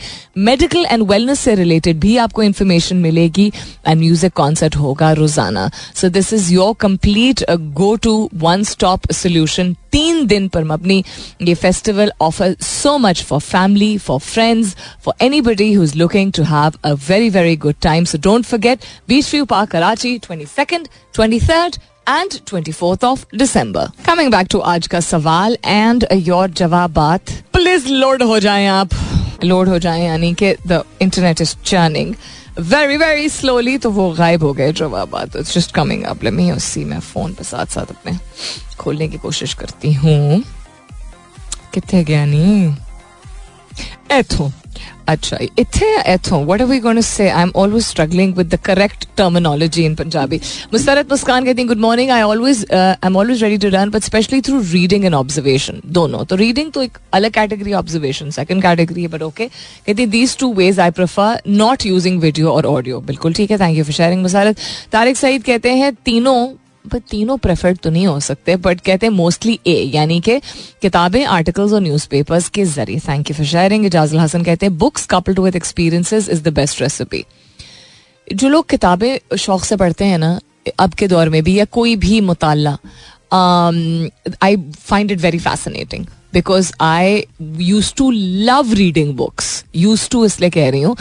मेडिकल 0.50 0.86
एंड 0.90 1.08
वेलनेस 1.10 1.40
से 1.40 1.54
रिलेटेड 1.54 1.98
भी 2.00 2.09
आपको 2.18 2.42
इन्फॉर्मेशन 2.42 2.96
मिलेगी 2.98 3.46
एंड 3.86 4.00
म्यूज़िक 4.00 4.32
कॉन्सर्ट 4.32 4.76
होगा 4.76 5.12
रोज़ाना। 5.12 5.70
So 5.94 6.08
this 6.08 6.32
is 6.32 6.52
your 6.54 6.74
complete 6.80 7.44
go 7.50 7.94
to 7.96 8.28
one 8.34 8.62
stop 8.64 9.10
solution 9.12 9.74
तीन 9.92 10.26
दिन 10.26 10.48
पर 10.48 10.64
मबनी 10.64 11.02
ये 11.42 11.54
festival 11.54 12.12
offer 12.20 12.56
so 12.62 12.96
much 12.98 13.22
for 13.22 13.40
family 13.40 13.96
for 13.98 14.18
friends 14.20 14.74
for 15.04 15.24
anybody 15.40 15.72
who 15.72 15.82
is 15.84 15.96
looking 15.98 16.32
to 16.32 16.42
have 16.42 16.72
a 16.84 16.92
very 17.08 17.30
very 17.30 17.56
good 17.56 17.74
time 17.82 18.04
so 18.04 18.18
don't 18.22 18.44
forget 18.44 18.84
beach 19.08 19.32
view 19.34 19.44
park 19.44 19.70
Karachi 19.70 20.18
twenty 20.18 20.46
second 20.46 20.88
twenty 21.14 21.40
third 21.40 21.76
and 22.08 22.38
twenty 22.46 22.72
fourth 22.72 23.04
of 23.04 23.24
December 23.36 23.90
coming 24.06 24.30
back 24.32 24.46
to 24.50 24.58
आज 24.74 24.86
का 24.86 25.00
सवाल 25.00 25.56
and 25.64 26.06
your 26.12 26.50
जवाबात 26.50 27.30
please 27.52 27.88
load 27.88 28.22
हो 28.22 28.38
जाए 28.40 28.66
आप। 28.66 28.94
Load 29.44 29.68
हो 29.68 29.78
जाए 29.78 30.04
यानी 30.04 30.32
कि 30.34 30.54
the 30.66 30.82
internet 31.02 31.40
is 31.40 31.54
churning 31.64 32.14
very 32.60 32.96
very 32.96 33.28
slowly 33.28 33.76
तो 33.78 33.90
वो 33.90 34.10
गायब 34.10 34.42
हो 34.42 34.52
गए 34.52 34.72
जवाब 34.72 35.16
it's 35.36 35.54
just 35.54 35.74
coming 35.74 36.04
up 36.04 36.24
let 36.24 36.32
me 36.32 36.52
see 36.60 36.84
मैं 36.84 37.00
फ़ोन 37.00 37.32
पे 37.32 37.44
साथ 37.44 37.66
साथ 37.66 37.90
अपने 37.90 38.18
खोलने 38.78 39.08
की 39.08 39.18
कोशिश 39.18 39.54
करती 39.54 39.92
हूँ 39.92 40.42
कितने 41.74 42.04
गया 42.04 42.24
नहीं 42.24 42.74
एथो 44.12 44.50
अच्छा 45.10 45.36
इथे 45.58 45.86
एथो 46.12 46.38
what 46.44 46.60
are 46.62 46.66
we 46.68 46.78
going 46.80 46.98
to 46.98 47.02
say 47.02 47.28
I 47.28 47.42
am 47.42 47.52
always 47.62 47.84
struggling 47.84 48.34
with 48.36 48.48
the 48.54 48.58
correct 48.64 49.06
terminology 49.16 49.84
in 49.84 49.94
Punjabi 49.94 50.40
Mustarat 50.72 51.10
Muskan 51.10 51.44
कहती 51.44 51.64
good 51.64 51.78
morning 51.80 52.10
I 52.10 52.22
always 52.22 52.64
I 52.72 53.06
am 53.06 53.16
always 53.16 53.42
ready 53.44 53.58
to 53.58 53.68
learn 53.68 53.90
but 53.90 54.02
specially 54.04 54.40
through 54.48 54.60
reading 54.72 55.04
and 55.04 55.14
observation 55.14 55.80
दोनों 55.98 56.24
तो 56.24 56.36
reading 56.36 56.72
तो 56.72 56.82
एक 56.82 56.98
अलग 57.12 57.32
category 57.32 57.72
observation 57.82 58.30
second 58.30 58.62
category 58.62 59.02
है 59.02 59.08
but 59.08 59.22
okay 59.22 59.46
कहती 59.46 60.06
these 60.16 60.36
two 60.38 60.52
ways 60.54 60.80
I 60.80 60.90
prefer 61.00 61.40
not 61.48 61.86
using 61.86 62.20
video 62.20 62.52
और 62.52 62.66
audio 62.66 63.00
बिल्कुल 63.06 63.32
ठीक 63.32 63.50
है 63.50 63.58
thank 63.60 63.76
you 63.78 63.84
for 63.84 63.92
sharing 63.92 64.22
Musarrat 64.22 64.58
Tariq 64.92 65.16
Saeed 65.16 65.42
कहते 65.44 65.70
हैं, 65.74 65.92
तीनों 66.04 66.38
बट 66.84 67.02
तीनों 67.10 67.36
प्रेफर्ड 67.38 67.78
तो 67.78 67.90
नहीं 67.90 68.06
हो 68.06 68.18
सकते 68.20 68.56
बट 68.58 68.80
कहते 68.80 69.06
हैं 69.06 69.12
मोस्टली 69.12 69.58
ए 69.66 69.74
यानी 69.94 70.20
कि 70.20 70.38
किताबें 70.82 71.24
आर्टिकल्स 71.26 71.72
और 71.72 71.80
न्यूज़पेपर्स 71.80 72.48
के 72.48 72.64
ज़रिए। 72.66 73.00
Thank 73.00 73.30
you 73.30 73.36
for 73.36 73.46
sharing 73.46 73.86
Ijazul 73.86 74.20
Hasan 74.20 74.42
कहते 74.44 74.66
हैं 74.66 74.76
books 74.78 75.06
coupled 75.10 75.38
with 75.38 75.56
experiences 75.56 76.28
is 76.28 76.42
the 76.42 76.52
best 76.54 76.80
recipe 76.82 77.24
जो 78.28 78.48
लोग 78.48 78.68
किताबें 78.68 79.36
शौक 79.38 79.64
से 79.64 79.76
पढ़ते 79.76 80.04
हैं 80.04 80.18
ना, 80.18 80.38
अब 80.78 80.94
के 80.94 81.08
दौर 81.08 81.28
में 81.28 81.42
भी 81.44 81.58
या 81.58 81.64
कोई 81.72 81.96
भी 81.96 82.20
मुताला 82.20 82.76
I 83.32 84.56
find 84.78 85.10
it 85.10 85.20
very 85.20 85.38
fascinating 85.38 86.06
because 86.34 86.72
I 86.80 87.24
use 87.40 87.92
to 87.96 88.10
love 88.10 88.72
reading 88.74 89.14
books 89.16 89.64
use 89.76 90.08
to 90.10 90.24
इसलिए 90.24 90.50
कह 90.50 90.70
रही 90.70 90.82
हूँ, 90.82 90.96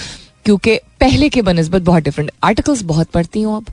क्योंकि 0.45 0.75
पहले 0.99 1.29
के 1.29 1.41
बनस्बत 1.41 1.81
बहुत 1.81 2.03
डिफरेंट 2.03 2.31
आर्टिकल्स 2.43 2.81
बहुत 2.83 3.09
पढ़ती 3.13 3.41
हूँ 3.41 3.55
अब। 3.57 3.65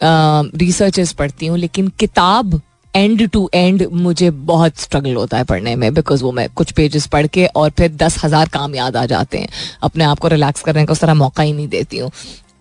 रिसर्चेस 0.00 1.12
पढ़ती 1.14 1.46
हूँ, 1.46 1.58
लेकिन 1.58 1.88
किताब 1.98 2.60
एंड 2.94 3.28
टू 3.30 3.48
एंड 3.54 3.86
मुझे 3.92 4.30
बहुत 4.30 4.78
स्ट्रगल 4.80 5.14
होता 5.14 5.36
है 5.36 5.44
पढ़ने 5.44 5.74
में 5.76 5.92
बिकॉज़ 5.94 6.22
वो 6.24 6.32
मैं 6.32 6.48
कुछ 6.50 6.70
पेजेस 6.72 7.06
पढ़ 7.06 7.26
के 7.26 7.46
और 7.46 7.70
फिर 7.78 7.92
दस 7.94 8.24
हज़ार 8.24 8.48
काम 8.48 8.74
याद 8.74 8.96
आ 8.96 9.04
जाते 9.06 9.38
हैं। 9.38 9.48
अपने 9.82 10.04
आप 10.04 10.18
को 10.18 10.28
रिलैक्स 10.28 10.62
करने 10.62 10.84
का 10.86 10.92
उस 10.92 11.00
तरह 11.00 11.14
मौका 11.14 11.42
ही 11.42 11.52
नहीं 11.52 11.68
देती 11.68 11.98
हूँ। 11.98 12.10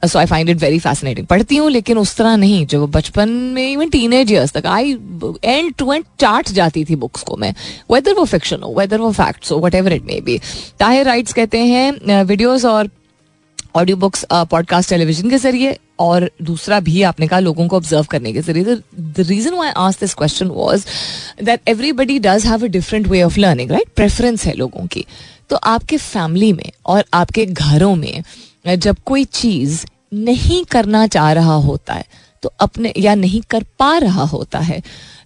So 0.03 0.19
I 0.19 0.25
find 0.25 0.49
it 0.49 0.57
very 0.57 0.79
fascinating 0.79 1.27
पढ़ती 1.27 1.55
हूँ, 1.55 1.69
लेकिन 1.71 1.97
उस 1.97 2.15
तरह 2.17 2.35
नहीं। 2.37 2.65
जब 2.65 2.85
बचपन 2.91 3.29
में 3.29 3.71
इवन 3.71 3.89
टीन 3.89 4.13
एज 4.13 4.31
ईयर्स 4.31 4.51
तक 4.53 4.65
I 4.67 4.91
and 5.43 5.73
to 5.77 5.93
and 5.93 6.03
chart 6.19 6.51
जाती 6.51 6.83
थी 6.85 6.95
बुक्स 6.95 7.23
को 7.23 7.37
मैं। 7.37 7.53
वेदर 7.91 8.13
वो 8.13 8.25
फिक्शन 8.25 8.63
हो 8.63 8.73
वेदर 8.77 8.99
वो 8.99 9.11
फैक्ट्स 9.13 9.51
हो 9.51 9.59
whatever 9.75 9.93
it 9.93 10.05
may 10.05 10.19
be 10.21 10.39
Tahir 10.79 11.05
writes 11.05 11.33
कहते 11.33 11.59
हैं 11.59 12.23
वीडियोज़ 12.23 12.67
और 12.67 12.89
ऑडियो 13.75 13.97
बुक्स 13.97 14.25
पॉडकास्ट 14.31 14.89
टेलीविज़न 14.89 15.29
के 15.29 15.37
ज़रिए 15.37 15.77
और 15.99 16.29
दूसरा 16.41 16.79
भी 16.79 17.01
आपने 17.03 17.27
कहा 17.27 17.39
लोगों 17.39 17.67
को 17.67 17.75
ऑब्ज़र्व 17.75 18.05
करने 18.11 18.31
के 18.33 18.41
ज़रिए। 18.41 18.63
The 18.63 19.25
reason 19.27 19.53
why 19.53 19.69
ask 19.77 19.99
this 19.99 20.13
question 20.13 20.47
was 20.47 20.85
that 21.43 21.69
everybody 21.69 22.17
does 22.19 22.45
have 22.45 22.63
a 22.63 22.67
different 22.67 23.07
way 23.07 23.21
of 23.23 23.39
learning 23.39 23.71
right 23.71 23.89
preference 23.95 24.45
है 24.45 24.53
लोगों 24.53 24.85
की। 24.87 25.05
तो 25.49 25.55
आपके 25.65 25.97
फैमिली 25.97 26.53
में 26.53 26.71
और 26.85 27.03
आपके 27.13 27.45
घरों 27.45 27.95
में 27.95 28.23
जब 28.67 28.97
कोई 29.05 29.23
चीज़ 29.33 29.85
नहीं 30.13 30.63
करना 30.65 31.05
चाह 31.07 31.31
रहा 31.33 31.53
होता 31.61 31.93
है 31.93 32.05
तो 32.43 32.53
अपने, 32.59 32.93
या 32.97 33.15
नहीं 33.15 33.41
कर 33.49 33.65
पा 33.79 33.97
रहा 33.97 34.23
होता 34.27 34.59
है 34.61 34.81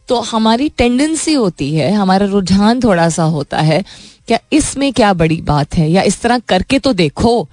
तो 0.09 0.19
हमारी 0.25 0.69
टेंडेंसी 0.69 1.33
होती 1.33 1.73
है, 1.75 1.91
हमारा 1.93 2.25
रुझान 2.25 2.79
थोड़ा 2.83 3.09
सा 3.09 3.23
होता 3.23 3.59
है, 3.61 3.83
क्या 4.27 4.39
इसमें 4.53 4.91
क्या 4.93 5.13
बड़ी 5.13 5.41
बात 5.41 5.75
है, 5.75 5.89
या 5.91 6.01
इस 6.01 6.21
तरह 6.21 6.39
करके 6.39 6.79
तो 6.79 6.93
देखो 6.93 7.49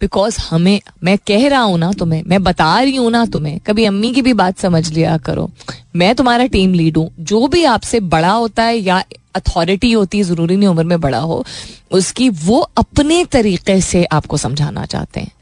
बिकॉज़ 0.00 0.38
हमें, 0.40 0.80
मैं 1.04 1.16
कह 1.18 1.48
रहा 1.48 1.60
हूँ 1.60 1.78
ना 1.78 1.92
तुम्हें, 1.92 2.22
मैं 2.26 2.42
बता 2.42 2.80
रही 2.80 2.96
हूँ 2.96 3.10
ना 3.10 3.24
तुम्हें, 3.26 3.58
कभी 3.60 3.84
अम्मी 3.84 4.12
की 4.12 4.22
भी 4.22 4.32
बात 4.32 4.58
समझ 4.58 4.88
लिया 4.92 5.16
करो। 5.18 5.50
मैं 5.96 6.14
तुम्हारा 6.14 6.46
टीम 6.46 6.74
लीड 6.74 6.96
हूँ। 6.96 7.10
जो 7.20 7.46
भी 7.46 7.64
आपसे 7.64 8.00
बड़ा 8.00 8.32
होता 8.32 8.62
है 8.62 8.76
या 8.76 9.02
अथॉरिटी 9.36 9.92
होती 9.92 10.18
है, 10.18 10.24
ज़रूरी 10.24 10.56
नहीं 10.56 10.68
उम्र 10.68 10.84
में 10.84 11.00
बड़ा 11.00 11.18
हो, 11.18 11.44
उसकी 11.92 12.28
वो 12.28 12.60
अपने 12.78 13.24
तरीके 13.24 13.80
से 13.80 14.04
आपको 14.04 14.36
समझाना 14.36 14.84
चाहते 14.86 15.20
हैं। 15.20 15.32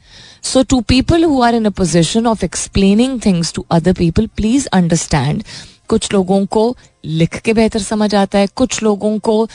So 0.43 0.63
to 0.63 0.79
people 0.81 1.23
who 1.23 1.41
are 1.41 1.55
in 1.55 1.65
a 1.65 1.69
position 1.69 2.27
of 2.27 2.45
explaining 2.45 3.19
things 3.25 3.53
to 3.53 3.65
other 3.71 3.93
people 3.93 4.27
please 4.27 4.67
understand 4.67 5.43
कुछ 5.89 6.13
लोगों 6.13 6.45
को 6.45 6.75
लिख 7.05 7.37
के 7.37 7.53
बेहतर 7.53 7.79
समझ 7.79 8.13
आता 8.15 8.39
है, 8.39 8.47
कुछ 8.47 8.81
लोगों 8.83 9.17
को 9.19 9.47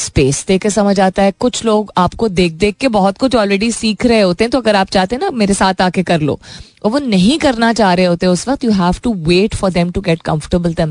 स्पेस 0.00 0.44
दे 0.48 0.58
के 0.58 0.70
समझ 0.70 0.98
आता 1.00 1.22
है। 1.22 1.32
कुछ 1.40 1.64
लोग 1.64 1.92
आपको 1.98 2.28
देख 2.30 2.52
देख 2.54 2.76
के 2.76 2.88
बहुत 2.90 3.18
कुछ 3.18 3.34
ऑलरेडी 3.36 3.70
सीख 3.72 4.06
रहे 4.06 4.20
होते 4.20 4.44
हैं 4.44 4.50
तो 4.50 4.58
अगर 4.58 4.76
आप 4.76 4.90
चाहते 4.90 5.16
हैं 5.16 5.22
ना, 5.22 5.30
मेरे 5.30 5.54
साथ 5.54 5.80
आके 5.80 6.02
कर 6.02 6.20
लो। 6.20 6.38
और 6.84 6.90
वो 6.90 6.98
नहीं 6.98 7.38
करना 7.38 7.72
चाह 7.72 7.92
रहे 7.94 8.06
होते 8.06 8.26
उस 8.26 8.48
वक्त 8.48 8.64
you 8.64 8.70
have 8.72 8.94
to 9.02 9.14
wait 9.24 9.54
for 9.54 9.70
them 9.70 9.90
to 9.90 10.00
get 10.00 10.22
comfortable 10.22 10.74
दम 10.74 10.90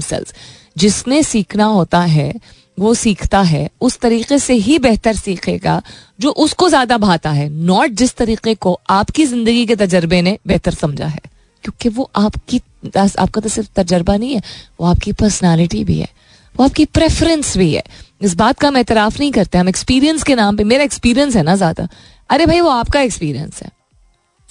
जिसने 0.78 1.22
सीखना 1.24 1.66
होता 1.66 2.00
है, 2.00 2.34
वो 2.78 2.94
सीखता 2.94 3.40
है, 3.42 3.70
उस 3.82 3.98
तरीके 4.00 4.38
से 4.40 4.54
ही 4.56 4.78
बेहतर 4.80 5.16
सीखेगा, 5.16 5.82
जो 6.20 6.30
उसको 6.38 6.70
ज़्यादा 6.70 6.98
भाता 6.98 7.32
है। 7.32 7.48
नॉट 7.50 7.92
जिस 7.92 8.16
तरीके 8.16 8.54
को 8.56 8.80
आपकी 8.90 9.26
ज़िंदगी 9.26 9.66
के 9.66 9.76
तजर्बे 9.76 10.22
ने 10.22 10.38
बेहतर 10.48 10.74
समझा 10.74 11.08
है। 11.08 11.20
क्योंकि 11.64 11.90
वो 11.90 12.10
आपकी, 12.16 12.62
आपका 12.98 13.42
तो 13.42 13.50
सिर्फ़ 13.50 13.70
तजर्बा 13.76 14.16
नहीं 14.18 14.36
है, 14.36 14.42
वो 14.82 14.88
आपकी 14.88 15.12
पर्सनालिटी 15.12 15.84
भी 15.84 16.00
है। 16.00 16.08
वो 16.56 16.66
आपकी 16.66 16.86
प्रेफरेंस 16.86 17.58
भी 17.58 17.74
है। 17.74 17.84
इस 18.22 18.36
बात 18.36 18.60
का 18.60 18.68
हम 18.68 18.78
एतराफ 18.78 19.20
नहीं 19.20 19.32
करते, 19.32 19.58
हम 19.58 19.70
एक्सपीरियंस 19.70 20.24
के 20.24 20.36
नाम 20.36 20.58
पे, 20.58 20.64
मेरा 20.64 20.84
एक्सपीरियंस 20.84 21.36
है 21.36 21.44
ना 21.44 21.56
ज़्यादा। 21.56 21.88
अरे 22.30 22.46
भाई, 22.46 22.60
वो 22.62 22.70
आपका 22.70 23.02
एक्सपीरियंस 23.02 23.62
है। 23.64 23.72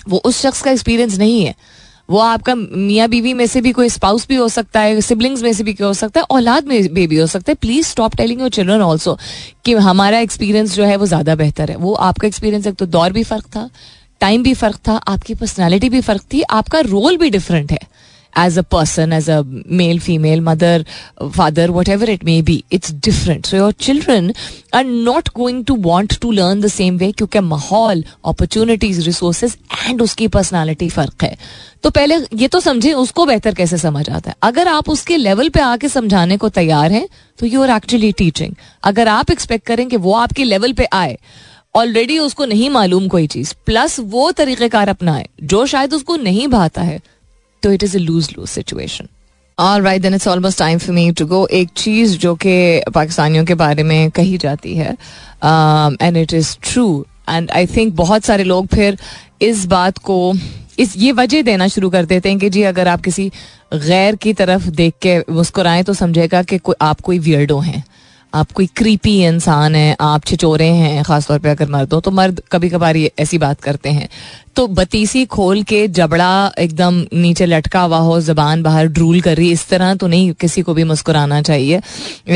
वो 0.08 0.18
उस 0.24 0.40
शख्स 0.42 0.62
का 0.62 0.70
एक्सपीरियंस 0.70 1.18
नहीं 1.18 1.44
है। 1.44 1.54
वो 2.10 2.18
आपका 2.18 2.54
मियाँ 2.54 3.08
बीवी 3.08 3.32
में 3.34 3.46
से 3.46 3.60
भी 3.60 3.72
कोई 3.72 3.88
स्पाउस 3.88 4.26
भी 4.28 4.36
हो 4.36 4.48
सकता 4.48 4.80
है 4.80 5.00
सिबलिंग्स 5.00 5.42
में 5.42 5.52
से 5.52 5.64
भी 5.64 5.76
हो 5.80 5.92
सकता 5.94 6.20
है, 6.20 6.26
औलाद 6.30 6.66
में 6.66 7.08
भी 7.08 7.16
हो 7.16 7.26
सकता 7.26 7.50
है। 7.52 7.54
Please 7.56 7.86
stop 7.86 8.14
telling 8.16 8.40
your 8.40 8.50
children 8.50 8.82
also 8.82 9.16
कि 9.64 9.72
हमारा 9.74 10.18
एक्सपीरियंस 10.18 10.74
जो 10.74 10.84
है 10.84 10.96
वो 10.96 11.06
ज़्यादा 11.06 11.34
बेहतर 11.34 11.70
है। 11.70 11.76
वो 11.76 11.92
आपका 12.08 12.26
एक्सपीरियंस 12.28 12.66
एक 12.66 12.74
तो 12.74 12.86
दौर 12.88 13.12
भी 13.12 13.24
फ़र्क 13.24 13.46
था 13.46 13.68
टाइम 14.20 14.42
भी 14.42 14.54
फ़र्क 14.54 14.76
था, 14.88 14.92
आपकी 14.92 15.34
पर्सनैलिटी 15.34 15.88
भी 15.88 16.00
फ़र्क 16.00 16.22
थी, 16.32 16.42
आपका 16.42 16.80
रोल 16.80 17.16
भी 17.16 17.30
डिफरेंट 17.30 17.72
है। 17.72 17.78
As 18.34 18.56
a 18.56 18.62
person, 18.64 19.12
as 19.12 19.28
a 19.28 19.44
male, 19.44 19.98
female, 19.98 20.40
mother, 20.40 20.84
father, 21.32 21.70
whatever 21.70 22.04
it 22.04 22.22
may 22.22 22.40
be. 22.42 22.64
It's 22.70 22.90
different. 22.90 23.46
So 23.46 23.56
your 23.56 23.72
children 23.72 24.32
are 24.72 24.84
not 24.84 25.32
going 25.34 25.64
to 25.64 25.74
want 25.74 26.20
to 26.20 26.30
learn 26.30 26.60
the 26.60 26.70
same 26.70 26.98
way 26.98 27.12
क्योंकि 27.12 27.40
माहौल 27.40 28.04
opportunities 28.26 29.00
resources 29.06 29.56
and 29.78 30.02
उसकी 30.02 30.28
personality 30.28 30.88
फ़र्क 30.88 31.24
है 31.24 31.36
तो 31.82 31.90
पहले 31.90 32.16
ये 32.36 32.48
तो 32.48 32.60
समझे 32.60 32.92
उसको 32.94 33.26
बेहतर 33.26 33.54
कैसे 33.54 33.78
समझ 33.78 34.08
आता 34.10 34.30
है 34.30 34.36
अगर 34.42 34.68
आप 34.68 34.88
उसके 34.90 35.16
लेवल 35.16 35.48
पे 35.48 35.60
आके 35.60 35.88
समझाने 35.88 36.36
को 36.36 36.48
तैयार 36.48 36.92
हैं 36.92 37.06
तो 37.38 37.46
यू 37.46 37.62
आर 37.62 37.70
एक्चुअली 37.76 38.12
टीचिंग 38.18 38.54
अगर 38.84 39.08
आप 39.08 39.30
एक्सपेक्ट 39.30 39.66
करें 39.66 39.86
कि 39.88 39.96
वो 39.96 40.14
आपके 40.14 40.44
लेवल 40.44 40.72
पे 40.72 40.88
आए 40.92 41.16
ऑलरेडी 41.76 42.18
उसको 42.18 42.44
नहीं 42.44 42.68
मालूम 42.70 43.06
कोई 43.08 43.26
चीज़ 43.26 43.54
प्लस 43.66 43.98
वो 44.12 44.30
तरीक़ेकार 44.32 44.88
अपनाए 44.88 45.28
जो 45.42 45.64
शायद 45.66 45.94
उसको 45.94 46.16
नहीं 46.16 46.46
भाता 46.48 46.82
है 46.82 47.00
तो 47.62 47.72
it 47.72 47.82
is 47.82 47.96
a 47.96 48.00
lose 48.00 48.28
lose 48.38 48.48
situation 48.48 49.08
all 49.58 49.82
right 49.82 50.02
then 50.02 50.14
it's 50.14 50.28
almost 50.28 50.58
time 50.58 50.78
for 50.78 50.94
me 50.94 51.10
to 51.12 51.26
go 51.26 51.46
एक 51.46 51.68
चीज़ 51.76 52.16
जो 52.18 52.34
कि 52.34 52.82
पाकिस्तानियों 52.94 53.44
के 53.44 53.54
बारे 53.54 53.82
में 53.82 54.10
कही 54.10 54.38
जाती 54.38 54.74
है 54.74 54.92
and 56.02 56.16
it 56.16 56.34
is 56.34 56.56
true 56.62 57.06
and 57.30 57.50
I 57.50 57.66
think 57.66 57.94
बहुत 57.96 58.24
सारे 58.24 58.44
लोग 58.44 58.66
फिर 58.66 58.98
इस 59.42 59.64
बात 59.66 59.98
को, 59.98 60.34
इस, 60.78 60.94
ये 60.96 61.12
वजह 61.12 61.42
देना 61.42 61.68
शुरू 61.68 61.90
कर 61.90 62.04
देते 62.04 62.28
हैं 62.28 62.38
कि 62.38 62.50
जी 62.50 62.62
अगर 62.62 62.88
आप 62.88 63.00
किसी 63.00 63.30
गैर 63.74 64.16
की 64.16 64.32
तरफ़ 64.32 64.68
देख 64.70 64.94
के 65.02 65.18
मुस्कुराएँ 65.30 65.82
तो 65.82 65.94
समझेगा 65.94 66.42
कि 66.42 66.58
कोई, 66.58 66.74
आप 66.82 67.00
कोई 67.00 67.18
वियर्डो 67.18 67.58
हैं। 67.58 67.84
आप 68.34 68.50
कोई 68.52 68.66
क्रीपी 68.76 69.12
इंसान 69.24 69.74
है, 69.74 69.96
आप 70.00 70.24
छिचोरे 70.24 70.66
हैं, 70.66 71.02
खासतौर 71.04 71.38
पे 71.38 71.48
अगर 71.48 71.68
मर्द 71.68 71.92
हो 71.92 72.00
तो 72.00 72.10
मर्द 72.10 72.42
कभी 72.52 72.68
कभार 72.70 72.96
ये 72.96 73.10
ऐसी 73.18 73.38
बात 73.38 73.60
करते 73.60 73.90
हैं। 73.90 74.08
तो 74.58 74.66
बतीसी 74.66 75.24
खोल 75.24 75.62
के 75.62 75.86
जबड़ा 75.88 76.52
एकदम 76.58 76.94
नीचे 77.14 77.46
लटका 77.46 77.80
हुआ 77.80 77.98
हो 77.98 78.20
जबान 78.20 78.62
बाहर 78.62 78.86
ड्रूल 78.88 79.20
कर 79.20 79.36
रही 79.36 79.50
इस 79.52 79.66
तरह 79.68 79.94
तो 79.94 80.06
नहीं 80.06 80.32
किसी 80.40 80.62
को 80.62 80.74
भी 80.74 80.84
मुस्कुराना 80.84 81.40
चाहिए। 81.42 81.80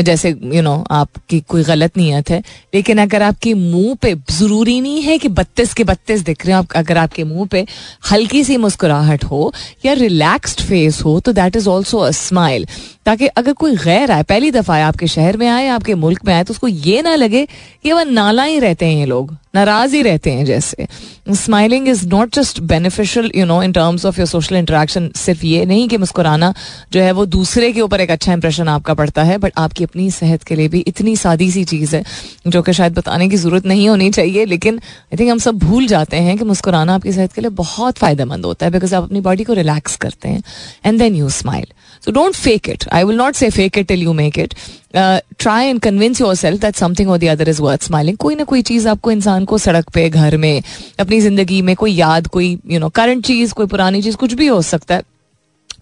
जैसे 0.03 0.29
यू 0.29 0.53
you 0.53 0.63
नो 0.63 0.75
know, 0.75 0.85
आपकी 0.91 1.39
कोई 1.39 1.63
गलत 1.63 1.97
नीयत 1.97 2.29
है। 2.29 2.41
लेकिन 2.73 3.01
अगर 3.01 3.21
आपके 3.21 3.53
मुँह 3.53 3.95
पे 4.01 4.13
ज़रूरी 4.31 4.79
नहीं 4.81 5.01
है 5.01 5.17
कि 5.17 5.27
बत्तीस 5.29 5.73
के 5.73 5.83
बत्तीस 5.83 6.21
दिख 6.21 6.45
रहे 6.45 6.55
हो 6.55 6.59
आप 6.59 6.73
अगर 6.75 6.97
आपके 6.97 7.23
मुँह 7.23 7.47
पे 7.51 7.65
हल्की 8.11 8.43
सी 8.43 8.57
मुस्कुराहट 8.57 9.23
हो 9.25 9.53
या 9.85 9.93
रिलैक्स्ड 9.93 10.61
फेस 10.61 11.01
हो 11.05 11.19
तो 11.19 11.33
that 11.33 11.55
is 11.55 11.69
also 11.69 11.97
a 11.97 12.11
smile 12.13 12.67
ताकि 13.05 13.27
अगर 13.27 13.53
कोई 13.53 13.75
गैर 13.75 14.11
आए 14.11 14.23
पहली 14.23 14.51
दफ़ा 14.51 14.75
आए 14.75 14.81
आपके 14.81 15.07
शहर 15.07 15.37
में 15.37 15.47
आए 15.47 15.67
आपके 15.67 15.95
मुल्क 15.95 16.25
में 16.25 16.33
आए 16.33 16.43
तो 16.43 16.53
उसको 16.53 16.67
ये 16.67 17.01
ना 17.01 17.15
लगे 17.15 17.45
कि 17.83 17.91
वह 17.91 18.03
नाला 18.03 18.43
ही 18.43 18.59
रहते 18.59 18.85
हैं 18.85 18.99
ये 18.99 19.05
लोग। 19.05 19.37
नाराज़ 19.53 19.95
ही 19.95 20.01
रहते 20.01 20.31
हैं 20.31 20.45
जैसे। 20.45 20.85
Smiling 21.31 21.87
is 21.87 22.05
not 22.07 22.33
just 22.35 22.59
beneficial 22.61 23.31
you 23.35 23.45
know 23.45 23.61
in 23.63 23.71
terms 23.73 24.05
of 24.05 24.19
your 24.19 24.27
social 24.27 24.55
interaction 24.55 25.09
सिर्फ़ 25.15 25.45
ये 25.45 25.65
नहीं 25.65 25.87
कि 25.89 25.97
मुस्कुराना 25.97 26.53
जो 26.93 27.01
है 27.01 27.11
वो 27.11 27.25
दूसरे 27.27 27.71
के 27.73 27.81
ऊपर 27.81 28.01
एक 28.01 28.11
अच्छा 28.11 28.33
इंप्रेशन 28.33 28.67
आपका 28.67 28.93
पड़ता 28.93 29.23
है 29.23 29.37
बट 29.37 29.53
आपकी 29.57 29.83
अपनी 29.83 30.09
सेहत 30.11 30.43
के 30.43 30.55
लिए 30.55 30.67
भी 30.67 30.79
इतनी 30.87 31.15
सादी 31.17 31.51
सी 31.51 31.63
चीज़ 31.65 31.95
है, 31.95 32.03
जो 32.47 32.61
कि 32.61 32.73
शायद 32.73 32.93
बताने 32.93 33.27
की 33.29 33.35
ज़रूरत 33.35 33.65
नहीं 33.65 33.87
होनी 33.89 34.09
चाहिए, 34.11 34.45
लेकिन 34.45 34.77
आई 34.77 35.17
थिंक 35.19 35.29
हम 35.31 35.37
सब 35.39 35.57
भूल 35.59 35.87
जाते 35.87 36.17
हैं 36.19 36.37
कि 36.37 36.45
मुस्कुराना 36.45 36.95
आपकी 36.95 37.13
सेहत 37.13 37.33
के 37.33 37.41
लिए 37.41 37.49
बहुत 37.53 37.97
फ़ायदेमंद 37.97 38.45
होता 38.45 38.65
है 38.65 38.71
बिकॉज़ 38.71 38.95
आप 38.95 39.03
अपनी 39.03 39.21
बॉडी 39.21 39.43
को 39.43 39.53
रिलैक्स 39.53 39.95
करते 39.97 40.29
हैं 40.29 40.43
and 40.85 40.99
then 40.99 41.15
you 41.15 41.29
smile 41.31 41.67
so 42.05 42.11
don't 42.11 42.33
fake 42.35 42.69
it 42.69 42.87
I 42.93 43.03
will 43.03 43.17
not 43.17 43.35
say 43.35 43.49
fake 43.49 43.77
it 43.77 43.87
till 43.87 44.03
you 44.03 44.13
make 44.13 44.39
it 44.39 44.53
try 44.95 45.67
and 45.67 45.79
convince 45.81 46.21
yourself 46.35 46.61
that 46.61 46.75
something 46.75 47.09
और 47.09 47.17
the 47.17 47.27
other 47.29 47.49
is 47.49 47.61
worth 47.61 47.83
smiling 47.83 48.17
कोई 48.17 48.35
ना 48.35 48.43
कोई 48.43 48.61
चीज़ 48.61 48.87
आपको 48.87 49.11
इंसान 49.11 49.45
को 49.45 49.57
सड़क 49.57 49.89
पे, 49.89 50.09
घर 50.09 50.37
में, 50.37 50.61
अपनी 50.99 51.19
ज़िंदगी 51.21 51.61
में 51.61 51.75
कोई 51.75 51.93
याद, 51.93 52.27
कोई 52.27 52.57
यू 52.67 52.79
नो 52.79 52.89
करंट 52.89 53.25
चीज़, 53.25 53.53
कोई 53.53 53.65
पुरानी 53.65 54.01
चीज़, 54.01 54.15
कुछ 54.15 54.33
भी 54.33 54.47
हो 54.47 54.61
सकता 54.61 54.95
है। 54.95 55.01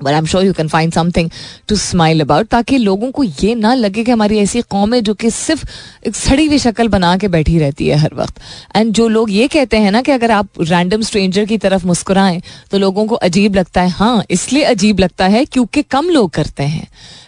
But 0.03 0.11
I 0.11 0.17
am 0.17 0.25
sure 0.25 0.45
you 0.45 0.53
can 0.53 0.67
find 0.67 0.93
something 0.93 1.29
to 1.67 1.75
smile 1.75 2.21
about 2.21 2.47
ताकि 2.47 2.77
लोगों 2.77 3.11
को 3.11 3.23
ये 3.23 3.55
ना 3.55 3.73
लगे 3.73 4.03
कि 4.03 4.11
हमारी 4.11 4.37
ऐसी 4.39 4.61
कौम 4.61 4.93
है 4.93 5.01
जो 5.01 5.13
कि 5.13 5.29
सिर्फ़ 5.31 5.65
एक 6.07 6.15
सड़ी 6.15 6.45
हुई 6.45 6.57
शक्ल 6.57 6.87
बना 6.87 7.15
के 7.17 7.27
बैठी 7.27 7.57
रहती 7.59 7.87
है 7.87 7.97
हर 7.97 8.15
वक्त। 8.15 8.41
एंड 8.75 8.93
जो 8.93 9.07
लोग 9.07 9.31
ये 9.31 9.47
कहते 9.47 9.77
हैं 9.77 9.91
ना 9.91 10.01
कि 10.01 10.11
अगर 10.11 10.31
आप 10.31 10.61
रैंडम 10.61 11.01
स्ट्रेंजर 11.01 11.45
की 11.45 11.57
तरफ़ 11.57 11.85
मुस्कुराएँ 11.87 12.41
तो 12.71 12.77
लोगों 12.77 13.05
को 13.05 13.15
अजीब 13.15 13.55
लगता 13.55 13.81
है। 13.81 13.89
हाँ 13.89 14.23
इसलिए 14.29 14.63
अजीब 14.63 14.99
लगता 14.99 15.27
है 15.27 15.45
क्योंकि 15.45 15.81
कम 15.81 16.09
लोग 16.09 16.29
करते 16.29 16.63
हैं। 16.63 16.87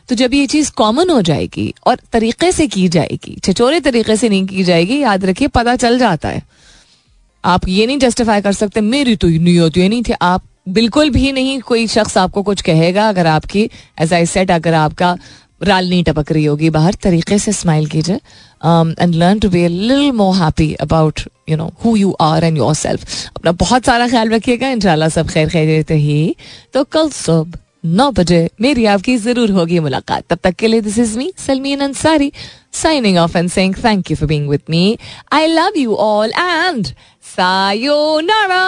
तो 0.09 0.15
जब 0.15 0.33
ये 0.33 0.45
चीज़ 0.47 0.71
कॉमन 0.71 1.09
हो 1.09 1.21
जाएगी 1.21 1.73
और 1.87 1.97
तरीके 2.13 2.51
से 2.51 2.67
की 2.67 2.87
जाएगी 2.87 3.37
छचोरे 3.43 3.79
तरीके 3.79 4.15
से 4.15 4.29
नहीं 4.29 4.45
की 4.47 4.63
जाएगी, 4.63 4.99
याद 4.99 5.25
रखिए, 5.25 5.47
पता 5.47 5.75
चल 5.75 5.99
जाता 5.99 6.29
है। 6.29 6.41
आप 7.43 7.67
ये 7.67 7.85
नहीं 7.87 7.97
जस्टिफाई 7.99 8.41
कर 8.41 8.53
सकते, 8.53 8.81
मेरी 8.81 9.15
तो 9.15 9.27
नहीं 9.27 9.57
होती, 9.59 9.81
ये 9.81 9.89
नहीं 9.89 10.03
थे, 10.03 10.13
आप 10.13 10.43
बिल्कुल 10.67 11.09
भी 11.09 11.31
नहीं, 11.31 11.59
कोई 11.61 11.87
शख्स 11.87 12.17
आपको 12.17 12.41
कुछ 12.43 12.61
कहेगा 12.61 13.07
अगर 13.09 13.27
आपकी 13.27 13.69
एज 14.01 14.13
आई 14.13 14.25
सेट 14.25 14.51
अगर 14.51 14.73
आपका 14.73 15.17
राल 15.61 15.89
नहीं 15.89 16.03
टपक 16.03 16.31
रही 16.31 16.45
होगी 16.45 16.69
बाहर, 16.69 16.93
तरीके 17.03 17.37
से 17.39 17.51
स्माइल 17.53 17.85
कीजिए 17.87 18.15
and 18.15 19.15
learn 19.15 19.39
to 19.39 19.49
be 19.49 19.67
lil 19.67 20.11
more 20.11 20.35
happy 20.35 20.73
about 20.81 21.19
you 21.49 21.57
know 21.57 21.69
who 21.83 21.95
you 21.95 22.11
are 22.21 22.43
and 22.43 22.57
yourself 22.75 23.05
अपना 23.35 23.51
बहुत 23.53 23.85
सारा 23.85 24.07
ख्याल 24.07 24.29
रखिएगा, 24.29 24.69
इंशाल्लाह 24.69 25.09
सब 25.09 25.27
खैर 25.29 25.49
खैरियत 25.49 25.91
ही। 25.91 26.35
तो 26.73 26.83
कल 26.85 27.09
सुबह 27.09 27.59
नौ 27.85 28.09
बजे 28.11 28.49
मेरी 28.61 28.85
आपकी 28.85 29.15
ज़रूर 29.17 29.51
होगी 29.51 29.79
मुलाकात। 29.79 30.23
तब 30.29 30.39
तक 30.43 30.55
के 30.55 30.67
लिए 30.67 30.81
this 30.81 30.99
is 30.99 31.17
me 31.17 31.31
Salmeen 31.37 31.79
Ansari 31.81 32.31
signing 32.73 33.17
off 33.17 33.37
and 33.37 33.49
saying 33.49 33.75
thank 33.83 34.11
you 34.11 34.17
for 34.17 34.27
being 34.27 34.49
with 34.49 34.61
me 34.69 34.97
I 35.33 35.47
love 35.47 35.77
you 35.77 35.95
all 35.95 36.31
and 36.31 36.87
sayonara 37.25 38.63